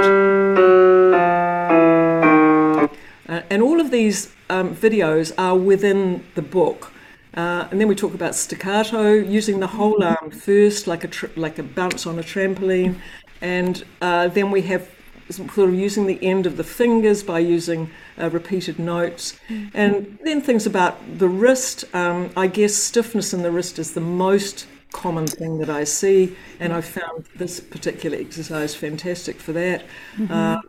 Uh, 3.28 3.42
and 3.50 3.62
all 3.62 3.80
of 3.80 3.90
these 3.90 4.32
um, 4.50 4.74
videos 4.74 5.32
are 5.38 5.56
within 5.56 6.24
the 6.34 6.42
book. 6.42 6.92
Uh, 7.34 7.68
and 7.70 7.80
then 7.80 7.86
we 7.86 7.94
talk 7.94 8.14
about 8.14 8.34
staccato, 8.34 9.12
using 9.12 9.60
the 9.60 9.66
whole 9.66 10.02
arm 10.02 10.30
first, 10.30 10.86
like 10.86 11.04
a 11.04 11.08
tr- 11.08 11.26
like 11.36 11.58
a 11.58 11.62
bounce 11.62 12.06
on 12.06 12.18
a 12.18 12.22
trampoline, 12.22 12.96
and 13.40 13.84
uh, 14.00 14.28
then 14.28 14.50
we 14.50 14.62
have 14.62 14.90
sort 15.30 15.58
of 15.58 15.74
using 15.74 16.06
the 16.06 16.18
end 16.24 16.46
of 16.46 16.56
the 16.56 16.64
fingers 16.64 17.22
by 17.22 17.38
using 17.38 17.90
uh, 18.18 18.30
repeated 18.30 18.78
notes, 18.78 19.38
and 19.74 20.18
then 20.24 20.40
things 20.40 20.66
about 20.66 21.18
the 21.18 21.28
wrist. 21.28 21.84
Um, 21.94 22.30
I 22.34 22.46
guess 22.46 22.74
stiffness 22.74 23.34
in 23.34 23.42
the 23.42 23.52
wrist 23.52 23.78
is 23.78 23.92
the 23.92 24.00
most 24.00 24.66
common 24.92 25.26
thing 25.26 25.58
that 25.58 25.70
I 25.70 25.84
see, 25.84 26.36
and 26.60 26.72
I 26.72 26.80
found 26.80 27.26
this 27.36 27.60
particular 27.60 28.18
exercise 28.18 28.74
fantastic 28.74 29.36
for 29.40 29.52
that. 29.52 29.84
Uh, 30.30 30.60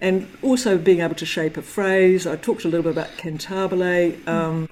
and 0.00 0.28
also 0.42 0.76
being 0.76 1.00
able 1.00 1.14
to 1.14 1.26
shape 1.26 1.56
a 1.56 1.62
phrase. 1.62 2.26
I 2.26 2.36
talked 2.36 2.64
a 2.64 2.68
little 2.68 2.82
bit 2.82 2.92
about 2.92 3.16
cantabile. 3.16 4.26
Um, 4.28 4.68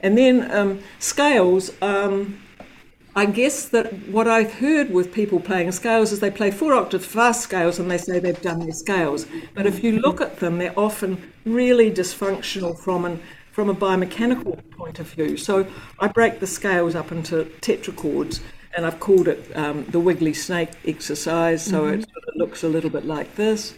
and 0.00 0.16
then 0.16 0.50
um, 0.50 0.80
scales. 0.98 1.70
Um, 1.82 2.40
I 3.14 3.26
guess 3.26 3.68
that 3.70 4.08
what 4.08 4.28
I've 4.28 4.54
heard 4.54 4.90
with 4.90 5.12
people 5.12 5.40
playing 5.40 5.72
scales 5.72 6.12
is 6.12 6.20
they 6.20 6.30
play 6.30 6.50
four 6.50 6.74
octave 6.74 7.04
fast 7.04 7.40
scales 7.40 7.78
and 7.78 7.90
they 7.90 7.98
say 7.98 8.20
they've 8.20 8.40
done 8.40 8.60
their 8.60 8.72
scales. 8.72 9.26
But 9.54 9.66
if 9.66 9.82
you 9.82 9.98
look 9.98 10.20
at 10.20 10.38
them, 10.38 10.58
they're 10.58 10.78
often 10.78 11.32
really 11.44 11.90
dysfunctional 11.90 12.78
from 12.78 13.04
an 13.04 13.20
from 13.52 13.68
a 13.68 13.74
biomechanical 13.74 14.58
point 14.70 14.98
of 14.98 15.08
view. 15.08 15.36
So 15.36 15.66
I 15.98 16.08
break 16.08 16.40
the 16.40 16.46
scales 16.46 16.94
up 16.94 17.12
into 17.12 17.44
tetrachords. 17.60 18.40
and 18.76 18.86
I've 18.86 19.00
called 19.00 19.26
it 19.28 19.50
um, 19.56 19.84
the 19.86 19.98
wiggly 19.98 20.32
snake 20.32 20.70
exercise. 20.86 21.64
So 21.64 21.88
it 21.88 22.02
sort 22.02 22.24
of 22.28 22.36
looks 22.36 22.62
a 22.62 22.68
little 22.68 22.90
bit 22.90 23.04
like 23.04 23.34
this. 23.34 23.74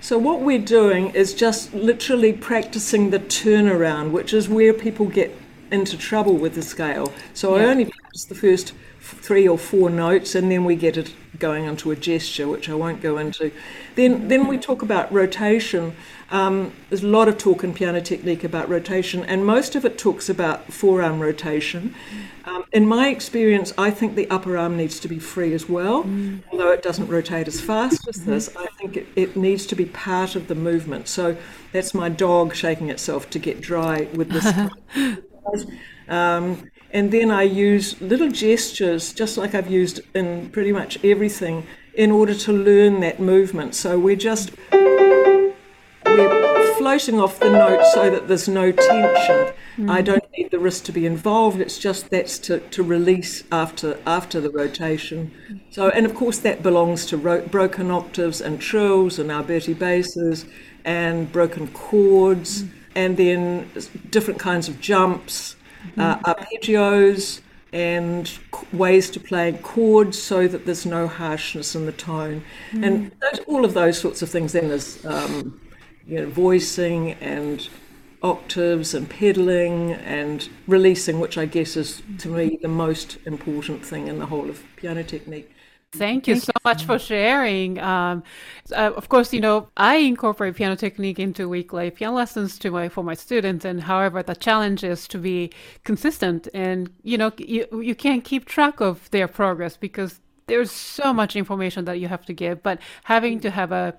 So 0.00 0.16
what 0.16 0.40
we're 0.40 0.58
doing 0.58 1.10
is 1.10 1.34
just 1.34 1.74
literally 1.74 2.32
practicing 2.32 3.10
the 3.10 3.18
turnaround, 3.20 4.12
which 4.12 4.32
is 4.32 4.48
where 4.48 4.72
people 4.72 5.04
get 5.04 5.36
into 5.70 5.96
trouble 5.96 6.34
with 6.34 6.54
the 6.54 6.62
scale. 6.62 7.12
So 7.34 7.56
I 7.56 7.64
only 7.64 7.86
practice 7.86 8.24
the 8.24 8.34
first 8.34 8.72
three 9.00 9.48
or 9.48 9.58
four 9.58 9.90
notes, 9.90 10.34
and 10.34 10.50
then 10.50 10.64
we 10.64 10.76
get 10.76 10.96
it 10.96 11.14
going 11.38 11.64
into 11.64 11.90
a 11.90 11.96
gesture, 11.96 12.48
which 12.48 12.68
I 12.68 12.74
won't 12.74 13.00
go 13.00 13.18
into. 13.18 13.52
Then 13.94 14.28
then 14.28 14.46
we 14.46 14.58
talk 14.58 14.82
about 14.82 15.12
rotation. 15.12 15.94
Um, 16.30 16.72
there's 16.90 17.02
a 17.02 17.08
lot 17.08 17.28
of 17.28 17.38
talk 17.38 17.64
in 17.64 17.72
piano 17.72 18.00
technique 18.00 18.44
about 18.44 18.68
rotation, 18.68 19.24
and 19.24 19.46
most 19.46 19.74
of 19.76 19.84
it 19.84 19.98
talks 19.98 20.28
about 20.28 20.72
forearm 20.72 21.20
rotation. 21.20 21.94
Um, 22.44 22.64
in 22.72 22.86
my 22.86 23.08
experience, 23.08 23.72
I 23.78 23.90
think 23.90 24.14
the 24.14 24.28
upper 24.30 24.56
arm 24.56 24.76
needs 24.76 25.00
to 25.00 25.08
be 25.08 25.18
free 25.18 25.54
as 25.54 25.68
well, 25.68 26.08
although 26.50 26.72
it 26.72 26.82
doesn't 26.82 27.08
rotate 27.08 27.48
as 27.48 27.60
fast 27.60 28.06
as 28.08 28.24
this. 28.24 28.54
I 28.56 28.66
think 28.78 28.96
it, 28.96 29.06
it 29.16 29.36
needs 29.36 29.66
to 29.66 29.76
be 29.76 29.84
part 29.86 30.34
of 30.34 30.48
the 30.48 30.54
movement. 30.54 31.08
So 31.08 31.36
that's 31.72 31.94
my 31.94 32.08
dog 32.08 32.54
shaking 32.54 32.90
itself 32.90 33.30
to 33.30 33.38
get 33.38 33.60
dry 33.60 34.08
with 34.14 34.30
this. 34.30 35.18
um, 36.08 36.70
and 36.90 37.10
then 37.12 37.30
I 37.30 37.42
use 37.42 38.00
little 38.00 38.30
gestures, 38.30 39.12
just 39.12 39.36
like 39.36 39.54
I've 39.54 39.70
used 39.70 40.00
in 40.14 40.48
pretty 40.50 40.72
much 40.72 41.02
everything, 41.04 41.66
in 41.94 42.10
order 42.10 42.34
to 42.34 42.52
learn 42.52 43.00
that 43.00 43.20
movement. 43.20 43.74
So 43.74 43.98
we're 43.98 44.16
just 44.16 44.52
we're 46.06 46.74
floating 46.76 47.20
off 47.20 47.38
the 47.38 47.50
note 47.50 47.84
so 47.92 48.08
that 48.10 48.28
there's 48.28 48.48
no 48.48 48.72
tension. 48.72 49.54
I 49.88 50.00
don't 50.00 50.24
need 50.36 50.50
the 50.50 50.58
wrist 50.58 50.86
to 50.86 50.92
be 50.92 51.06
involved. 51.06 51.60
It's 51.60 51.78
just 51.78 52.10
that's 52.10 52.38
to, 52.40 52.60
to 52.60 52.82
release 52.82 53.44
after 53.52 53.98
after 54.06 54.40
the 54.40 54.50
rotation. 54.50 55.32
So 55.70 55.90
and 55.90 56.06
of 56.06 56.14
course 56.14 56.38
that 56.38 56.62
belongs 56.62 57.04
to 57.06 57.16
ro- 57.16 57.46
broken 57.46 57.90
octaves 57.90 58.40
and 58.40 58.60
trills 58.60 59.18
and 59.18 59.30
Alberti 59.30 59.74
basses 59.74 60.46
and 60.84 61.30
broken 61.30 61.68
chords 61.68 62.64
and 62.98 63.16
then 63.16 63.70
different 64.10 64.40
kinds 64.40 64.68
of 64.68 64.80
jumps, 64.80 65.54
uh, 65.96 66.18
arpeggios 66.30 67.40
and 67.72 68.38
ways 68.72 69.08
to 69.10 69.20
play 69.20 69.56
chords 69.62 70.20
so 70.20 70.48
that 70.48 70.66
there's 70.66 70.84
no 70.84 71.06
harshness 71.06 71.76
in 71.76 71.86
the 71.86 71.92
tone, 71.92 72.42
and 72.72 73.12
those, 73.20 73.40
all 73.46 73.64
of 73.64 73.72
those 73.72 73.96
sorts 74.00 74.20
of 74.20 74.28
things. 74.28 74.52
Then 74.52 74.68
there's 74.68 75.04
um, 75.06 75.60
you 76.06 76.16
know, 76.18 76.28
voicing 76.28 77.12
and 77.34 77.68
octaves 78.20 78.94
and 78.94 79.08
pedaling 79.08 79.92
and 79.92 80.48
releasing, 80.66 81.20
which 81.20 81.38
I 81.38 81.46
guess 81.46 81.76
is 81.76 82.02
to 82.18 82.28
me 82.28 82.58
the 82.60 82.74
most 82.86 83.18
important 83.26 83.86
thing 83.86 84.08
in 84.08 84.18
the 84.18 84.26
whole 84.26 84.50
of 84.50 84.64
piano 84.74 85.04
technique. 85.04 85.48
Thank 85.92 86.28
you 86.28 86.36
so 86.36 86.52
much 86.64 86.84
for 86.84 86.98
sharing. 86.98 87.78
Um, 87.78 88.22
uh, 88.72 88.92
of 88.94 89.08
course, 89.08 89.32
you 89.32 89.40
know 89.40 89.68
I 89.76 89.96
incorporate 89.96 90.54
piano 90.54 90.76
technique 90.76 91.18
into 91.18 91.48
weekly 91.48 91.90
piano 91.90 92.14
lessons 92.14 92.58
to 92.58 92.70
my 92.70 92.90
for 92.90 93.02
my 93.02 93.14
students, 93.14 93.64
and 93.64 93.80
however, 93.80 94.22
the 94.22 94.34
challenge 94.34 94.84
is 94.84 95.08
to 95.08 95.18
be 95.18 95.50
consistent, 95.84 96.46
and 96.52 96.90
you 97.04 97.16
know 97.16 97.32
you 97.38 97.66
you 97.80 97.94
can't 97.94 98.22
keep 98.22 98.44
track 98.44 98.80
of 98.80 99.10
their 99.12 99.26
progress 99.26 99.78
because 99.78 100.20
there's 100.46 100.70
so 100.70 101.12
much 101.14 101.36
information 101.36 101.86
that 101.86 102.00
you 102.00 102.08
have 102.08 102.26
to 102.26 102.34
give. 102.34 102.62
But 102.62 102.80
having 103.04 103.40
to 103.40 103.50
have 103.50 103.72
a 103.72 103.94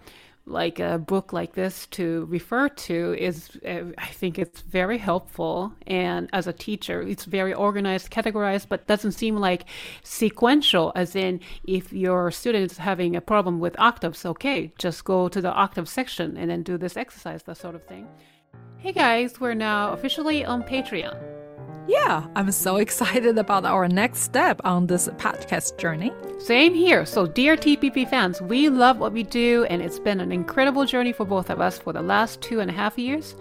like 0.49 0.79
a 0.79 0.97
book 0.97 1.31
like 1.31 1.53
this 1.53 1.85
to 1.87 2.25
refer 2.29 2.67
to 2.69 3.15
is 3.17 3.57
uh, 3.65 3.83
i 3.97 4.07
think 4.07 4.39
it's 4.39 4.61
very 4.61 4.97
helpful. 4.97 5.73
And 5.87 6.29
as 6.33 6.47
a 6.47 6.53
teacher 6.53 7.01
it's 7.01 7.25
very 7.25 7.53
organized 7.53 8.09
categorized 8.09 8.67
but 8.69 8.87
doesn't 8.87 9.13
seem 9.13 9.35
like 9.37 9.65
sequential 10.03 10.91
as 10.95 11.15
in 11.15 11.39
if 11.63 11.93
your 11.93 12.31
student 12.31 12.71
is 12.71 12.77
having 12.77 13.15
a 13.15 13.21
problem 13.21 13.59
with 13.59 13.79
octaves 13.79 14.25
okay 14.25 14.71
just 14.77 15.03
go 15.05 15.29
to 15.29 15.41
the 15.41 15.51
octave 15.51 15.87
section 15.87 16.37
and 16.37 16.49
then 16.49 16.63
do 16.63 16.77
this 16.77 16.97
exercise 16.97 17.43
that 17.43 17.57
sort 17.57 17.75
of 17.75 17.83
thing 17.83 18.07
hey 18.77 18.91
guys 18.91 19.39
we're 19.39 19.53
now 19.53 19.93
officially 19.93 20.45
on 20.45 20.63
patreon 20.63 21.17
Yeah, 21.89 22.27
I'm 22.35 22.51
so 22.51 22.77
excited 22.77 23.39
about 23.39 23.65
our 23.65 23.87
next 23.87 24.19
step 24.21 24.61
on 24.63 24.85
this 24.85 25.07
podcast 25.17 25.79
journey. 25.79 26.11
Same 26.37 26.75
here. 26.75 27.03
So, 27.03 27.25
dear 27.25 27.57
TPP 27.57 28.07
fans, 28.07 28.39
we 28.43 28.69
love 28.69 28.99
what 28.99 29.11
we 29.11 29.23
do, 29.23 29.65
and 29.71 29.81
it's 29.81 29.97
been 29.97 30.19
an 30.19 30.31
incredible 30.31 30.85
journey 30.85 31.13
for 31.13 31.25
both 31.25 31.49
of 31.49 31.59
us 31.59 31.79
for 31.79 31.91
the 31.91 32.03
last 32.03 32.41
two 32.41 32.59
and 32.59 32.69
a 32.69 32.73
half 32.73 32.99
years. 32.99 33.33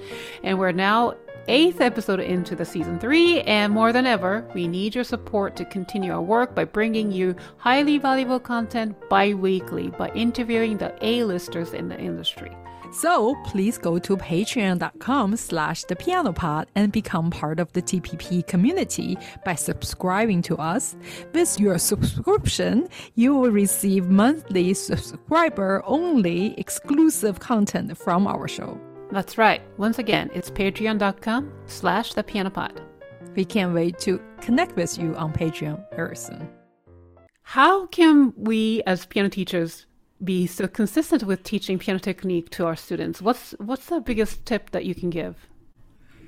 And 0.43 0.59
we're 0.59 0.73
now 0.73 1.15
eighth 1.47 1.83
episode 1.83 2.21
into 2.21 2.57
the 2.57 2.65
season 2.65 2.99
three, 2.99 3.43
and 3.43 3.71
more 3.71 3.93
than 3.93 4.07
ever, 4.07 4.49
we 4.55 4.67
need 4.67 4.95
your 4.95 5.05
support 5.05 5.55
to 5.57 5.67
continue 5.67 6.13
our 6.13 6.23
work 6.23 6.55
by 6.55 6.65
bringing 6.65 7.13
you 7.13 7.37
highly 7.59 7.99
valuable 7.99 8.41
content 8.41 8.97
bi-weekly 9.11 9.91
by 9.91 10.09
interviewing 10.15 10.79
the 10.79 10.95
A-listers 11.03 11.75
in 11.75 11.89
the 11.89 11.99
industry. 12.01 12.57
So 12.91 13.35
please 13.45 13.79
go 13.79 13.99
to 13.99 14.17
patreon.com 14.17 15.37
slash 15.37 15.85
the 15.85 15.97
piano 15.97 16.33
pod 16.33 16.69
and 16.75 16.91
become 16.91 17.31
part 17.31 17.61
of 17.61 17.73
the 17.73 17.83
TPP 17.83 18.47
community 18.47 19.17
by 19.45 19.55
subscribing 19.55 20.43
to 20.43 20.57
us. 20.57 20.97
With 21.33 21.61
your 21.61 21.79
subscription, 21.79 22.89
you 23.15 23.35
will 23.35 23.51
receive 23.51 24.09
monthly 24.09 24.75
subscriber 24.75 25.83
only 25.85 26.59
exclusive 26.59 27.41
content 27.41 27.97
from 27.97 28.27
our 28.27 28.49
show. 28.49 28.81
That's 29.11 29.39
right. 29.39 29.63
Once 29.79 29.99
again, 29.99 30.31
it's 30.35 30.51
patreon.com 30.51 31.53
slash 31.67 32.15
the 32.15 32.23
piano 32.23 32.51
pod. 32.51 32.81
We 33.35 33.45
can't 33.45 33.75
wait 33.75 33.99
to 34.01 34.21
connect 34.41 34.77
with 34.77 34.99
you 34.99 35.15
on 35.15 35.33
Patreon 35.33 35.85
very 35.95 36.17
soon. 36.17 36.49
How 37.43 37.87
can 37.87 38.35
we 38.37 38.83
as 38.87 39.07
piano 39.07 39.31
teachers 39.31 39.87
be 40.23 40.47
so 40.47 40.67
consistent 40.67 41.23
with 41.25 41.43
teaching 41.43 41.79
piano 41.79 42.01
technique 42.01 42.51
to 42.51 42.67
our 42.67 42.77
students? 42.77 43.23
What's 43.23 43.53
what's 43.59 43.87
the 43.87 44.01
biggest 44.01 44.45
tip 44.47 44.71
that 44.71 44.85
you 44.85 44.95
can 44.95 45.11
give? 45.11 45.49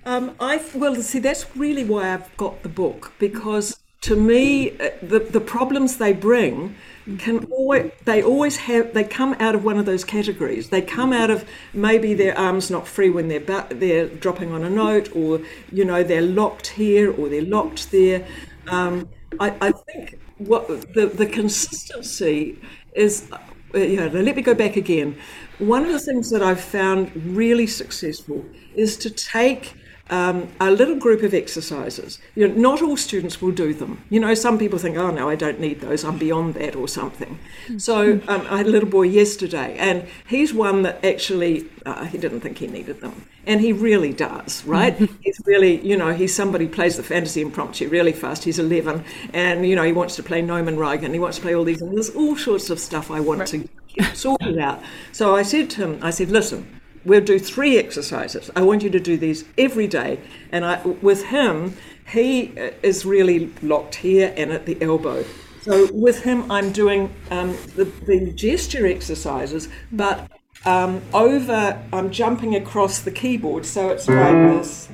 Um, 0.05 0.35
I 0.41 0.63
well, 0.75 0.95
see, 0.97 1.19
that's 1.19 1.57
really 1.57 1.85
why 1.85 2.15
I've 2.15 2.35
got 2.37 2.63
the 2.63 2.69
book 2.69 3.13
because 3.19 3.79
to 4.03 4.17
me, 4.17 4.79
uh, 4.79 4.91
the 5.03 5.19
the 5.19 5.41
problems 5.41 5.99
they 5.99 6.13
bring 6.13 6.75
can 7.19 7.45
always 7.47 7.93
they 8.05 8.23
always 8.23 8.57
have 8.57 8.95
they 8.95 9.05
come 9.05 9.35
out 9.39 9.55
of 9.55 9.63
one 9.63 9.79
of 9.79 9.85
those 9.85 10.05
categories. 10.05 10.71
They 10.71 10.81
come 10.81 11.13
out 11.13 11.31
of 11.31 11.47
maybe 11.75 12.15
their 12.15 12.37
arms 12.39 12.71
not 12.71 12.89
free 12.89 13.11
when 13.11 13.29
they're 13.29 13.67
they're 13.69 14.09
dropping 14.09 14.53
on 14.53 14.65
a 14.65 14.71
note, 14.71 15.15
or 15.15 15.41
you 15.71 15.85
know 15.85 16.03
they're 16.03 16.23
locked 16.23 16.69
here 16.69 17.13
or 17.13 17.29
they're 17.29 17.43
locked 17.43 17.91
there. 17.91 18.27
Um, 18.69 19.09
I, 19.39 19.55
I 19.61 19.73
think 19.73 20.19
what 20.39 20.67
the 20.95 21.07
the 21.07 21.27
consistency 21.27 22.59
is. 22.95 23.29
Uh, 23.75 23.79
yeah, 23.79 24.07
let 24.13 24.35
me 24.35 24.43
go 24.43 24.55
back 24.55 24.77
again. 24.77 25.17
One 25.59 25.85
of 25.85 25.93
the 25.93 26.01
things 26.01 26.31
that 26.31 26.43
I've 26.43 26.61
found 26.61 27.15
really 27.15 27.67
successful 27.67 28.45
is 28.75 28.97
to 28.99 29.11
take 29.11 29.75
um, 30.11 30.49
a 30.61 30.71
little 30.71 30.97
group 30.97 31.23
of 31.23 31.33
exercises. 31.33 32.19
You 32.35 32.49
know, 32.49 32.55
not 32.55 32.83
all 32.83 32.97
students 32.97 33.41
will 33.41 33.53
do 33.53 33.73
them. 33.73 34.03
You 34.11 34.21
know, 34.21 34.35
some 34.35 34.59
people 34.59 34.79
think, 34.79 34.97
"Oh 34.97 35.11
no, 35.11 35.31
I 35.31 35.37
don't 35.37 35.61
need 35.61 35.81
those. 35.81 36.05
I'm 36.05 36.19
beyond 36.19 36.55
that," 36.55 36.77
or 36.77 36.89
something. 36.89 37.39
So 37.79 38.21
um, 38.29 38.47
I 38.51 38.59
had 38.59 38.67
a 38.67 38.71
little 38.71 38.89
boy 38.89 39.03
yesterday, 39.03 39.77
and 39.79 40.07
he's 40.27 40.53
one 40.53 40.83
that 40.83 41.05
actually 41.05 41.67
uh, 41.87 42.05
he 42.05 42.19
didn't 42.19 42.41
think 42.41 42.59
he 42.59 42.67
needed 42.67 43.01
them, 43.01 43.25
and 43.47 43.61
he 43.61 43.73
really 43.73 44.13
does. 44.13 44.65
Right? 44.65 44.97
he's 45.23 45.41
really, 45.47 45.81
you 45.87 45.97
know, 45.97 46.13
he's 46.13 46.35
somebody 46.35 46.67
who 46.67 46.73
plays 46.73 46.97
the 46.97 47.05
fantasy 47.05 47.41
impromptu 47.41 47.89
really 47.89 48.13
fast. 48.13 48.45
He's 48.45 48.59
11, 48.59 49.05
and 49.33 49.67
you 49.67 49.77
know, 49.77 49.85
he 49.85 49.93
wants 49.93 50.17
to 50.17 50.23
play 50.23 50.43
Neumann 50.43 50.77
Reigen. 50.77 51.13
He 51.13 51.21
wants 51.21 51.37
to 51.37 51.43
play 51.43 51.55
all 51.55 51.65
these, 51.65 51.81
and 51.81 51.95
there's 51.95 52.11
all 52.11 52.37
sorts 52.37 52.69
of 52.69 52.81
stuff 52.81 53.11
I 53.11 53.21
want 53.21 53.47
to 53.49 53.69
get 53.95 54.17
sorted 54.17 54.59
out. 54.59 54.83
So 55.13 55.37
I 55.37 55.43
said 55.43 55.71
to 55.71 55.87
him, 55.87 55.99
I 56.03 56.11
said, 56.11 56.31
"Listen." 56.31 56.80
We'll 57.05 57.21
do 57.21 57.39
three 57.39 57.79
exercises. 57.79 58.51
I 58.55 58.63
want 58.63 58.83
you 58.83 58.91
to 58.91 59.01
do 59.01 59.17
these 59.17 59.45
every 59.57 59.87
day. 59.87 60.21
And 60.53 60.65
I, 60.65 60.83
with 60.85 61.25
him, 61.25 61.77
he 62.09 62.53
is 62.83 63.05
really 63.05 63.53
locked 63.63 63.97
here 63.97 64.35
and 64.37 64.53
at 64.53 64.67
the 64.67 64.81
elbow. 64.83 65.25
So 65.63 65.93
with 65.93 66.23
him, 66.23 66.51
I'm 66.51 66.73
doing 66.73 67.15
um, 67.31 67.57
the, 67.77 67.85
the 67.85 68.33
gesture 68.33 68.87
exercises, 68.87 69.69
but 69.93 70.31
um, 70.65 71.03
over, 71.13 71.83
I'm 71.93 72.11
jumping 72.11 72.57
across 72.57 73.01
the 73.01 73.11
keyboard. 73.11 73.67
So 73.67 73.91
it's 73.91 74.09
like 74.09 74.33
this. 74.33 74.89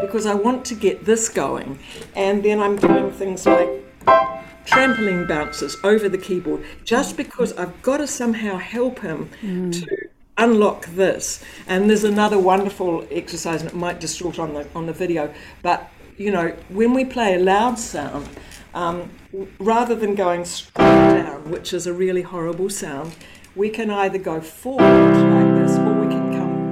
Because 0.00 0.26
I 0.26 0.34
want 0.34 0.64
to 0.66 0.74
get 0.74 1.04
this 1.04 1.28
going. 1.28 1.78
And 2.14 2.42
then 2.42 2.60
I'm 2.60 2.76
doing 2.76 3.10
things 3.10 3.46
like 3.46 3.68
trampoline 4.66 5.26
bounces 5.28 5.76
over 5.84 6.08
the 6.08 6.18
keyboard 6.18 6.64
just 6.84 7.16
because 7.16 7.52
I've 7.54 7.80
got 7.82 7.98
to 7.98 8.06
somehow 8.06 8.56
help 8.56 9.00
him 9.00 9.30
to 9.72 9.86
unlock 10.38 10.86
this. 10.86 11.44
And 11.66 11.88
there's 11.88 12.04
another 12.04 12.38
wonderful 12.38 13.06
exercise, 13.10 13.60
and 13.60 13.70
it 13.70 13.76
might 13.76 14.00
distort 14.00 14.38
on 14.38 14.54
the 14.54 14.66
on 14.74 14.86
the 14.86 14.92
video, 14.92 15.32
but 15.62 15.90
you 16.16 16.30
know, 16.30 16.54
when 16.68 16.94
we 16.94 17.04
play 17.04 17.34
a 17.34 17.38
loud 17.38 17.78
sound, 17.78 18.28
um, 18.72 19.10
rather 19.58 19.94
than 19.94 20.14
going 20.14 20.44
straight 20.44 20.84
down, 20.84 21.50
which 21.50 21.72
is 21.72 21.86
a 21.86 21.92
really 21.92 22.22
horrible 22.22 22.70
sound, 22.70 23.16
we 23.56 23.68
can 23.68 23.90
either 23.90 24.18
go 24.18 24.40
forward 24.40 24.82
like 24.82 25.54
this 25.62 25.76
or 25.78 25.92
we 25.94 26.06
can 26.06 26.32
come 26.32 26.64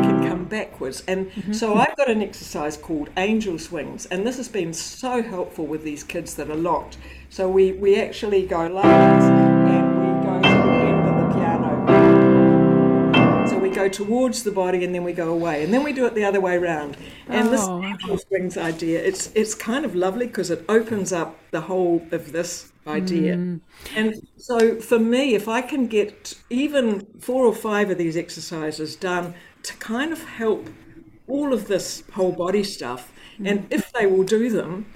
we 0.00 0.06
can 0.06 0.28
come 0.28 0.44
backwards. 0.44 1.02
And 1.06 1.30
mm-hmm. 1.30 1.52
so 1.52 1.74
I've 1.74 1.96
got 1.96 2.10
an 2.10 2.22
exercise 2.22 2.76
called 2.76 3.10
angel 3.16 3.58
swings, 3.58 4.06
and 4.06 4.26
this 4.26 4.36
has 4.36 4.48
been 4.48 4.72
so 4.72 5.22
helpful 5.22 5.66
with 5.66 5.82
these 5.82 6.02
kids 6.04 6.34
that 6.34 6.50
are 6.50 6.56
locked. 6.56 6.98
So 7.28 7.48
we, 7.48 7.72
we 7.72 8.00
actually 8.00 8.46
go 8.46 8.66
like 8.66 8.84
this 8.84 9.24
and 9.24 9.98
we 10.00 10.06
go 10.26 10.36
to 10.36 10.48
the 10.48 10.74
end 10.90 11.08
of 11.08 11.16
the 11.20 11.26
piano. 11.34 11.66
So 13.48 13.58
we 13.58 13.70
go 13.70 13.88
towards 13.88 14.42
the 14.42 14.50
body 14.52 14.84
and 14.84 14.94
then 14.94 15.04
we 15.04 15.12
go 15.12 15.32
away, 15.32 15.62
and 15.64 15.72
then 15.72 15.82
we 15.84 15.92
do 15.92 16.06
it 16.06 16.14
the 16.14 16.24
other 16.24 16.40
way 16.40 16.56
around. 16.56 16.96
And 17.28 17.48
oh. 17.48 17.50
this 17.50 17.66
angel 17.68 18.18
swings 18.18 18.56
idea, 18.56 19.02
it's 19.02 19.30
it's 19.34 19.54
kind 19.54 19.84
of 19.84 19.94
lovely 19.94 20.26
because 20.26 20.50
it 20.50 20.64
opens 20.68 21.12
up 21.12 21.36
the 21.50 21.60
whole 21.62 22.02
of 22.10 22.32
this 22.32 22.72
idea. 22.86 23.34
Mm. 23.34 23.60
And 23.96 24.14
so 24.36 24.80
for 24.80 24.98
me, 24.98 25.34
if 25.34 25.48
I 25.48 25.60
can 25.60 25.88
get 25.88 26.34
even 26.48 27.06
four 27.18 27.44
or 27.44 27.54
five 27.54 27.90
of 27.90 27.98
these 27.98 28.16
exercises 28.16 28.96
done 28.96 29.34
to 29.64 29.74
kind 29.76 30.12
of 30.12 30.22
help 30.22 30.68
all 31.26 31.52
of 31.52 31.66
this 31.66 32.04
whole 32.12 32.32
body 32.32 32.62
stuff, 32.62 33.12
mm. 33.38 33.50
and 33.50 33.66
if 33.70 33.92
they 33.92 34.06
will 34.06 34.24
do 34.24 34.48
them, 34.48 34.86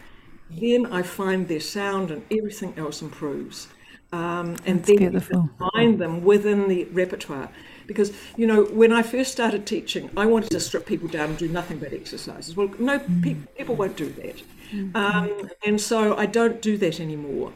then 0.51 0.87
I 0.87 1.03
find 1.03 1.49
their 1.49 1.61
sound 1.61 2.11
and 2.11 2.23
everything 2.31 2.75
else 2.77 3.03
improves. 3.03 3.69
Um, 4.13 4.57
and 4.67 4.79
That's 4.79 4.89
then 4.89 4.97
beautiful. 4.97 5.51
find 5.73 5.99
them 5.99 6.25
within 6.25 6.69
the 6.69 6.85
repertoire. 6.87 7.49
Because, 7.87 8.13
you 8.37 8.47
know, 8.47 8.65
when 8.65 8.93
I 8.93 9.03
first 9.03 9.33
started 9.33 9.67
teaching, 9.67 10.11
I 10.17 10.27
wanted 10.27 10.51
to 10.51 10.61
strip 10.61 10.87
people 10.87 11.09
down 11.09 11.31
and 11.31 11.39
do 11.39 11.49
nothing 11.49 11.79
but 11.79 11.93
exercises. 11.93 12.57
Well, 12.57 12.71
no, 12.79 12.99
mm. 12.99 13.23
pe- 13.23 13.35
people 13.57 13.77
won't 13.77 13.97
do 13.97 14.09
that. 14.11 14.43
Mm. 14.73 14.95
Um, 14.95 15.51
and 15.65 15.81
so 15.81 16.17
I 16.17 16.27
don't 16.27 16.61
do 16.63 16.77
that 16.79 17.01
anymore. 17.01 17.53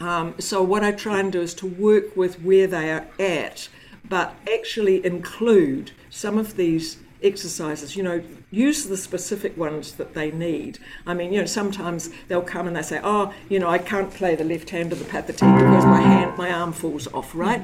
Um, 0.00 0.34
so 0.40 0.62
what 0.62 0.82
I 0.82 0.90
try 0.90 1.20
and 1.20 1.32
do 1.32 1.40
is 1.40 1.54
to 1.54 1.66
work 1.66 2.16
with 2.16 2.42
where 2.42 2.66
they 2.66 2.90
are 2.90 3.06
at, 3.20 3.68
but 4.08 4.34
actually 4.52 5.04
include 5.06 5.92
some 6.10 6.38
of 6.38 6.56
these 6.56 6.98
exercises, 7.22 7.96
you 7.96 8.02
know, 8.02 8.22
use 8.50 8.86
the 8.86 8.96
specific 8.96 9.56
ones 9.56 9.94
that 9.94 10.14
they 10.14 10.30
need. 10.30 10.78
I 11.06 11.14
mean, 11.14 11.32
you 11.32 11.40
know, 11.40 11.46
sometimes 11.46 12.10
they'll 12.28 12.42
come 12.42 12.66
and 12.66 12.76
they 12.76 12.82
say, 12.82 13.00
oh, 13.02 13.32
you 13.48 13.58
know, 13.58 13.68
I 13.68 13.78
can't 13.78 14.12
play 14.12 14.34
the 14.34 14.44
left 14.44 14.70
hand 14.70 14.92
of 14.92 14.98
the 14.98 15.04
Pathétique 15.04 15.58
because 15.58 15.84
my 15.84 16.00
hand, 16.00 16.36
my 16.36 16.52
arm 16.52 16.72
falls 16.72 17.06
off, 17.12 17.34
right? 17.34 17.62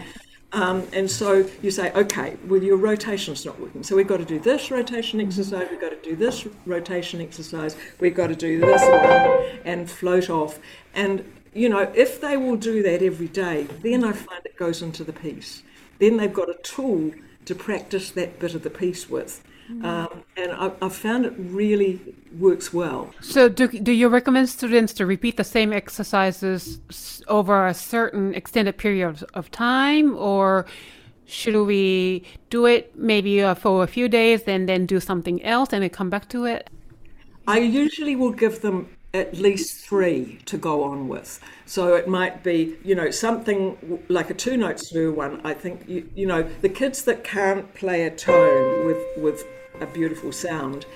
Um, 0.52 0.86
and 0.94 1.10
so 1.10 1.46
you 1.60 1.70
say, 1.70 1.92
okay, 1.92 2.36
well, 2.46 2.62
your 2.62 2.78
rotation's 2.78 3.44
not 3.44 3.60
working. 3.60 3.82
So 3.82 3.96
we've 3.96 4.06
got 4.06 4.16
to 4.16 4.24
do 4.24 4.38
this 4.38 4.70
rotation 4.70 5.20
exercise, 5.20 5.68
we've 5.70 5.80
got 5.80 5.90
to 5.90 6.08
do 6.08 6.16
this 6.16 6.46
rotation 6.64 7.20
exercise, 7.20 7.76
we've 8.00 8.14
got 8.14 8.28
to 8.28 8.36
do 8.36 8.58
this 8.58 8.80
one 8.80 9.60
and 9.64 9.90
float 9.90 10.30
off. 10.30 10.58
And, 10.94 11.30
you 11.52 11.68
know, 11.68 11.92
if 11.94 12.20
they 12.20 12.38
will 12.38 12.56
do 12.56 12.82
that 12.82 13.02
every 13.02 13.28
day, 13.28 13.66
then 13.82 14.04
I 14.04 14.12
find 14.12 14.44
it 14.46 14.56
goes 14.56 14.80
into 14.80 15.04
the 15.04 15.12
piece. 15.12 15.62
Then 15.98 16.16
they've 16.16 16.32
got 16.32 16.48
a 16.48 16.54
tool 16.62 17.12
to 17.44 17.54
practice 17.54 18.10
that 18.12 18.38
bit 18.38 18.54
of 18.54 18.62
the 18.62 18.70
piece 18.70 19.10
with. 19.10 19.42
Mm. 19.70 19.84
Um, 19.84 20.24
and 20.36 20.52
I, 20.52 20.72
have 20.80 20.94
found 20.94 21.26
it 21.26 21.34
really 21.36 22.00
works 22.38 22.72
well. 22.72 23.10
So, 23.20 23.48
do, 23.48 23.68
do 23.68 23.92
you 23.92 24.08
recommend 24.08 24.48
students 24.48 24.92
to 24.94 25.06
repeat 25.06 25.36
the 25.36 25.44
same 25.44 25.72
exercises 25.72 27.22
over 27.28 27.66
a 27.66 27.74
certain 27.74 28.34
extended 28.34 28.78
period 28.78 29.24
of 29.34 29.50
time, 29.50 30.16
or 30.16 30.64
should 31.26 31.66
we 31.66 32.24
do 32.48 32.64
it 32.64 32.96
maybe 32.96 33.42
uh, 33.42 33.54
for 33.54 33.84
a 33.84 33.86
few 33.86 34.08
days 34.08 34.42
and 34.46 34.68
then 34.68 34.86
do 34.86 35.00
something 35.00 35.42
else 35.44 35.72
and 35.72 35.82
then 35.82 35.90
come 35.90 36.08
back 36.08 36.28
to 36.30 36.46
it? 36.46 36.70
I 37.46 37.58
usually 37.58 38.16
will 38.16 38.32
give 38.32 38.62
them 38.62 38.88
at 39.14 39.34
least 39.34 39.84
three 39.84 40.38
to 40.44 40.56
go 40.58 40.84
on 40.84 41.08
with. 41.08 41.40
So 41.66 41.94
it 41.94 42.08
might 42.08 42.42
be, 42.42 42.76
you 42.84 42.94
know, 42.94 43.10
something 43.10 44.02
like 44.08 44.30
a 44.30 44.34
two 44.34 44.56
note 44.56 44.80
slur 44.80 45.10
one. 45.10 45.40
I 45.44 45.54
think, 45.54 45.88
you, 45.88 46.08
you 46.14 46.26
know, 46.26 46.42
the 46.42 46.68
kids 46.68 47.02
that 47.04 47.24
can't 47.24 47.72
play 47.74 48.04
a 48.04 48.10
tone 48.10 48.86
with, 48.86 48.98
with 49.18 49.44
a 49.80 49.86
beautiful 49.86 50.32
sound, 50.32 50.86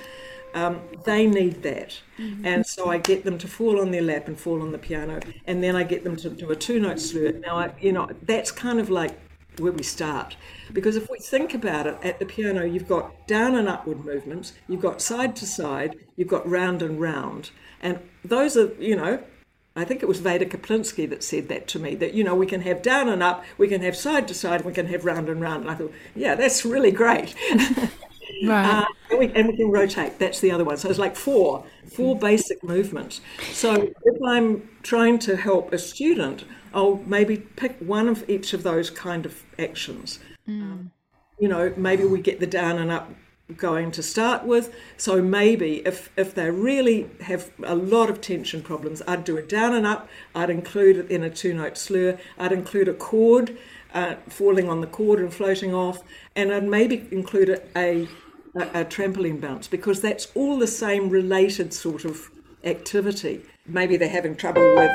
um, 0.54 0.80
they 1.04 1.26
need 1.26 1.62
that. 1.62 2.00
Mm-hmm. 2.18 2.46
And 2.46 2.66
so 2.66 2.90
I 2.90 2.98
get 2.98 3.24
them 3.24 3.38
to 3.38 3.48
fall 3.48 3.80
on 3.80 3.90
their 3.90 4.02
lap 4.02 4.28
and 4.28 4.38
fall 4.38 4.62
on 4.62 4.72
the 4.72 4.78
piano, 4.78 5.20
and 5.46 5.62
then 5.62 5.76
I 5.76 5.82
get 5.82 6.04
them 6.04 6.16
to 6.16 6.30
do 6.30 6.50
a 6.50 6.56
two 6.56 6.78
note 6.78 7.00
slur. 7.00 7.32
Now, 7.32 7.58
I, 7.58 7.72
you 7.80 7.92
know, 7.92 8.08
that's 8.22 8.50
kind 8.50 8.78
of 8.78 8.90
like 8.90 9.18
where 9.58 9.72
we 9.72 9.82
start. 9.82 10.36
Because 10.72 10.96
if 10.96 11.10
we 11.10 11.18
think 11.18 11.54
about 11.54 11.86
it, 11.86 11.98
at 12.02 12.18
the 12.18 12.26
piano, 12.26 12.64
you've 12.64 12.88
got 12.88 13.26
down 13.26 13.54
and 13.54 13.68
upward 13.68 14.04
movements, 14.04 14.54
you've 14.68 14.80
got 14.80 15.02
side 15.02 15.36
to 15.36 15.46
side, 15.46 15.96
you've 16.16 16.28
got 16.28 16.48
round 16.48 16.82
and 16.82 17.00
round. 17.00 17.50
And 17.80 17.98
those 18.24 18.56
are, 18.56 18.72
you 18.78 18.96
know, 18.96 19.22
I 19.74 19.84
think 19.84 20.02
it 20.02 20.06
was 20.06 20.20
Veda 20.20 20.44
Kaplinsky 20.44 21.08
that 21.08 21.22
said 21.22 21.48
that 21.48 21.66
to 21.68 21.78
me 21.78 21.94
that, 21.96 22.14
you 22.14 22.24
know, 22.24 22.34
we 22.34 22.46
can 22.46 22.60
have 22.62 22.82
down 22.82 23.08
and 23.08 23.22
up, 23.22 23.44
we 23.56 23.68
can 23.68 23.80
have 23.82 23.96
side 23.96 24.28
to 24.28 24.34
side, 24.34 24.64
we 24.64 24.72
can 24.72 24.86
have 24.86 25.04
round 25.04 25.28
and 25.28 25.40
round. 25.40 25.62
And 25.62 25.70
I 25.70 25.74
thought, 25.74 25.92
yeah, 26.14 26.34
that's 26.34 26.64
really 26.64 26.90
great. 26.90 27.34
Right. 28.42 28.64
Uh, 28.64 28.84
and, 29.10 29.18
we, 29.18 29.26
and, 29.32 29.48
we, 29.48 29.56
can 29.56 29.70
rotate. 29.70 30.18
That's 30.18 30.40
the 30.40 30.50
other 30.50 30.64
one. 30.64 30.76
So 30.76 30.88
it's 30.88 30.98
like 30.98 31.16
four, 31.16 31.64
four 31.94 32.18
basic 32.18 32.62
movements. 32.64 33.20
So 33.52 33.92
if 34.04 34.22
I'm 34.26 34.68
trying 34.82 35.18
to 35.20 35.36
help 35.36 35.72
a 35.72 35.78
student, 35.78 36.44
I'll 36.74 37.02
maybe 37.06 37.36
pick 37.36 37.78
one 37.78 38.08
of 38.08 38.28
each 38.28 38.52
of 38.52 38.62
those 38.62 38.90
kind 38.90 39.26
of 39.26 39.44
actions. 39.58 40.18
Mm. 40.48 40.62
Um, 40.62 40.92
you 41.38 41.48
know, 41.48 41.72
maybe 41.76 42.04
we 42.04 42.20
get 42.20 42.40
the 42.40 42.46
down 42.46 42.78
and 42.78 42.90
up 42.90 43.10
going 43.56 43.90
to 43.92 44.02
start 44.02 44.44
with. 44.44 44.74
So 44.96 45.22
maybe 45.22 45.82
if 45.86 46.10
if 46.16 46.34
they 46.34 46.50
really 46.50 47.10
have 47.20 47.50
a 47.64 47.74
lot 47.74 48.10
of 48.10 48.20
tension 48.20 48.62
problems, 48.62 49.02
I'd 49.06 49.24
do 49.24 49.36
a 49.36 49.42
down 49.42 49.74
and 49.74 49.86
up. 49.86 50.08
I'd 50.34 50.50
include 50.50 50.96
it 50.96 51.10
in 51.10 51.22
a 51.22 51.30
two 51.30 51.54
note 51.54 51.76
slur. 51.76 52.18
I'd 52.38 52.52
include 52.52 52.88
a 52.88 52.94
chord. 52.94 53.56
Uh, 53.94 54.14
falling 54.26 54.70
on 54.70 54.80
the 54.80 54.86
chord 54.86 55.18
and 55.18 55.34
floating 55.34 55.74
off, 55.74 56.02
and 56.34 56.50
I'd 56.50 56.64
maybe 56.64 57.06
include 57.10 57.50
a, 57.50 57.60
a, 57.76 58.08
a 58.54 58.84
trampoline 58.84 59.40
bounce 59.40 59.66
because 59.66 60.00
that's 60.00 60.28
all 60.34 60.58
the 60.58 60.66
same 60.66 61.08
related 61.08 61.72
sort 61.72 62.04
of 62.04 62.30
activity. 62.64 63.42
Maybe 63.66 63.96
they're 63.96 64.08
having 64.08 64.36
trouble 64.36 64.62
with 64.74 64.90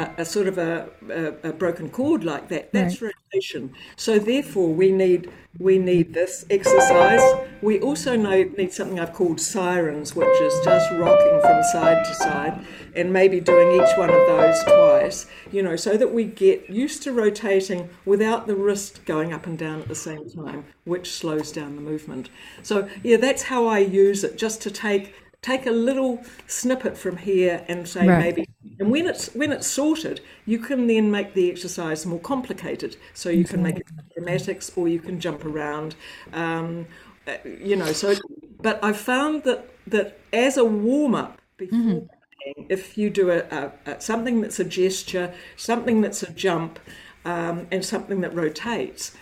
a, 0.00 0.22
a 0.22 0.24
sort 0.24 0.46
of 0.46 0.58
a, 0.58 0.88
a, 1.08 1.50
a, 1.50 1.52
broken 1.52 1.90
chord 1.90 2.24
like 2.24 2.48
that. 2.48 2.72
That's 2.72 3.02
right. 3.02 3.12
rotation. 3.32 3.74
So 3.96 4.18
therefore, 4.18 4.72
we 4.72 4.90
need 4.90 5.30
we 5.58 5.78
need 5.78 6.14
this 6.14 6.46
exercise. 6.48 7.20
We 7.60 7.80
also 7.80 8.16
know, 8.16 8.44
need 8.56 8.72
something 8.72 8.98
I've 8.98 9.12
called 9.12 9.40
sirens, 9.40 10.14
which 10.14 10.40
is 10.40 10.54
just 10.64 10.90
rocking 10.92 11.40
from 11.40 11.62
side 11.64 12.04
to 12.04 12.14
side, 12.14 12.64
and 12.96 13.12
maybe 13.12 13.40
doing 13.40 13.80
each 13.80 13.96
one 13.96 14.10
of 14.10 14.26
those 14.26 14.62
twice. 14.64 15.26
You 15.52 15.62
know, 15.62 15.76
so 15.76 15.96
that 15.96 16.12
we 16.12 16.24
get 16.24 16.70
used 16.70 17.02
to 17.02 17.12
rotating 17.12 17.90
without 18.04 18.46
the 18.46 18.56
wrist 18.56 19.04
going 19.04 19.32
up 19.32 19.46
and 19.46 19.58
down 19.58 19.80
at 19.80 19.88
the 19.88 19.94
same 19.94 20.30
time, 20.30 20.64
which 20.84 21.12
slows 21.12 21.52
down 21.52 21.76
the 21.76 21.82
movement. 21.82 22.30
So 22.62 22.88
yeah, 23.02 23.18
that's 23.18 23.42
how 23.42 23.66
I 23.66 23.80
use 23.80 24.24
it, 24.24 24.38
just 24.38 24.62
to 24.62 24.70
take 24.70 25.14
take 25.42 25.66
a 25.66 25.70
little 25.70 26.22
snippet 26.46 26.96
from 26.96 27.16
here 27.16 27.64
and 27.68 27.88
say 27.88 28.06
right. 28.06 28.18
maybe 28.18 28.48
and 28.80 28.90
when 28.90 29.06
it's 29.06 29.32
when 29.34 29.52
it's 29.52 29.66
sorted 29.66 30.20
you 30.46 30.58
can 30.58 30.86
then 30.88 31.10
make 31.10 31.34
the 31.34 31.50
exercise 31.50 32.04
more 32.04 32.18
complicated 32.18 32.96
so 33.14 33.28
you 33.28 33.44
can 33.44 33.62
make 33.62 33.76
it 33.76 33.86
dramatics 34.14 34.72
or 34.74 34.88
you 34.88 34.98
can 34.98 35.20
jump 35.20 35.44
around 35.44 35.94
um, 36.32 36.86
uh, 37.28 37.36
you 37.44 37.76
know 37.76 37.92
so 37.92 38.14
but 38.60 38.82
i 38.82 38.92
found 38.92 39.44
that 39.44 39.70
that 39.86 40.18
as 40.32 40.56
a 40.56 40.64
warm-up 40.64 41.40
before 41.56 41.78
mm-hmm. 41.78 42.62
if 42.68 42.98
you 42.98 43.10
do 43.10 43.30
a, 43.30 43.38
a, 43.50 43.72
a, 43.86 44.00
something 44.00 44.40
that's 44.40 44.58
a 44.58 44.64
gesture 44.64 45.32
something 45.56 46.00
that's 46.00 46.22
a 46.22 46.32
jump 46.32 46.80
um, 47.24 47.68
and 47.70 47.84
something 47.84 48.22
that 48.22 48.34
rotates 48.34 49.12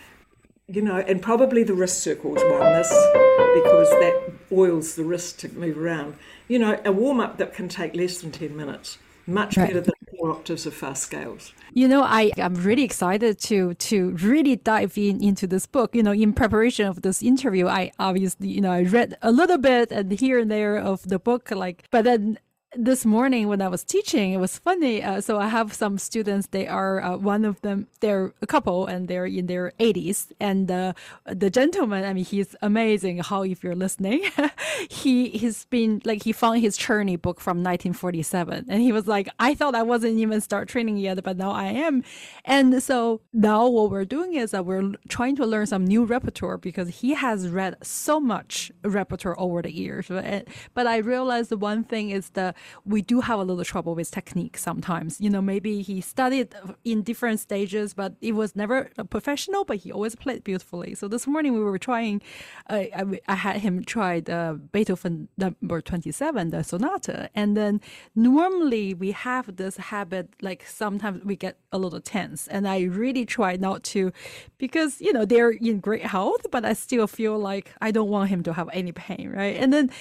you 0.71 0.83
know, 0.83 0.97
and 0.97 1.19
probably 1.19 1.63
the 1.63 1.73
wrist 1.73 1.99
circles 2.03 2.37
won 2.43 2.73
this 2.73 2.89
because 2.89 3.89
that 3.89 4.31
oils 4.51 4.95
the 4.95 5.03
wrist 5.03 5.39
to 5.39 5.49
move 5.49 5.77
around. 5.79 6.15
You 6.47 6.59
know, 6.59 6.79
a 6.85 6.91
warm 6.91 7.19
up 7.19 7.37
that 7.37 7.55
can 7.55 7.69
take 7.69 7.95
less 7.95 8.21
than 8.21 8.31
10 8.31 8.55
minutes, 8.55 8.99
much 9.29 9.57
right. 9.57 9.67
better 9.67 9.81
than 9.81 9.93
four 10.17 10.31
octaves 10.31 10.65
of 10.65 10.73
fast 10.73 11.03
scales. 11.03 11.53
You 11.73 11.87
know, 11.87 12.03
I 12.03 12.31
am 12.37 12.55
really 12.55 12.83
excited 12.83 13.39
to 13.39 13.73
to 13.75 14.11
really 14.11 14.55
dive 14.55 14.97
in 14.97 15.23
into 15.23 15.47
this 15.47 15.65
book. 15.65 15.95
You 15.95 16.03
know, 16.03 16.11
in 16.11 16.33
preparation 16.33 16.87
of 16.87 17.01
this 17.01 17.21
interview, 17.21 17.67
I 17.67 17.91
obviously 17.99 18.49
you 18.49 18.61
know 18.61 18.71
I 18.71 18.83
read 18.83 19.17
a 19.21 19.31
little 19.31 19.57
bit 19.57 19.91
and 19.91 20.11
here 20.11 20.39
and 20.39 20.49
there 20.49 20.77
of 20.77 21.03
the 21.07 21.19
book, 21.19 21.51
like, 21.51 21.83
but 21.91 22.03
then 22.03 22.39
this 22.75 23.03
morning 23.03 23.47
when 23.47 23.61
I 23.61 23.67
was 23.67 23.83
teaching, 23.83 24.31
it 24.31 24.37
was 24.37 24.57
funny. 24.59 25.01
Uh, 25.03 25.21
so 25.21 25.39
I 25.39 25.47
have 25.47 25.73
some 25.73 25.97
students. 25.97 26.47
They 26.47 26.67
are 26.67 27.01
uh, 27.01 27.17
one 27.17 27.43
of 27.43 27.59
them. 27.61 27.87
They're 27.99 28.31
a 28.41 28.47
couple, 28.47 28.85
and 28.85 29.07
they're 29.07 29.25
in 29.25 29.47
their 29.47 29.73
80s. 29.79 30.31
And 30.39 30.69
uh, 30.69 30.93
the 31.25 31.49
gentleman, 31.49 32.03
I 32.03 32.13
mean, 32.13 32.25
he's 32.25 32.55
amazing. 32.61 33.19
How 33.19 33.43
if 33.43 33.63
you're 33.63 33.75
listening, 33.75 34.23
he 34.89 35.29
he's 35.29 35.65
been 35.65 36.01
like 36.05 36.23
he 36.23 36.31
found 36.31 36.61
his 36.61 36.77
Czerny 36.77 37.19
book 37.19 37.39
from 37.41 37.57
1947, 37.57 38.65
and 38.69 38.81
he 38.81 38.91
was 38.91 39.07
like, 39.07 39.29
I 39.39 39.55
thought 39.55 39.73
I 39.73 39.83
wasn't 39.83 40.19
even 40.19 40.39
start 40.39 40.67
training 40.67 40.97
yet, 40.97 41.21
but 41.23 41.37
now 41.37 41.51
I 41.51 41.65
am. 41.65 42.03
And 42.45 42.81
so 42.83 43.21
now 43.33 43.67
what 43.67 43.89
we're 43.89 44.05
doing 44.05 44.35
is 44.35 44.51
that 44.51 44.65
we're 44.65 44.91
trying 45.07 45.35
to 45.37 45.45
learn 45.45 45.65
some 45.65 45.85
new 45.85 46.05
repertoire 46.05 46.57
because 46.57 46.99
he 46.99 47.13
has 47.15 47.49
read 47.49 47.77
so 47.81 48.19
much 48.19 48.71
repertoire 48.83 49.39
over 49.39 49.63
the 49.63 49.73
years. 49.73 50.05
But, 50.07 50.47
but 50.73 50.85
I 50.85 50.97
realized 50.97 51.49
the 51.49 51.57
one 51.57 51.83
thing 51.83 52.11
is 52.11 52.29
the 52.31 52.53
we 52.85 53.01
do 53.01 53.21
have 53.21 53.39
a 53.39 53.43
little 53.43 53.63
trouble 53.63 53.95
with 53.95 54.11
technique 54.11 54.57
sometimes. 54.57 55.19
You 55.19 55.29
know, 55.29 55.41
maybe 55.41 55.81
he 55.81 56.01
studied 56.01 56.53
in 56.83 57.03
different 57.03 57.39
stages, 57.39 57.93
but 57.93 58.13
it 58.21 58.33
was 58.33 58.55
never 58.55 58.89
a 58.97 59.05
professional, 59.05 59.65
but 59.65 59.77
he 59.77 59.91
always 59.91 60.15
played 60.15 60.43
beautifully. 60.43 60.95
So 60.95 61.07
this 61.07 61.27
morning 61.27 61.53
we 61.53 61.59
were 61.59 61.77
trying, 61.77 62.21
uh, 62.69 62.85
I, 62.95 63.19
I 63.27 63.35
had 63.35 63.57
him 63.57 63.83
try 63.83 64.19
the 64.19 64.59
Beethoven 64.71 65.27
number 65.37 65.81
27, 65.81 66.49
the 66.49 66.63
sonata. 66.63 67.29
And 67.35 67.55
then 67.55 67.81
normally 68.15 68.93
we 68.93 69.11
have 69.11 69.55
this 69.55 69.77
habit, 69.77 70.29
like 70.41 70.65
sometimes 70.65 71.23
we 71.23 71.35
get 71.35 71.57
a 71.71 71.77
little 71.77 72.01
tense. 72.01 72.47
And 72.47 72.67
I 72.67 72.81
really 72.83 73.25
try 73.25 73.55
not 73.55 73.83
to, 73.85 74.11
because, 74.57 75.01
you 75.01 75.13
know, 75.13 75.25
they're 75.25 75.51
in 75.51 75.79
great 75.79 76.05
health, 76.05 76.45
but 76.51 76.65
I 76.65 76.73
still 76.73 77.07
feel 77.07 77.37
like 77.37 77.73
I 77.81 77.91
don't 77.91 78.09
want 78.09 78.29
him 78.29 78.43
to 78.43 78.53
have 78.53 78.69
any 78.73 78.91
pain, 78.91 79.31
right? 79.33 79.55
And 79.55 79.73
then 79.73 79.91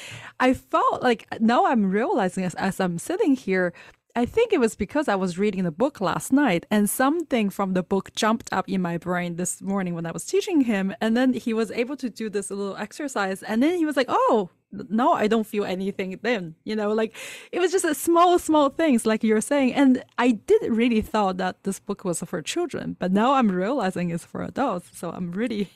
I 0.40 0.54
felt 0.54 1.02
like 1.02 1.26
now 1.40 1.66
I'm 1.66 1.90
realizing 1.90 2.44
as, 2.48 2.54
as 2.54 2.80
I'm 2.80 2.98
sitting 2.98 3.36
here, 3.36 3.72
I 4.16 4.24
think 4.24 4.52
it 4.52 4.58
was 4.58 4.74
because 4.74 5.06
I 5.06 5.14
was 5.14 5.38
reading 5.38 5.64
the 5.64 5.70
book 5.70 6.00
last 6.00 6.32
night 6.32 6.66
and 6.70 6.88
something 6.88 7.50
from 7.50 7.74
the 7.74 7.82
book 7.82 8.12
jumped 8.14 8.48
up 8.50 8.68
in 8.68 8.80
my 8.82 8.96
brain 8.96 9.36
this 9.36 9.60
morning 9.62 9.94
when 9.94 10.06
I 10.06 10.12
was 10.12 10.24
teaching 10.24 10.62
him. 10.62 10.94
And 11.00 11.16
then 11.16 11.34
he 11.34 11.52
was 11.52 11.70
able 11.70 11.96
to 11.98 12.08
do 12.10 12.30
this 12.30 12.50
little 12.50 12.76
exercise. 12.76 13.42
And 13.42 13.62
then 13.62 13.76
he 13.76 13.84
was 13.84 13.96
like, 13.96 14.08
oh, 14.08 14.50
no, 14.72 15.12
I 15.12 15.28
don't 15.28 15.46
feel 15.46 15.64
anything 15.64 16.18
then. 16.22 16.56
You 16.64 16.74
know, 16.74 16.92
like 16.92 17.14
it 17.52 17.60
was 17.60 17.70
just 17.70 17.84
a 17.84 17.94
small, 17.94 18.38
small 18.38 18.70
things, 18.70 19.06
like 19.06 19.22
you're 19.22 19.42
saying. 19.42 19.74
And 19.74 20.02
I 20.16 20.32
didn't 20.32 20.74
really 20.74 21.02
thought 21.02 21.36
that 21.36 21.62
this 21.64 21.78
book 21.78 22.04
was 22.04 22.20
for 22.20 22.42
children, 22.42 22.96
but 22.98 23.12
now 23.12 23.34
I'm 23.34 23.50
realizing 23.52 24.10
it's 24.10 24.24
for 24.24 24.42
adults. 24.42 24.98
So 24.98 25.10
I'm 25.10 25.30
really 25.32 25.70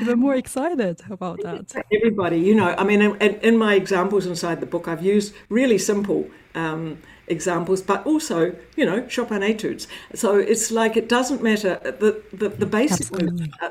even 0.00 0.18
more 0.18 0.34
excited 0.34 1.00
about 1.10 1.40
that. 1.42 1.74
Everybody, 1.92 2.38
you 2.38 2.54
know, 2.54 2.74
I 2.76 2.84
mean, 2.84 3.02
in, 3.02 3.16
in 3.40 3.56
my 3.56 3.74
examples 3.74 4.26
inside 4.26 4.60
the 4.60 4.66
book, 4.66 4.88
I've 4.88 5.02
used 5.02 5.34
really 5.48 5.78
simple 5.78 6.28
um, 6.54 6.98
examples, 7.26 7.82
but 7.82 8.04
also, 8.06 8.56
you 8.76 8.84
know, 8.84 9.06
Chopin 9.08 9.42
etudes. 9.42 9.86
So 10.14 10.36
it's 10.36 10.70
like 10.70 10.96
it 10.96 11.08
doesn't 11.08 11.42
matter. 11.42 11.78
The, 11.82 12.22
the, 12.32 12.48
the 12.48 12.66
basic 12.66 13.08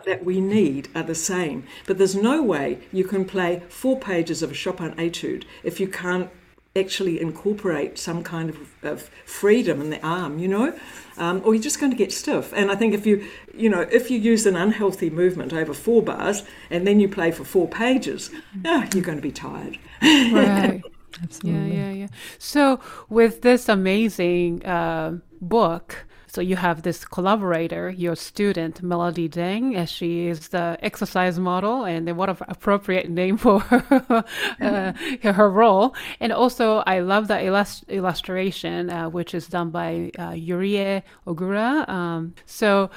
that 0.06 0.22
we 0.24 0.40
need 0.40 0.90
are 0.96 1.04
the 1.04 1.16
same, 1.16 1.64
but 1.86 1.98
there's 1.98 2.16
no 2.16 2.42
way 2.42 2.80
you 2.92 3.04
can 3.04 3.26
play 3.26 3.64
four 3.70 4.00
pages 4.00 4.42
of 4.42 4.52
a 4.52 4.56
Chopin 4.56 4.94
etude 4.98 5.46
if 5.64 5.80
you 5.80 5.88
can't 5.88 6.30
actually 6.76 7.20
incorporate 7.20 7.98
some 7.98 8.24
kind 8.24 8.50
of, 8.50 8.76
of 8.84 9.10
freedom 9.26 9.82
in 9.82 9.90
the 9.90 10.06
arm, 10.06 10.40
you 10.40 10.48
know, 10.48 10.78
um, 11.18 11.42
or 11.44 11.54
you're 11.54 11.64
just 11.64 11.80
going 11.80 11.92
to 11.92 11.98
get 11.98 12.12
stiff. 12.12 12.54
And 12.54 12.72
I 12.72 12.76
think 12.76 12.94
if 12.94 13.06
you, 13.06 13.28
you 13.54 13.70
know, 13.70 13.82
if 13.82 14.10
you 14.10 14.18
use 14.18 14.46
an 14.46 14.56
unhealthy 14.56 15.10
movement 15.10 15.54
over 15.54 15.74
four 15.74 16.02
bars 16.02 16.44
and 16.70 16.86
then 16.86 17.00
you 17.00 17.08
play 17.10 17.32
for 17.32 17.44
four 17.44 17.68
pages, 17.68 18.30
oh, 18.66 18.86
you're 18.94 19.04
going 19.04 19.18
to 19.18 19.22
be 19.22 19.32
tired. 19.32 19.78
Right. 20.02 20.82
Absolutely. 21.24 21.76
Yeah, 21.76 21.90
yeah, 21.90 21.92
yeah. 21.92 22.08
So 22.38 22.80
with 23.10 23.42
this 23.42 23.70
amazing 23.70 24.66
uh, 24.66 25.18
book, 25.42 26.06
so 26.38 26.42
you 26.42 26.56
have 26.56 26.84
this 26.84 27.04
collaborator, 27.04 27.90
your 27.90 28.16
student 28.16 28.84
Melody 28.84 29.28
Deng, 29.28 29.76
as 29.76 29.90
she 29.90 30.28
is 30.28 30.50
the 30.50 30.78
exercise 30.82 31.40
model, 31.40 31.84
and 31.84 32.16
what 32.16 32.30
an 32.30 32.38
appropriate 32.48 33.10
name 33.10 33.38
for 33.38 33.60
her, 33.62 34.24
uh, 34.62 34.94
her 35.34 35.50
role. 35.50 35.96
And 36.20 36.32
also, 36.32 36.84
I 36.86 37.00
love 37.00 37.28
the 37.28 37.44
illust- 37.44 37.86
illustration, 37.90 38.92
uh, 38.92 39.10
which 39.10 39.34
is 39.34 39.48
done 39.48 39.72
by 39.72 40.12
uh, 40.20 40.34
Yurie 40.34 41.02
Ogura. 41.26 41.90
Um, 41.90 42.36
so 42.46 42.92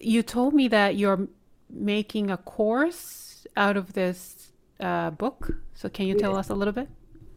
you 0.00 0.24
told 0.24 0.52
me 0.52 0.66
that 0.66 0.96
you're 0.96 1.28
making 1.72 2.28
a 2.32 2.38
course 2.38 3.46
out 3.56 3.76
of 3.76 3.92
this 3.92 4.50
uh, 4.80 5.10
book. 5.10 5.52
So 5.74 5.88
can 5.88 6.08
you 6.08 6.18
tell 6.18 6.36
us 6.36 6.48
a 6.48 6.54
little 6.54 6.74
bit? 6.74 6.88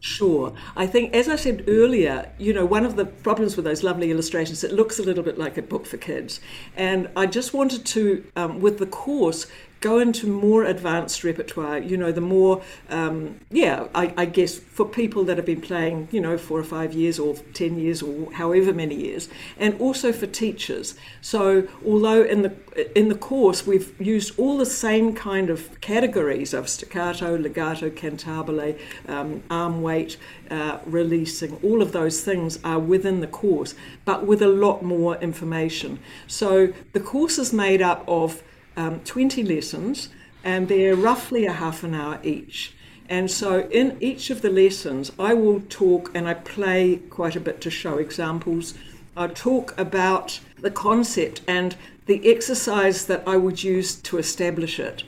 Sure. 0.04 0.52
I 0.76 0.86
think, 0.86 1.14
as 1.14 1.30
I 1.30 1.36
said 1.36 1.64
earlier, 1.66 2.30
you 2.36 2.52
know, 2.52 2.66
one 2.66 2.84
of 2.84 2.96
the 2.96 3.06
problems 3.06 3.56
with 3.56 3.64
those 3.64 3.82
lovely 3.82 4.10
illustrations, 4.10 4.62
it 4.62 4.70
looks 4.70 4.98
a 4.98 5.02
little 5.02 5.24
bit 5.24 5.38
like 5.38 5.56
a 5.56 5.62
book 5.62 5.86
for 5.86 5.96
kids. 5.96 6.40
And 6.76 7.08
I 7.16 7.24
just 7.24 7.54
wanted 7.54 7.86
to, 7.86 8.22
um, 8.36 8.60
with 8.60 8.80
the 8.80 8.86
course, 8.86 9.46
go 9.84 9.98
into 9.98 10.26
more 10.26 10.64
advanced 10.64 11.22
repertoire, 11.24 11.78
you 11.78 11.94
know, 11.94 12.10
the 12.10 12.20
more, 12.22 12.62
um, 12.88 13.38
yeah, 13.50 13.86
I, 13.94 14.14
I, 14.16 14.24
guess 14.24 14.58
for 14.58 14.86
people 14.86 15.24
that 15.24 15.36
have 15.36 15.44
been 15.44 15.60
playing, 15.60 16.08
you 16.10 16.22
know, 16.22 16.38
four 16.38 16.58
or 16.58 16.64
five 16.64 16.94
years 16.94 17.18
or 17.18 17.34
10 17.52 17.78
years 17.78 18.00
or 18.02 18.32
however 18.32 18.72
many 18.72 18.94
years, 18.94 19.28
and 19.58 19.78
also 19.78 20.10
for 20.10 20.26
teachers. 20.26 20.94
So, 21.20 21.68
although 21.84 22.22
in 22.22 22.40
the 22.40 22.54
in 22.98 23.08
the 23.08 23.14
course 23.14 23.66
we've 23.66 23.92
used 24.00 24.38
all 24.38 24.56
the 24.56 24.72
same 24.86 25.14
kind 25.14 25.50
of 25.50 25.78
categories 25.82 26.54
of 26.54 26.66
staccato, 26.66 27.36
legato, 27.36 27.90
cantabile, 27.90 28.78
um, 29.06 29.42
arm 29.50 29.82
weight, 29.82 30.16
uh, 30.50 30.78
releasing, 30.86 31.56
all 31.62 31.82
of 31.82 31.92
those 31.92 32.22
things 32.22 32.58
are 32.64 32.78
within 32.78 33.20
the 33.20 33.26
course, 33.26 33.74
but 34.06 34.26
with 34.26 34.40
a 34.40 34.48
lot 34.48 34.82
more 34.82 35.16
information. 35.16 35.98
So, 36.26 36.72
the 36.94 37.00
course 37.00 37.38
is 37.38 37.52
made 37.52 37.82
up 37.82 38.02
of 38.08 38.42
um, 38.76 39.00
20 39.00 39.42
lessons, 39.42 40.08
and 40.42 40.68
they're 40.68 40.96
roughly 40.96 41.46
a 41.46 41.52
half 41.52 41.82
an 41.84 41.94
hour 41.94 42.20
each. 42.22 42.74
And 43.08 43.30
so, 43.30 43.68
in 43.70 43.98
each 44.00 44.30
of 44.30 44.40
the 44.40 44.50
lessons, 44.50 45.12
I 45.18 45.34
will 45.34 45.60
talk 45.68 46.10
and 46.14 46.26
I 46.26 46.34
play 46.34 46.96
quite 47.10 47.36
a 47.36 47.40
bit 47.40 47.60
to 47.62 47.70
show 47.70 47.98
examples. 47.98 48.74
I 49.16 49.26
talk 49.26 49.78
about 49.78 50.40
the 50.58 50.70
concept 50.70 51.42
and 51.46 51.76
the 52.06 52.30
exercise 52.30 53.06
that 53.06 53.22
I 53.26 53.36
would 53.36 53.62
use 53.62 53.94
to 53.96 54.18
establish 54.18 54.78
it 54.80 55.04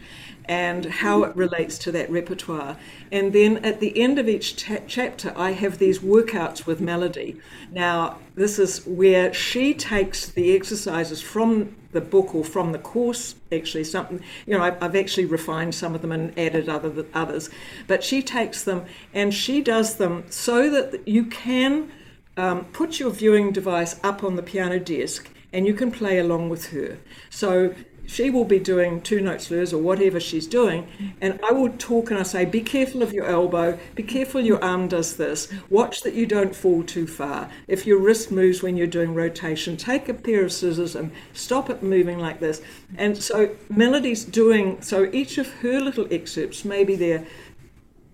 and 0.49 0.85
how 0.87 1.25
it 1.25 1.35
relates 1.37 1.79
to 1.79 1.93
that 1.93 2.11
repertoire. 2.11 2.77
And 3.11 3.33
then 3.33 3.59
at 3.65 3.81
the 3.81 4.01
end 4.01 4.19
of 4.19 4.29
each 4.29 4.65
ta- 4.65 4.79
chapter, 4.87 5.33
I 5.37 5.53
have 5.53 5.79
these 5.79 5.99
workouts 5.99 6.67
with 6.67 6.81
Melody. 6.81 7.41
Now, 7.73 8.19
this 8.35 8.59
is 8.59 8.87
where 8.87 9.33
she 9.33 9.75
takes 9.75 10.27
the 10.29 10.55
exercises 10.55 11.21
from 11.21 11.75
the 11.93 12.01
book 12.01 12.35
or 12.35 12.45
from 12.45 12.73
the 12.73 12.79
course, 12.79 13.35
actually, 13.51 13.85
something, 13.85 14.21
you 14.47 14.57
know, 14.57 14.63
I've, 14.63 14.95
actually 14.95 15.25
refined 15.25 15.75
some 15.75 15.95
of 15.95 16.03
them 16.03 16.13
and 16.13 16.39
added 16.39 16.69
other 16.69 17.07
others, 17.15 17.51
but 17.87 18.05
she 18.05 18.23
takes 18.23 18.63
them 18.65 18.85
and 19.15 19.33
she 19.33 19.61
does 19.61 19.97
them 19.97 20.25
so 20.31 20.71
that 20.71 21.09
you 21.09 21.25
can 21.25 21.91
um, 22.37 22.67
put 22.67 23.01
your 23.01 23.11
viewing 23.11 23.53
device 23.53 23.99
up 24.05 24.23
on 24.23 24.37
the 24.37 24.43
piano 24.43 24.79
desk 24.79 25.31
and 25.53 25.67
you 25.67 25.75
can 25.75 25.91
play 25.91 26.19
along 26.19 26.51
with 26.51 26.67
her. 26.67 26.99
So 27.31 27.75
she 28.07 28.31
will 28.31 28.45
be 28.45 28.59
doing 28.59 29.01
two 29.01 29.21
notes 29.21 29.47
slurs 29.47 29.73
or 29.73 29.83
whatever 29.83 30.19
she's 30.21 30.47
doing, 30.47 30.89
and 31.21 31.39
I 31.49 31.53
will 31.53 31.71
talk 31.71 32.11
and 32.11 32.19
I 32.19 32.23
say, 32.23 32.45
Be 32.45 32.61
careful 32.61 33.03
of 33.03 33.13
your 33.13 33.27
elbow, 33.27 33.79
be 33.95 34.03
careful 34.03 34.41
your 34.41 34.63
arm 34.63 34.89
does 34.89 35.17
this, 35.17 35.53
watch 35.71 36.03
that 36.03 36.15
you 36.15 36.27
don't 36.27 36.55
fall 36.55 36.83
too 36.83 37.07
far. 37.07 37.51
If 37.69 37.87
your 37.87 37.99
wrist 37.99 38.31
moves 38.31 38.63
when 38.63 38.77
you're 38.77 38.87
doing 38.87 39.15
rotation, 39.15 39.77
take 39.77 40.09
a 40.09 40.15
pair 40.15 40.45
of 40.45 40.53
scissors 40.53 40.95
and 40.97 41.13
stop 41.33 41.71
it 41.71 41.83
moving 41.83 42.19
like 42.19 42.41
this. 42.41 42.63
And 42.97 43.17
so 43.17 43.51
Melody's 43.69 44.25
doing, 44.25 44.81
so 44.83 45.11
each 45.13 45.39
of 45.39 45.53
her 45.55 45.81
little 45.81 46.07
excerpts, 46.11 46.65
maybe 46.65 46.97
they're 46.97 47.27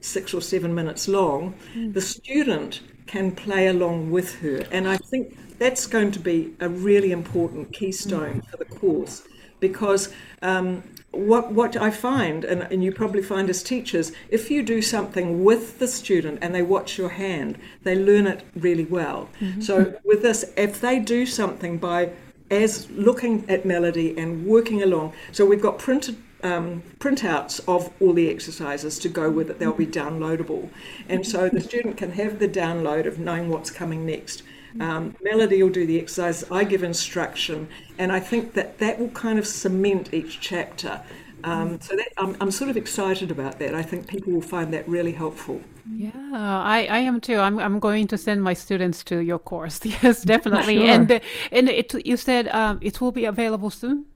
six 0.00 0.34
or 0.34 0.40
seven 0.40 0.74
minutes 0.74 1.08
long, 1.08 1.54
the 1.74 2.00
student 2.00 2.80
can 3.06 3.32
play 3.32 3.68
along 3.68 4.10
with 4.10 4.36
her. 4.40 4.64
And 4.70 4.88
I 4.88 4.96
think 4.96 5.58
that's 5.58 5.86
going 5.86 6.10
to 6.12 6.18
be 6.18 6.54
a 6.60 6.68
really 6.68 7.12
important 7.12 7.72
keystone 7.72 8.40
mm. 8.40 8.50
for 8.50 8.56
the 8.56 8.64
course 8.64 9.22
because 9.62 10.12
um, 10.42 10.82
what 11.12 11.52
what 11.52 11.74
I 11.76 11.90
find, 11.90 12.44
and, 12.44 12.62
and 12.62 12.84
you 12.84 12.92
probably 12.92 13.22
find 13.22 13.48
as 13.48 13.62
teachers, 13.62 14.12
if 14.28 14.50
you 14.50 14.62
do 14.62 14.82
something 14.82 15.44
with 15.44 15.78
the 15.78 15.88
student 15.88 16.40
and 16.42 16.54
they 16.54 16.62
watch 16.62 16.98
your 16.98 17.10
hand, 17.10 17.58
they 17.84 17.94
learn 17.94 18.26
it 18.26 18.44
really 18.54 18.84
well. 18.84 19.30
Mm-hmm. 19.40 19.60
So 19.62 19.98
with 20.04 20.20
this, 20.22 20.44
if 20.56 20.80
they 20.80 20.98
do 20.98 21.24
something 21.24 21.78
by 21.78 22.10
as 22.50 22.90
looking 22.90 23.48
at 23.48 23.64
melody 23.64 24.18
and 24.18 24.44
working 24.44 24.82
along, 24.82 25.14
so 25.30 25.46
we've 25.46 25.62
got 25.62 25.78
printed 25.78 26.16
um, 26.42 26.82
printouts 26.98 27.60
of 27.68 27.90
all 28.00 28.12
the 28.12 28.28
exercises 28.28 28.98
to 28.98 29.08
go 29.08 29.30
with 29.30 29.48
it. 29.48 29.60
They'll 29.60 29.72
be 29.72 29.86
downloadable, 29.86 30.68
and 31.08 31.24
so 31.26 31.48
the 31.48 31.60
student 31.60 31.96
can 31.96 32.12
have 32.12 32.40
the 32.40 32.48
download 32.48 33.06
of 33.06 33.18
knowing 33.18 33.48
what's 33.48 33.70
coming 33.70 34.04
next. 34.04 34.42
Um, 34.80 35.16
Melody 35.22 35.62
will 35.62 35.70
do 35.70 35.86
the 35.86 35.98
exercise, 35.98 36.44
I 36.50 36.64
give 36.64 36.82
instruction, 36.82 37.68
and 37.98 38.10
I 38.12 38.20
think 38.20 38.54
that 38.54 38.78
that 38.78 38.98
will 38.98 39.10
kind 39.10 39.38
of 39.38 39.46
cement 39.46 40.12
each 40.14 40.40
chapter. 40.40 41.00
Um, 41.44 41.80
so 41.80 41.96
that, 41.96 42.08
I'm, 42.18 42.36
I'm 42.40 42.50
sort 42.50 42.70
of 42.70 42.76
excited 42.76 43.30
about 43.30 43.58
that. 43.58 43.74
I 43.74 43.82
think 43.82 44.06
people 44.06 44.32
will 44.32 44.40
find 44.40 44.72
that 44.74 44.88
really 44.88 45.12
helpful. 45.12 45.60
Yeah, 45.90 46.10
I, 46.14 46.86
I 46.86 46.98
am 46.98 47.20
too. 47.20 47.38
I'm, 47.38 47.58
I'm 47.58 47.80
going 47.80 48.06
to 48.08 48.18
send 48.18 48.42
my 48.44 48.54
students 48.54 49.02
to 49.04 49.18
your 49.18 49.38
course. 49.38 49.80
Yes, 50.02 50.22
definitely. 50.34 50.76
Sure. 50.76 50.86
And 50.86 51.20
and 51.50 51.68
it, 51.68 52.06
you 52.06 52.16
said 52.16 52.48
um, 52.48 52.78
it 52.80 53.00
will 53.00 53.12
be 53.12 53.24
available 53.24 53.70
soon. 53.70 54.06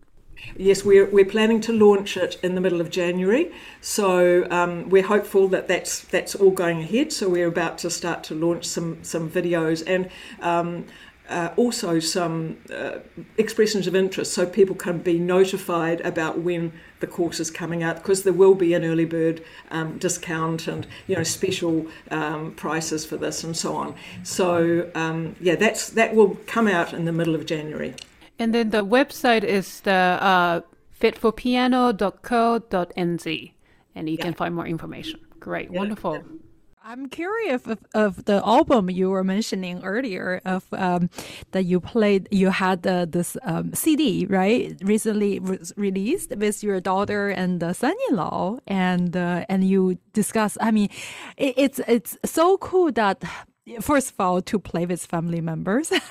Yes, 0.57 0.84
we're, 0.84 1.07
we're 1.11 1.24
planning 1.24 1.61
to 1.62 1.72
launch 1.72 2.16
it 2.16 2.39
in 2.43 2.55
the 2.55 2.61
middle 2.61 2.80
of 2.80 2.91
January. 2.91 3.53
So 3.80 4.47
um, 4.51 4.89
we're 4.89 5.07
hopeful 5.07 5.49
that 5.49 5.68
that's, 5.68 6.01
that's 6.01 6.34
all 6.34 6.51
going 6.51 6.80
ahead. 6.80 7.12
So 7.12 7.28
we're 7.28 7.49
about 7.49 7.78
to 7.78 7.91
start 7.91 8.24
to 8.24 8.34
launch 8.34 8.64
some, 8.64 9.03
some 9.03 9.30
videos. 9.30 9.82
And 9.87 10.09
um, 10.41 10.87
uh, 11.28 11.51
also 11.57 11.99
some 11.99 12.57
uh, 12.72 12.99
expressions 13.37 13.87
of 13.87 13.97
interest 13.97 14.32
so 14.32 14.47
people 14.47 14.76
can 14.76 14.99
be 14.99 15.18
notified 15.18 16.01
about 16.03 16.39
when 16.39 16.72
the 17.01 17.07
course 17.07 17.41
is 17.41 17.51
coming 17.51 17.82
out 17.82 17.97
because 17.97 18.22
there 18.22 18.32
will 18.32 18.55
be 18.55 18.74
an 18.74 18.84
early 18.84 19.05
bird 19.05 19.43
um, 19.70 19.99
discount 19.99 20.68
and 20.68 20.87
you 21.09 21.16
know 21.16 21.24
special 21.24 21.87
um, 22.12 22.53
prices 22.53 23.05
for 23.05 23.16
this 23.16 23.43
and 23.43 23.57
so 23.57 23.74
on 23.74 23.95
so 24.22 24.89
um, 24.95 25.34
yeah 25.41 25.57
that's 25.57 25.91
that 25.91 26.14
will 26.14 26.37
come 26.47 26.68
out 26.68 26.93
in 26.93 27.07
the 27.07 27.12
middle 27.12 27.34
of 27.34 27.45
January 27.45 27.93
and 28.39 28.55
then 28.55 28.70
the 28.70 28.84
website 28.84 29.45
is 29.45 29.80
the 29.80 29.93
uh, 29.93 30.61
fitforpiano.co.nz 31.01 33.53
and 33.95 34.09
you 34.09 34.16
yeah. 34.16 34.24
can 34.24 34.34
find 34.34 34.55
more 34.55 34.66
information 34.66 35.20
great 35.41 35.70
yeah. 35.70 35.78
wonderful 35.78 36.22
I'm 36.89 37.09
curious 37.09 37.66
of, 37.66 37.80
of 37.95 38.26
the 38.26 38.41
album 38.47 38.89
you 38.89 39.11
were 39.11 39.24
mentioning 39.24 39.82
earlier 39.82 40.41
of 40.45 40.66
um, 40.70 41.11
that 41.51 41.64
you 41.64 41.80
played. 41.80 42.28
You 42.30 42.51
had 42.51 42.87
uh, 42.87 43.07
this 43.07 43.37
um, 43.43 43.74
CD 43.74 44.24
right 44.26 44.76
recently 44.80 45.41
re- 45.41 45.59
released 45.76 46.37
with 46.37 46.62
your 46.62 46.80
daughter 46.80 47.28
and 47.28 47.59
the 47.59 47.72
son-in-law, 47.72 48.59
and 48.68 49.16
uh, 49.16 49.45
and 49.49 49.64
you 49.64 49.99
discuss. 50.12 50.57
I 50.61 50.70
mean, 50.70 50.91
it, 51.37 51.55
it's 51.57 51.80
it's 51.89 52.16
so 52.24 52.57
cool 52.59 52.93
that 52.93 53.24
first 53.81 54.11
of 54.11 54.21
all 54.21 54.41
to 54.41 54.59
play 54.59 54.87
with 54.87 55.05
family 55.05 55.41
members 55.41 55.93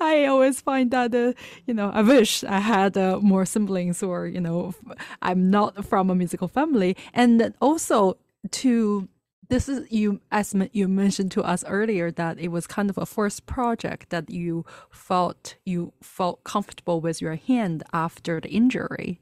i 0.00 0.24
always 0.24 0.60
find 0.60 0.90
that 0.90 1.14
uh, 1.14 1.32
you 1.66 1.74
know 1.74 1.90
i 1.92 2.00
wish 2.00 2.42
i 2.44 2.58
had 2.58 2.96
uh, 2.96 3.18
more 3.20 3.44
siblings 3.44 4.02
or 4.02 4.26
you 4.26 4.40
know 4.40 4.74
i'm 5.22 5.50
not 5.50 5.84
from 5.84 6.10
a 6.10 6.14
musical 6.14 6.48
family 6.48 6.96
and 7.12 7.54
also 7.60 8.16
to 8.50 9.08
this 9.50 9.68
is 9.68 9.90
you 9.90 10.20
as 10.30 10.54
you 10.72 10.88
mentioned 10.88 11.30
to 11.32 11.42
us 11.42 11.64
earlier 11.66 12.10
that 12.10 12.38
it 12.38 12.48
was 12.48 12.66
kind 12.66 12.88
of 12.88 12.96
a 12.96 13.04
first 13.04 13.46
project 13.46 14.10
that 14.10 14.30
you 14.30 14.64
felt 14.90 15.56
you 15.66 15.92
felt 16.00 16.42
comfortable 16.44 17.00
with 17.00 17.20
your 17.20 17.34
hand 17.34 17.82
after 17.92 18.40
the 18.40 18.48
injury. 18.48 19.20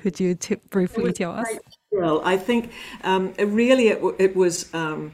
Could 0.00 0.18
you 0.18 0.34
t- 0.34 0.56
briefly 0.70 1.12
tell 1.12 1.32
us? 1.32 1.46
Well, 1.92 2.20
I 2.24 2.36
think 2.36 2.72
um, 3.02 3.32
really 3.38 3.88
it, 3.88 4.00
it 4.18 4.34
was 4.34 4.72
um, 4.74 5.12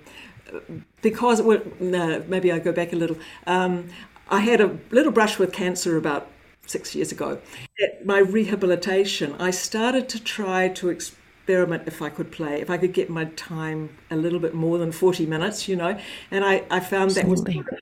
because 1.02 1.42
was, 1.42 1.60
no, 1.78 2.24
maybe 2.28 2.52
I 2.52 2.58
go 2.58 2.72
back 2.72 2.92
a 2.92 2.96
little. 2.96 3.16
Um, 3.46 3.88
I 4.28 4.40
had 4.40 4.60
a 4.60 4.78
little 4.90 5.12
brush 5.12 5.38
with 5.38 5.52
cancer 5.52 5.96
about 5.96 6.30
six 6.66 6.94
years 6.94 7.10
ago. 7.12 7.40
At 7.82 8.06
my 8.06 8.18
rehabilitation, 8.18 9.34
I 9.38 9.50
started 9.50 10.08
to 10.10 10.22
try 10.22 10.68
to 10.68 10.88
experiment 10.88 11.84
if 11.86 12.00
I 12.00 12.10
could 12.10 12.30
play, 12.30 12.60
if 12.60 12.70
I 12.70 12.78
could 12.78 12.92
get 12.92 13.10
my 13.10 13.24
time 13.24 13.96
a 14.10 14.16
little 14.16 14.38
bit 14.38 14.54
more 14.54 14.78
than 14.78 14.92
40 14.92 15.26
minutes, 15.26 15.68
you 15.68 15.76
know. 15.76 15.98
And 16.30 16.44
I, 16.44 16.64
I 16.70 16.80
found 16.80 17.10
Absolutely. 17.10 17.54
that 17.54 17.64
was 17.64 17.80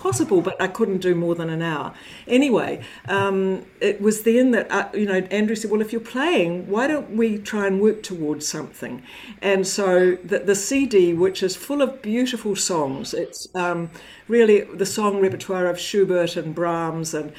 possible, 0.00 0.40
but 0.40 0.60
I 0.60 0.66
couldn't 0.66 0.98
do 0.98 1.14
more 1.14 1.34
than 1.34 1.50
an 1.50 1.60
hour. 1.60 1.92
Anyway, 2.26 2.82
um, 3.06 3.66
it 3.80 4.00
was 4.00 4.22
then 4.22 4.50
that, 4.52 4.70
uh, 4.70 4.88
you 4.94 5.04
know, 5.04 5.20
Andrew 5.30 5.54
said, 5.54 5.70
well, 5.70 5.82
if 5.82 5.92
you're 5.92 6.00
playing, 6.00 6.68
why 6.68 6.86
don't 6.86 7.10
we 7.16 7.38
try 7.38 7.66
and 7.66 7.80
work 7.80 8.02
towards 8.02 8.48
something? 8.48 9.02
And 9.42 9.66
so 9.66 10.16
the, 10.24 10.38
the 10.38 10.54
CD, 10.54 11.12
which 11.12 11.42
is 11.42 11.54
full 11.54 11.82
of 11.82 12.00
beautiful 12.00 12.56
songs, 12.56 13.12
it's 13.12 13.46
um, 13.54 13.90
really 14.26 14.62
the 14.62 14.86
song 14.86 15.20
repertoire 15.20 15.66
of 15.66 15.78
Schubert 15.78 16.34
and 16.34 16.54
Brahms 16.54 17.12
and 17.12 17.32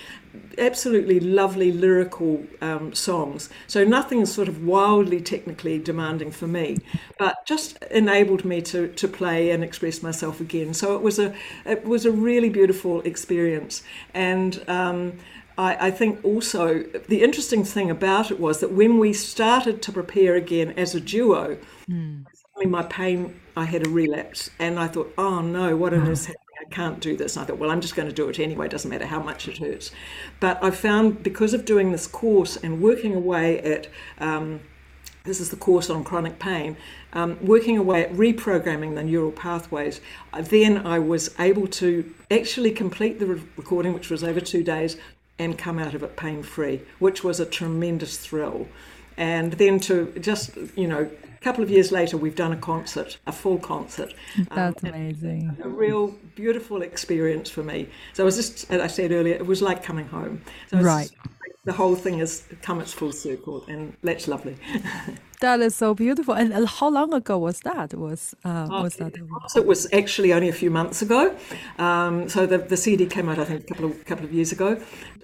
absolutely 0.57 1.19
lovely 1.19 1.71
lyrical 1.71 2.43
um, 2.61 2.93
songs. 2.93 3.49
So 3.67 3.84
nothing 3.84 4.25
sort 4.25 4.47
of 4.47 4.65
wildly 4.65 5.21
technically 5.21 5.79
demanding 5.79 6.32
for 6.32 6.47
me, 6.47 6.77
but 7.17 7.45
just 7.45 7.82
enabled 7.91 8.45
me 8.45 8.61
to, 8.63 8.88
to 8.88 9.07
play 9.07 9.51
and 9.51 9.63
express 9.63 10.01
myself 10.03 10.39
again. 10.39 10.73
So 10.73 10.95
it 10.95 11.01
was 11.01 11.19
a 11.19 11.34
it 11.65 11.86
was 11.86 12.05
a 12.05 12.11
really 12.11 12.49
beautiful 12.49 13.01
experience, 13.01 13.84
and 14.13 14.63
um, 14.67 15.13
I, 15.57 15.88
I 15.88 15.91
think 15.91 16.23
also 16.23 16.84
the 17.07 17.23
interesting 17.23 17.63
thing 17.63 17.89
about 17.89 18.32
it 18.32 18.39
was 18.39 18.59
that 18.59 18.71
when 18.71 18.99
we 18.99 19.13
started 19.13 19.82
to 19.84 19.91
prepare 19.91 20.36
again 20.36 20.73
as 20.77 20.95
a 20.95 20.99
duo. 20.99 21.57
Mm. 21.89 22.25
My 22.63 22.84
pain, 22.84 23.41
I 23.57 23.65
had 23.65 23.88
a 23.88 23.89
relapse, 23.89 24.51
and 24.59 24.77
I 24.77 24.88
thought, 24.88 25.11
"Oh 25.17 25.41
no, 25.41 25.75
what 25.75 25.95
on 25.95 26.07
earth 26.07 26.29
I 26.62 26.66
can't 26.66 26.99
do 26.99 27.18
this. 27.18 27.36
And 27.36 27.43
I 27.43 27.47
thought, 27.47 27.57
well, 27.57 27.72
I'm 27.72 27.82
just 27.82 27.95
going 27.95 28.07
to 28.07 28.14
do 28.14 28.30
it 28.30 28.39
anyway. 28.39 28.68
Doesn't 28.68 28.89
matter 28.89 29.07
how 29.07 29.22
much 29.22 29.47
it 29.47 29.57
hurts. 29.57 29.91
But 30.39 30.64
I 30.64 30.70
found 30.70 31.24
because 31.24 31.53
of 31.53 31.66
doing 31.66 31.91
this 31.91 32.05
course 32.05 32.55
and 32.55 32.82
working 32.82 33.16
away 33.16 33.59
at, 33.62 33.88
um, 34.20 34.59
this 35.24 35.39
is 35.39 35.49
the 35.49 35.55
course 35.55 35.89
on 35.89 36.03
chronic 36.03 36.38
pain, 36.38 36.78
um, 37.14 37.39
working 37.41 37.78
away 37.78 38.03
at 38.03 38.14
reprogramming 38.14 38.93
the 38.93 39.03
neural 39.03 39.32
pathways, 39.32 40.01
then 40.39 40.86
I 40.86 40.99
was 40.99 41.34
able 41.39 41.68
to 41.68 42.14
actually 42.30 42.72
complete 42.72 43.20
the 43.20 43.26
re- 43.26 43.41
recording, 43.57 43.93
which 43.93 44.12
was 44.12 44.24
over 44.24 44.39
two 44.39 44.64
days, 44.64 44.97
and 45.39 45.57
come 45.57 45.80
out 45.80 45.95
of 45.95 46.03
it 46.03 46.16
pain 46.16 46.43
free, 46.43 46.82
which 46.99 47.24
was 47.24 47.39
a 47.39 47.45
tremendous 47.45 48.20
thrill. 48.20 48.68
And 49.18 49.53
then 49.53 49.80
to 49.82 50.14
just, 50.20 50.55
you 50.76 50.88
know, 50.88 51.09
couple 51.41 51.63
of 51.63 51.69
years 51.71 51.91
later, 51.91 52.17
we've 52.17 52.35
done 52.35 52.53
a 52.53 52.57
concert, 52.57 53.17
a 53.25 53.31
full 53.31 53.57
concert. 53.57 54.13
That's 54.53 54.83
um, 54.83 54.89
amazing. 54.89 55.57
A 55.63 55.67
real 55.67 56.15
beautiful 56.35 56.81
experience 56.83 57.49
for 57.49 57.63
me. 57.63 57.89
So 58.13 58.23
it 58.23 58.25
was 58.25 58.37
just, 58.37 58.71
as 58.71 58.79
I 58.79 58.87
said 58.87 59.11
earlier, 59.11 59.35
it 59.35 59.45
was 59.45 59.61
like 59.61 59.83
coming 59.83 60.07
home. 60.07 60.41
So 60.69 60.79
right. 60.79 61.09
The 61.63 61.73
whole 61.73 61.95
thing 61.95 62.19
has 62.19 62.43
come 62.61 62.79
its 62.81 62.93
full 62.93 63.11
circle, 63.11 63.65
and 63.67 63.95
that's 64.01 64.27
lovely. 64.27 64.57
That 65.41 65.59
is 65.59 65.75
so 65.75 65.95
beautiful. 65.95 66.35
And 66.35 66.67
how 66.67 66.89
long 66.89 67.13
ago 67.13 67.37
was 67.37 67.61
that? 67.61 67.95
Was 67.95 68.35
uh, 68.45 68.67
oh, 68.69 68.83
was 68.83 68.95
that? 68.97 69.15
It 69.55 69.65
was 69.65 69.91
actually 69.91 70.33
only 70.33 70.49
a 70.49 70.53
few 70.53 70.69
months 70.69 71.01
ago. 71.01 71.35
Um, 71.79 72.29
so 72.29 72.45
the, 72.45 72.59
the 72.59 72.77
CD 72.77 73.07
came 73.07 73.27
out, 73.27 73.39
I 73.39 73.45
think, 73.45 73.63
a 73.63 73.65
couple 73.65 73.85
of 73.85 74.05
couple 74.05 74.25
of 74.25 74.33
years 74.33 74.51
ago. 74.51 74.79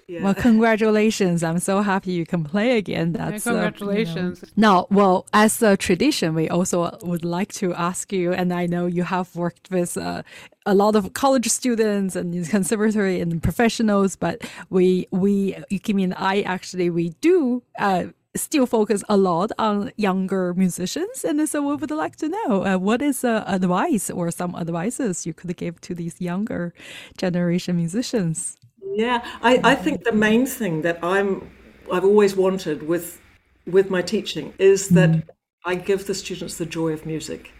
Yeah. 0.08 0.24
Well, 0.24 0.34
congratulations! 0.34 1.44
I'm 1.44 1.58
so 1.58 1.82
happy 1.82 2.12
you 2.12 2.26
can 2.26 2.42
play 2.42 2.78
again. 2.78 3.12
That's 3.12 3.44
yeah, 3.46 3.52
congratulations. 3.52 4.42
Uh, 4.42 4.46
you 4.46 4.52
know. 4.56 4.68
Now, 4.68 4.86
well, 4.90 5.26
as 5.32 5.62
a 5.62 5.76
tradition, 5.76 6.34
we 6.34 6.48
also 6.48 6.98
would 7.02 7.24
like 7.24 7.52
to 7.54 7.74
ask 7.74 8.10
you, 8.10 8.32
and 8.32 8.52
I 8.52 8.66
know 8.66 8.86
you 8.86 9.04
have 9.04 9.34
worked 9.36 9.70
with. 9.70 9.96
Uh, 9.96 10.22
a 10.66 10.74
lot 10.74 10.94
of 10.94 11.14
college 11.14 11.48
students 11.48 12.14
and 12.14 12.46
conservatory 12.50 13.20
and 13.22 13.42
professionals, 13.42 14.16
but 14.16 14.42
we 14.68 15.06
we 15.10 15.54
Kimi 15.82 16.04
and 16.04 16.14
I 16.18 16.42
actually 16.42 16.90
we 16.90 17.10
do 17.22 17.62
uh, 17.78 18.04
still 18.38 18.66
focus 18.66 19.04
a 19.08 19.16
lot 19.16 19.52
on 19.58 19.92
younger 19.96 20.54
musicians. 20.54 21.24
And 21.24 21.48
so 21.48 21.62
we 21.62 21.76
would 21.76 21.90
like 21.90 22.16
to 22.16 22.28
know 22.28 22.64
uh, 22.64 22.78
what 22.78 23.02
is 23.02 23.24
uh, 23.24 23.44
advice 23.46 24.10
or 24.10 24.30
some 24.30 24.54
advices 24.54 25.26
you 25.26 25.34
could 25.34 25.56
give 25.56 25.80
to 25.82 25.94
these 25.94 26.20
younger 26.20 26.72
generation 27.16 27.76
musicians? 27.76 28.56
Yeah, 28.94 29.24
I, 29.42 29.60
I 29.62 29.74
think 29.74 30.04
the 30.04 30.12
main 30.12 30.46
thing 30.46 30.82
that 30.82 30.98
I'm 31.02 31.50
I've 31.92 32.04
always 32.04 32.36
wanted 32.36 32.88
with 32.88 33.20
with 33.66 33.90
my 33.90 34.02
teaching 34.02 34.54
is 34.58 34.88
that 34.90 35.10
mm. 35.10 35.22
I 35.64 35.74
give 35.74 36.06
the 36.06 36.14
students 36.14 36.56
the 36.56 36.66
joy 36.66 36.92
of 36.92 37.04
music 37.04 37.52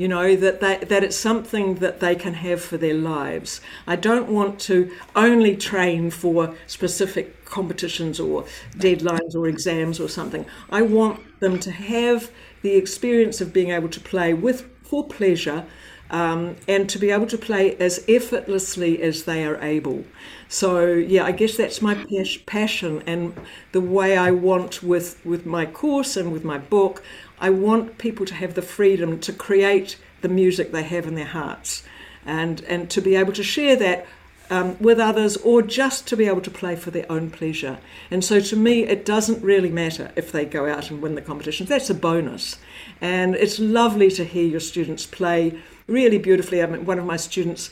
you 0.00 0.08
know 0.08 0.34
that 0.34 0.60
they, 0.62 0.78
that 0.78 1.04
it's 1.04 1.14
something 1.14 1.74
that 1.74 2.00
they 2.00 2.14
can 2.14 2.32
have 2.32 2.62
for 2.62 2.78
their 2.78 2.94
lives 2.94 3.60
i 3.86 3.94
don't 3.94 4.28
want 4.28 4.58
to 4.58 4.90
only 5.14 5.54
train 5.54 6.10
for 6.10 6.54
specific 6.66 7.44
competitions 7.44 8.18
or 8.18 8.44
deadlines 8.78 9.34
or 9.34 9.46
exams 9.46 10.00
or 10.00 10.08
something 10.08 10.46
i 10.70 10.80
want 10.80 11.20
them 11.40 11.58
to 11.58 11.70
have 11.70 12.30
the 12.62 12.72
experience 12.76 13.42
of 13.42 13.52
being 13.52 13.70
able 13.70 13.90
to 13.90 14.00
play 14.00 14.32
with 14.32 14.66
for 14.82 15.06
pleasure 15.06 15.66
um, 16.10 16.56
and 16.66 16.88
to 16.88 16.98
be 16.98 17.10
able 17.10 17.26
to 17.26 17.38
play 17.38 17.76
as 17.76 18.04
effortlessly 18.08 19.00
as 19.00 19.24
they 19.24 19.44
are 19.44 19.62
able. 19.62 20.04
So 20.48 20.84
yeah, 20.86 21.24
I 21.24 21.32
guess 21.32 21.56
that's 21.56 21.80
my 21.80 21.94
passion 22.46 23.02
and 23.06 23.34
the 23.72 23.80
way 23.80 24.16
I 24.16 24.32
want 24.32 24.82
with 24.82 25.24
with 25.24 25.46
my 25.46 25.66
course 25.66 26.16
and 26.16 26.32
with 26.32 26.44
my 26.44 26.58
book. 26.58 27.02
I 27.40 27.50
want 27.50 27.98
people 27.98 28.26
to 28.26 28.34
have 28.34 28.54
the 28.54 28.62
freedom 28.62 29.18
to 29.20 29.32
create 29.32 29.96
the 30.20 30.28
music 30.28 30.72
they 30.72 30.82
have 30.82 31.06
in 31.06 31.14
their 31.14 31.24
hearts 31.24 31.82
and, 32.26 32.60
and 32.62 32.90
to 32.90 33.00
be 33.00 33.16
able 33.16 33.32
to 33.32 33.42
share 33.42 33.76
that 33.76 34.06
um, 34.50 34.76
with 34.80 34.98
others 34.98 35.36
or 35.38 35.62
just 35.62 36.06
to 36.08 36.16
be 36.16 36.26
able 36.26 36.40
to 36.40 36.50
play 36.50 36.76
for 36.76 36.90
their 36.90 37.10
own 37.10 37.30
pleasure. 37.30 37.78
And 38.10 38.24
so 38.24 38.40
to 38.40 38.56
me, 38.56 38.82
it 38.82 39.06
doesn't 39.06 39.42
really 39.42 39.70
matter 39.70 40.10
if 40.16 40.32
they 40.32 40.44
go 40.44 40.68
out 40.68 40.90
and 40.90 41.00
win 41.00 41.14
the 41.14 41.22
competition. 41.22 41.66
That's 41.66 41.88
a 41.88 41.94
bonus. 41.94 42.58
And 43.00 43.34
it's 43.36 43.58
lovely 43.58 44.10
to 44.10 44.24
hear 44.24 44.44
your 44.44 44.60
students 44.60 45.06
play 45.06 45.58
really 45.86 46.18
beautifully. 46.18 46.62
I 46.62 46.66
mean, 46.66 46.84
one 46.84 46.98
of 46.98 47.06
my 47.06 47.16
students 47.16 47.70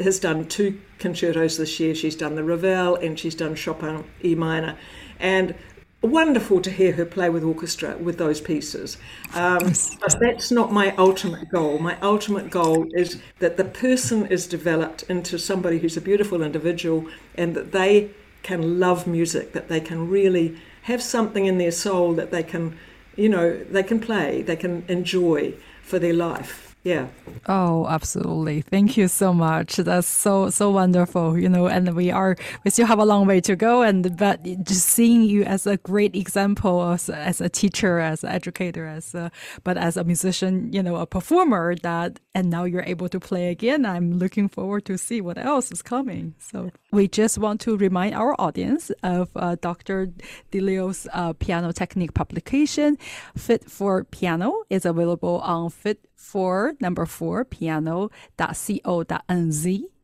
has 0.00 0.20
done 0.20 0.46
two 0.46 0.78
concertos 0.98 1.56
this 1.56 1.80
year. 1.80 1.94
She's 1.94 2.14
done 2.14 2.34
the 2.34 2.44
Ravel 2.44 2.96
and 2.96 3.18
she's 3.18 3.34
done 3.34 3.54
Chopin 3.54 4.04
E 4.22 4.34
minor. 4.34 4.76
And 5.18 5.54
wonderful 6.00 6.60
to 6.60 6.70
hear 6.70 6.92
her 6.92 7.04
play 7.04 7.28
with 7.28 7.42
orchestra 7.42 7.96
with 7.98 8.18
those 8.18 8.40
pieces. 8.40 8.98
Um, 9.34 9.72
but 10.00 10.16
that's 10.20 10.50
not 10.50 10.72
my 10.72 10.94
ultimate 10.96 11.50
goal. 11.50 11.78
My 11.78 11.98
ultimate 12.00 12.50
goal 12.50 12.86
is 12.92 13.20
that 13.40 13.56
the 13.56 13.64
person 13.64 14.26
is 14.26 14.46
developed 14.46 15.02
into 15.04 15.38
somebody 15.38 15.78
who's 15.78 15.96
a 15.96 16.00
beautiful 16.00 16.42
individual 16.42 17.06
and 17.34 17.54
that 17.54 17.72
they 17.72 18.10
can 18.42 18.78
love 18.78 19.06
music, 19.06 19.52
that 19.52 19.68
they 19.68 19.80
can 19.80 20.08
really 20.08 20.58
have 20.82 21.02
something 21.02 21.46
in 21.46 21.58
their 21.58 21.72
soul 21.72 22.14
that 22.14 22.30
they 22.30 22.42
can, 22.42 22.78
you 23.16 23.28
know, 23.28 23.58
they 23.64 23.82
can 23.82 24.00
play, 24.00 24.42
they 24.42 24.56
can 24.56 24.84
enjoy 24.88 25.52
for 25.82 25.98
their 25.98 26.14
life. 26.14 26.67
Yeah. 26.84 27.08
Oh, 27.46 27.86
absolutely. 27.88 28.62
Thank 28.62 28.96
you 28.96 29.08
so 29.08 29.34
much. 29.34 29.76
That's 29.76 30.06
so 30.06 30.48
so 30.48 30.70
wonderful, 30.70 31.36
you 31.36 31.48
know, 31.48 31.66
and 31.66 31.94
we 31.94 32.10
are 32.10 32.36
we 32.64 32.70
still 32.70 32.86
have 32.86 32.98
a 32.98 33.04
long 33.04 33.26
way 33.26 33.40
to 33.42 33.56
go 33.56 33.82
and 33.82 34.16
but 34.16 34.42
just 34.62 34.88
seeing 34.88 35.22
you 35.22 35.42
as 35.42 35.66
a 35.66 35.76
great 35.78 36.14
example 36.14 36.82
as, 36.82 37.10
as 37.10 37.40
a 37.40 37.48
teacher, 37.48 37.98
as 37.98 38.22
an 38.22 38.30
educator, 38.30 38.86
as 38.86 39.14
a, 39.14 39.30
but 39.64 39.76
as 39.76 39.96
a 39.96 40.04
musician, 40.04 40.72
you 40.72 40.82
know, 40.82 40.96
a 40.96 41.06
performer 41.06 41.74
that 41.82 42.20
and 42.34 42.50
now 42.50 42.62
you're 42.62 42.84
able 42.84 43.08
to 43.08 43.18
play 43.18 43.48
again. 43.50 43.84
I'm 43.84 44.12
looking 44.12 44.48
forward 44.48 44.84
to 44.84 44.96
see 44.96 45.20
what 45.20 45.38
else 45.38 45.72
is 45.72 45.82
coming. 45.82 46.34
So 46.38 46.70
we 46.92 47.08
just 47.08 47.36
want 47.36 47.60
to 47.62 47.76
remind 47.76 48.14
our 48.14 48.40
audience 48.40 48.92
of 49.02 49.28
uh, 49.34 49.56
Dr. 49.60 50.12
de 50.52 50.60
Lisle's 50.60 51.08
uh, 51.12 51.32
piano 51.32 51.72
technique 51.72 52.14
publication, 52.14 52.96
Fit 53.36 53.68
4 53.68 54.04
Piano, 54.04 54.62
is 54.70 54.86
available 54.86 55.40
on 55.40 55.70
Fit 55.70 56.07
for 56.18 56.74
number 56.80 57.06
four 57.06 57.44
piano.co.nz 57.44 58.10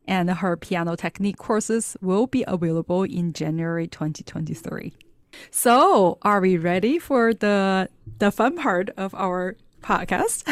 and 0.07 0.29
her 0.29 0.55
piano 0.55 0.95
technique 0.95 1.37
courses 1.37 1.97
will 2.01 2.25
be 2.25 2.43
available 2.47 3.03
in 3.03 3.33
January 3.33 3.87
2023. 3.87 4.93
So, 5.51 6.17
are 6.21 6.39
we 6.39 6.57
ready 6.57 6.97
for 6.97 7.33
the 7.33 7.89
the 8.19 8.31
fun 8.31 8.55
part 8.55 8.89
of 8.95 9.13
our 9.13 9.57
podcast? 9.83 10.47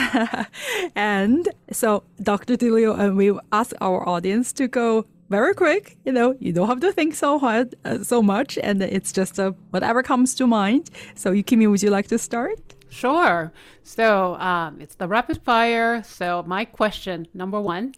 and 0.95 1.47
so, 1.71 2.03
Dr. 2.21 2.57
de 2.57 2.69
Lisle 2.69 2.93
and 2.93 3.15
we 3.15 3.31
ask 3.53 3.73
our 3.79 4.07
audience 4.07 4.51
to 4.53 4.67
go 4.67 5.05
very 5.29 5.53
quick. 5.53 5.97
You 6.03 6.11
know, 6.11 6.35
you 6.39 6.51
don't 6.51 6.67
have 6.67 6.81
to 6.81 6.91
think 6.91 7.15
so 7.15 7.39
hard, 7.39 7.75
uh, 7.85 8.03
so 8.03 8.21
much, 8.21 8.57
and 8.61 8.83
it's 8.83 9.13
just 9.13 9.39
uh, 9.39 9.53
whatever 9.69 10.03
comes 10.03 10.35
to 10.35 10.45
mind. 10.45 10.89
So, 11.15 11.31
Yukimi, 11.31 11.69
would 11.71 11.81
you 11.81 11.89
like 11.89 12.07
to 12.07 12.17
start? 12.17 12.72
Sure. 12.93 13.51
So 13.81 14.35
um, 14.35 14.79
it's 14.79 14.95
the 14.95 15.07
rapid 15.07 15.41
fire. 15.41 16.03
So, 16.03 16.43
my 16.45 16.63
question 16.63 17.27
number 17.33 17.59
one 17.59 17.95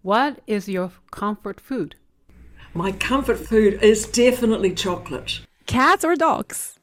What 0.00 0.40
is 0.46 0.68
your 0.68 0.90
comfort 1.10 1.60
food? 1.60 1.96
My 2.72 2.92
comfort 2.92 3.38
food 3.38 3.82
is 3.82 4.06
definitely 4.06 4.72
chocolate. 4.72 5.40
Cats 5.66 6.04
or 6.04 6.16
dogs? 6.16 6.78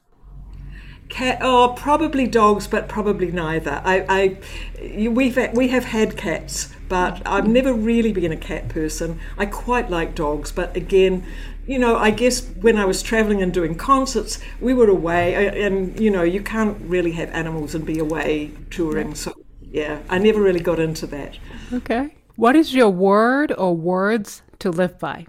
Cat, 1.08 1.38
oh, 1.42 1.74
probably 1.76 2.28
dogs, 2.28 2.68
but 2.68 2.88
probably 2.88 3.32
neither. 3.32 3.82
I, 3.84 4.06
I, 4.08 5.08
we've 5.08 5.36
we 5.52 5.68
have 5.68 5.86
had 5.86 6.16
cats, 6.16 6.72
but 6.88 7.20
I've 7.26 7.48
never 7.48 7.74
really 7.74 8.12
been 8.12 8.30
a 8.30 8.36
cat 8.36 8.68
person. 8.68 9.18
I 9.36 9.46
quite 9.46 9.90
like 9.90 10.14
dogs, 10.14 10.52
but 10.52 10.76
again, 10.76 11.26
you 11.70 11.78
know, 11.78 11.96
I 11.96 12.10
guess 12.10 12.44
when 12.60 12.76
I 12.76 12.84
was 12.84 13.00
traveling 13.00 13.42
and 13.42 13.54
doing 13.54 13.76
concerts, 13.76 14.40
we 14.60 14.74
were 14.74 14.88
away, 14.88 15.64
and 15.64 15.98
you 16.00 16.10
know, 16.10 16.24
you 16.24 16.42
can't 16.42 16.76
really 16.80 17.12
have 17.12 17.30
animals 17.30 17.76
and 17.76 17.86
be 17.86 18.00
away 18.00 18.50
touring. 18.70 19.14
So, 19.14 19.32
yeah, 19.62 20.00
I 20.08 20.18
never 20.18 20.40
really 20.42 20.58
got 20.58 20.80
into 20.80 21.06
that. 21.06 21.38
Okay. 21.72 22.16
What 22.34 22.56
is 22.56 22.74
your 22.74 22.90
word 22.90 23.52
or 23.56 23.76
words 23.76 24.42
to 24.58 24.70
live 24.72 24.98
by? 24.98 25.26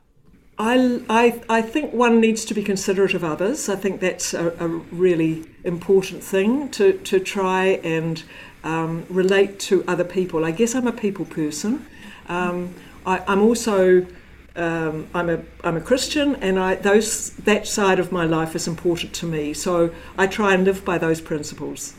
I, 0.57 1.03
I, 1.07 1.41
I 1.47 1.61
think 1.61 1.93
one 1.93 2.19
needs 2.19 2.43
to 2.45 2.55
be 2.55 2.63
considerate 2.63 3.13
of 3.13 3.23
others. 3.23 3.69
I 3.69 3.75
think 3.75 4.01
that's 4.01 4.33
a, 4.33 4.47
a 4.59 4.67
really 4.67 5.45
important 5.63 6.23
thing 6.23 6.69
to, 6.71 6.93
to 6.93 7.19
try 7.19 7.79
and 7.83 8.23
um, 8.63 9.05
relate 9.09 9.59
to 9.69 9.83
other 9.87 10.03
people. 10.03 10.43
I 10.43 10.51
guess 10.51 10.73
I'm 10.73 10.87
a 10.87 10.91
people 10.91 11.25
person. 11.25 11.85
Um, 12.27 12.73
I, 13.05 13.23
I'm 13.27 13.41
also 13.43 14.07
um, 14.55 15.07
I'm 15.13 15.29
a 15.29 15.39
I'm 15.63 15.77
a 15.77 15.81
Christian, 15.81 16.35
and 16.35 16.59
I 16.59 16.75
those 16.75 17.31
that 17.45 17.67
side 17.67 17.99
of 17.99 18.11
my 18.11 18.25
life 18.25 18.55
is 18.55 18.67
important 18.67 19.13
to 19.13 19.25
me. 19.25 19.53
So 19.53 19.91
I 20.17 20.27
try 20.27 20.53
and 20.53 20.63
live 20.65 20.83
by 20.83 20.97
those 20.97 21.21
principles. 21.21 21.95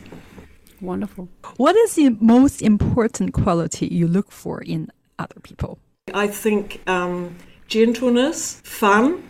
Wonderful. 0.81 1.29
What 1.57 1.75
is 1.75 1.95
the 1.95 2.09
most 2.19 2.61
important 2.61 3.33
quality 3.33 3.87
you 3.87 4.07
look 4.07 4.31
for 4.31 4.61
in 4.61 4.91
other 5.17 5.39
people? 5.41 5.79
I 6.13 6.27
think 6.27 6.81
um, 6.87 7.37
gentleness, 7.67 8.61
fun, 8.65 9.23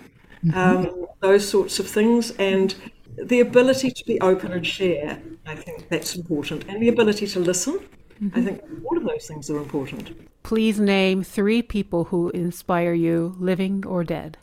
mm-hmm. 0.43 0.57
um, 0.57 1.05
those 1.21 1.47
sorts 1.47 1.79
of 1.79 1.87
things, 1.87 2.31
and 2.31 2.75
the 3.15 3.39
ability 3.39 3.91
to 3.91 4.05
be 4.05 4.19
open 4.19 4.51
and 4.51 4.65
share. 4.65 5.21
I 5.45 5.55
think 5.55 5.89
that's 5.89 6.15
important, 6.15 6.65
and 6.67 6.81
the 6.81 6.89
ability 6.89 7.27
to 7.27 7.39
listen. 7.39 7.79
Mm-hmm. 8.21 8.39
I 8.39 8.41
think 8.41 8.61
all 8.85 8.97
of 8.97 9.03
those 9.03 9.27
things 9.27 9.49
are 9.49 9.57
important. 9.57 10.11
Please 10.43 10.77
name 10.79 11.23
three 11.23 11.61
people 11.61 12.05
who 12.05 12.29
inspire 12.29 12.93
you, 12.93 13.35
living 13.39 13.85
or 13.87 14.03
dead. 14.03 14.37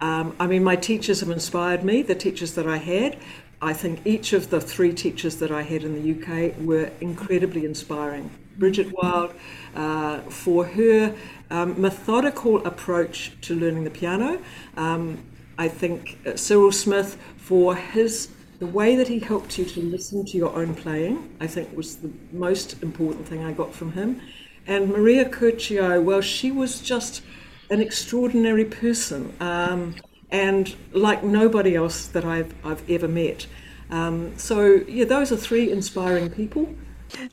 Um, 0.00 0.34
I 0.38 0.46
mean, 0.46 0.62
my 0.62 0.76
teachers 0.76 1.20
have 1.20 1.30
inspired 1.30 1.82
me, 1.82 2.02
the 2.02 2.14
teachers 2.14 2.54
that 2.54 2.66
I 2.66 2.76
had. 2.76 3.18
I 3.60 3.72
think 3.72 4.06
each 4.06 4.32
of 4.32 4.50
the 4.50 4.60
three 4.60 4.92
teachers 4.92 5.36
that 5.36 5.50
I 5.50 5.62
had 5.62 5.82
in 5.82 6.00
the 6.00 6.12
UK 6.12 6.54
were 6.58 6.90
incredibly 7.00 7.64
inspiring. 7.64 8.30
Brigitte 8.58 8.92
Wild, 8.92 9.34
uh, 9.74 10.20
for 10.20 10.66
her 10.66 11.14
um, 11.50 11.80
methodical 11.80 12.64
approach 12.64 13.32
to 13.42 13.54
learning 13.54 13.84
the 13.84 13.90
piano. 13.90 14.40
Um, 14.76 15.24
I 15.58 15.68
think 15.68 16.18
uh, 16.26 16.36
Cyril 16.36 16.72
Smith 16.72 17.16
for 17.36 17.74
his 17.74 18.28
the 18.60 18.66
way 18.66 18.94
that 18.96 19.08
he 19.08 19.18
helped 19.18 19.58
you 19.58 19.64
to 19.64 19.80
listen 19.80 20.24
to 20.24 20.36
your 20.36 20.54
own 20.54 20.74
playing. 20.74 21.36
I 21.40 21.46
think 21.46 21.76
was 21.76 21.96
the 21.96 22.10
most 22.32 22.82
important 22.82 23.26
thing 23.26 23.44
I 23.44 23.52
got 23.52 23.74
from 23.74 23.92
him. 23.92 24.20
And 24.66 24.88
Maria 24.88 25.28
Curcio, 25.28 26.02
well, 26.02 26.20
she 26.20 26.50
was 26.50 26.80
just 26.80 27.22
an 27.70 27.80
extraordinary 27.80 28.64
person, 28.64 29.34
um, 29.40 29.94
and 30.30 30.74
like 30.92 31.22
nobody 31.22 31.74
else 31.74 32.06
that 32.08 32.24
I've 32.24 32.54
I've 32.64 32.88
ever 32.88 33.08
met. 33.08 33.46
Um, 33.90 34.36
so 34.38 34.84
yeah, 34.88 35.04
those 35.04 35.30
are 35.32 35.36
three 35.36 35.70
inspiring 35.70 36.30
people. 36.30 36.74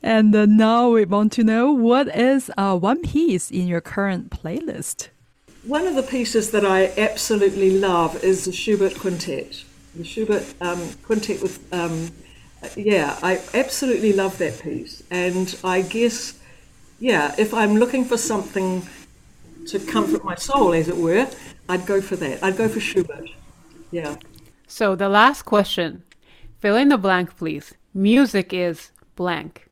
And 0.02 0.34
uh, 0.34 0.46
now 0.46 0.90
we 0.90 1.04
want 1.04 1.32
to 1.32 1.44
know 1.44 1.72
what 1.72 2.14
is 2.14 2.50
uh, 2.56 2.76
one 2.78 3.02
piece 3.02 3.50
in 3.50 3.66
your 3.66 3.80
current 3.80 4.30
playlist. 4.30 5.08
One 5.64 5.86
of 5.86 5.94
the 5.94 6.02
pieces 6.02 6.50
that 6.50 6.64
I 6.64 6.92
absolutely 6.98 7.78
love 7.78 8.22
is 8.22 8.44
the 8.44 8.52
Schubert 8.52 8.98
Quintet. 8.98 9.64
The 9.94 10.04
Schubert 10.04 10.44
um, 10.60 10.80
Quintet 11.04 11.40
with, 11.40 11.72
um, 11.72 12.10
yeah, 12.76 13.18
I 13.22 13.40
absolutely 13.54 14.12
love 14.12 14.38
that 14.38 14.60
piece. 14.60 15.02
And 15.10 15.56
I 15.62 15.82
guess 15.82 16.38
yeah, 17.02 17.34
if 17.36 17.52
I'm 17.52 17.78
looking 17.78 18.04
for 18.04 18.16
something 18.16 18.86
to 19.66 19.80
comfort 19.80 20.22
my 20.22 20.36
soul, 20.36 20.72
as 20.72 20.88
it 20.88 20.96
were, 20.96 21.28
I'd 21.68 21.84
go 21.84 22.00
for 22.00 22.14
that. 22.14 22.44
I'd 22.44 22.56
go 22.56 22.68
for 22.68 22.78
Schubert. 22.78 23.28
Yeah. 23.90 24.18
So 24.68 24.94
the 24.94 25.08
last 25.08 25.42
question, 25.42 26.04
fill 26.60 26.76
in 26.76 26.90
the 26.90 26.98
blank, 26.98 27.36
please. 27.36 27.74
Music 27.92 28.52
is 28.52 28.92
blank. 29.16 29.68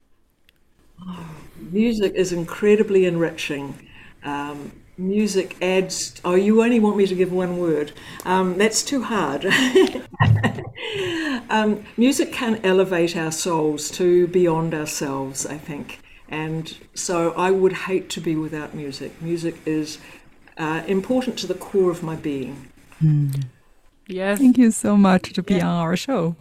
Oh, 1.00 1.30
music 1.70 2.14
is 2.16 2.32
incredibly 2.32 3.06
enriching. 3.06 3.78
Um, 4.24 4.72
music 4.98 5.56
adds. 5.62 6.20
Oh, 6.24 6.34
you 6.34 6.64
only 6.64 6.80
want 6.80 6.96
me 6.96 7.06
to 7.06 7.14
give 7.14 7.32
one 7.32 7.58
word. 7.58 7.92
Um, 8.24 8.58
that's 8.58 8.82
too 8.82 9.04
hard. 9.04 9.46
um, 11.48 11.84
music 11.96 12.32
can 12.32 12.60
elevate 12.64 13.16
our 13.16 13.30
souls 13.30 13.88
to 13.92 14.26
beyond 14.26 14.74
ourselves. 14.74 15.46
I 15.46 15.58
think. 15.58 16.00
And 16.30 16.76
so 16.94 17.32
I 17.32 17.50
would 17.50 17.72
hate 17.72 18.08
to 18.10 18.20
be 18.20 18.36
without 18.36 18.72
music. 18.74 19.20
Music 19.20 19.56
is 19.66 19.98
uh, 20.56 20.82
important 20.86 21.38
to 21.40 21.46
the 21.46 21.54
core 21.54 21.90
of 21.90 22.02
my 22.02 22.14
being. 22.14 22.70
Mm. 23.02 23.44
Yes. 24.06 24.38
Thank 24.38 24.58
you 24.58 24.70
so 24.70 24.96
much 24.96 25.32
to 25.32 25.42
be 25.42 25.54
yeah. 25.54 25.68
on 25.68 25.76
our 25.76 25.96
show. 25.96 26.36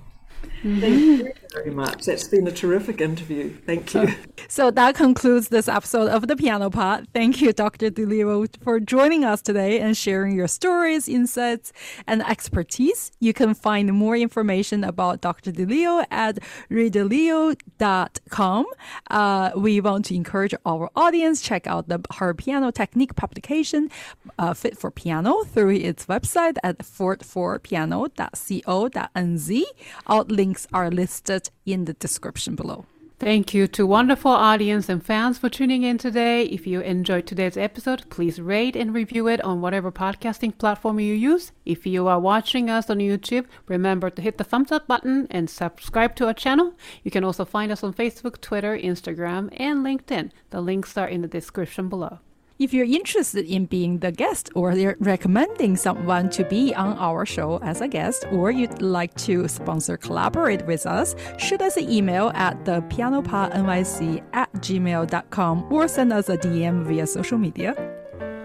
Mm-hmm. 0.64 0.82
Thank 0.82 1.00
you 1.00 1.34
very 1.54 1.72
much. 1.72 2.06
That's 2.06 2.28
been 2.28 2.48
a 2.48 2.52
terrific 2.52 3.02
interview. 3.02 3.56
Thank 3.66 3.94
you. 3.94 4.10
So 4.52 4.72
that 4.72 4.96
concludes 4.96 5.50
this 5.50 5.68
episode 5.68 6.10
of 6.10 6.28
the 6.28 6.36
Piano 6.36 6.72
Pod. 6.72 7.08
Thank 7.14 7.40
you, 7.40 7.54
Dr. 7.54 7.92
de 7.92 8.04
Lisle, 8.04 8.48
for 8.64 8.80
joining 8.80 9.24
us 9.24 9.44
today 9.44 9.80
and 9.80 9.96
sharing 9.96 10.36
your 10.36 10.48
stories, 10.48 11.08
insights, 11.08 11.72
and 12.08 12.24
expertise. 12.24 13.12
You 13.20 13.32
can 13.32 13.54
find 13.54 13.94
more 13.94 14.18
information 14.18 14.84
about 14.84 15.22
Dr. 15.22 15.52
de 15.52 15.66
Lisle 15.66 16.04
at 16.10 16.40
raedelisle.com. 16.72 18.66
Uh, 19.12 19.52
we 19.56 19.80
want 19.82 20.06
to 20.06 20.16
encourage 20.16 20.56
our 20.66 20.90
audience 20.96 21.42
check 21.42 21.68
out 21.68 21.90
the 21.90 22.00
her 22.16 22.34
piano 22.34 22.72
technique 22.72 23.16
publication, 23.16 23.92
uh, 24.40 24.56
Fit 24.56 24.80
4 24.80 24.90
Piano, 24.90 25.44
through 25.44 25.76
its 25.76 26.08
website 26.08 26.58
at 26.64 26.80
fitforpiano.co.nz. 26.80 29.64
All 30.08 30.26
links 30.32 30.68
are 30.74 30.90
listed 30.90 31.50
in 31.66 31.86
the 31.86 31.94
description 31.94 32.56
below. 32.56 32.86
Thank 33.20 33.54
you 33.54 33.68
to 33.68 33.86
wonderful 33.86 34.32
audience 34.32 34.88
and 34.88 35.06
fans 35.06 35.38
for 35.38 35.50
tuning 35.50 35.84
in 35.84 35.98
today. 35.98 36.44
If 36.44 36.66
you 36.66 36.80
enjoyed 36.80 37.28
today's 37.28 37.58
episode, 37.58 38.10
please 38.10 38.40
rate 38.40 38.78
and 38.78 38.94
review 38.94 39.28
it 39.28 39.42
on 39.42 39.60
whatever 39.60 39.92
podcasting 39.92 40.58
platform 40.58 41.02
you 41.02 41.14
use. 41.14 41.52
If 41.66 41.86
you 41.86 42.08
are 42.08 42.18
watching 42.18 42.70
us 42.70 42.90
on 42.90 43.00
YouTube, 43.00 43.46
remember 43.68 44.10
to 44.10 44.22
hit 44.22 44.38
the 44.38 44.46
thumbs 44.46 44.72
up 44.72 44.88
button 44.88 45.28
and 45.30 45.50
subscribe 45.50 46.16
to 46.16 46.28
our 46.28 46.34
channel. 46.34 46.76
You 47.04 47.12
can 47.12 47.26
also 47.26 47.44
find 47.44 47.74
us 47.74 47.84
on 47.84 47.94
Facebook, 47.94 48.40
Twitter, 48.40 48.78
Instagram, 48.78 49.50
and 49.58 49.86
LinkedIn. 49.86 50.32
The 50.52 50.62
links 50.62 50.98
are 50.98 51.10
in 51.10 51.22
the 51.22 51.28
description 51.28 51.90
below. 51.90 52.20
If 52.60 52.74
you're 52.74 52.86
interested 52.86 53.46
in 53.46 53.68
being 53.68 54.00
the 54.00 54.12
guest 54.12 54.50
or 54.54 54.74
you're 54.74 54.98
recommending 55.00 55.78
someone 55.78 56.30
to 56.32 56.44
be 56.44 56.76
on 56.76 56.98
our 56.98 57.26
show 57.26 57.58
as 57.64 57.80
a 57.80 57.88
guest, 57.88 58.26
or 58.34 58.52
you'd 58.52 58.82
like 58.82 59.16
to 59.28 59.48
sponsor 59.48 59.96
collaborate 59.96 60.66
with 60.66 60.86
us, 60.86 61.16
shoot 61.38 61.62
us 61.62 61.78
an 61.78 61.90
email 61.90 62.34
at 62.36 62.66
the 62.66 62.82
pianopodnyc 62.90 64.22
at 64.34 64.52
gmail.com 64.56 65.72
or 65.72 65.88
send 65.88 66.12
us 66.12 66.28
a 66.28 66.38
DM 66.38 66.84
via 66.84 67.08
social 67.08 67.38
media. 67.38 67.74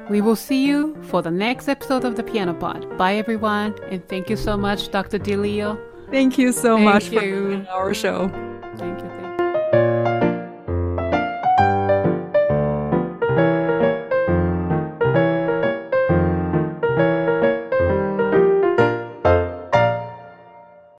We 0.08 0.20
will 0.20 0.36
see 0.36 0.64
you 0.64 0.96
for 1.02 1.20
the 1.20 1.32
next 1.32 1.66
episode 1.68 2.04
of 2.04 2.14
the 2.14 2.22
Piano 2.22 2.54
Pod. 2.54 2.96
Bye, 2.96 3.16
everyone, 3.16 3.74
and 3.90 4.06
thank 4.08 4.30
you 4.30 4.36
so 4.36 4.56
much, 4.56 4.92
Dr. 4.92 5.18
de 5.18 5.34
Lisle. 5.34 5.76
Thank 6.12 6.38
you 6.38 6.52
so 6.52 6.76
Thank 6.76 6.84
much 6.84 7.08
for 7.08 7.24
you. 7.24 7.34
doing 7.34 7.66
our 7.66 7.92
show. 7.92 8.28
Thank 8.78 9.02
you. 9.02 9.13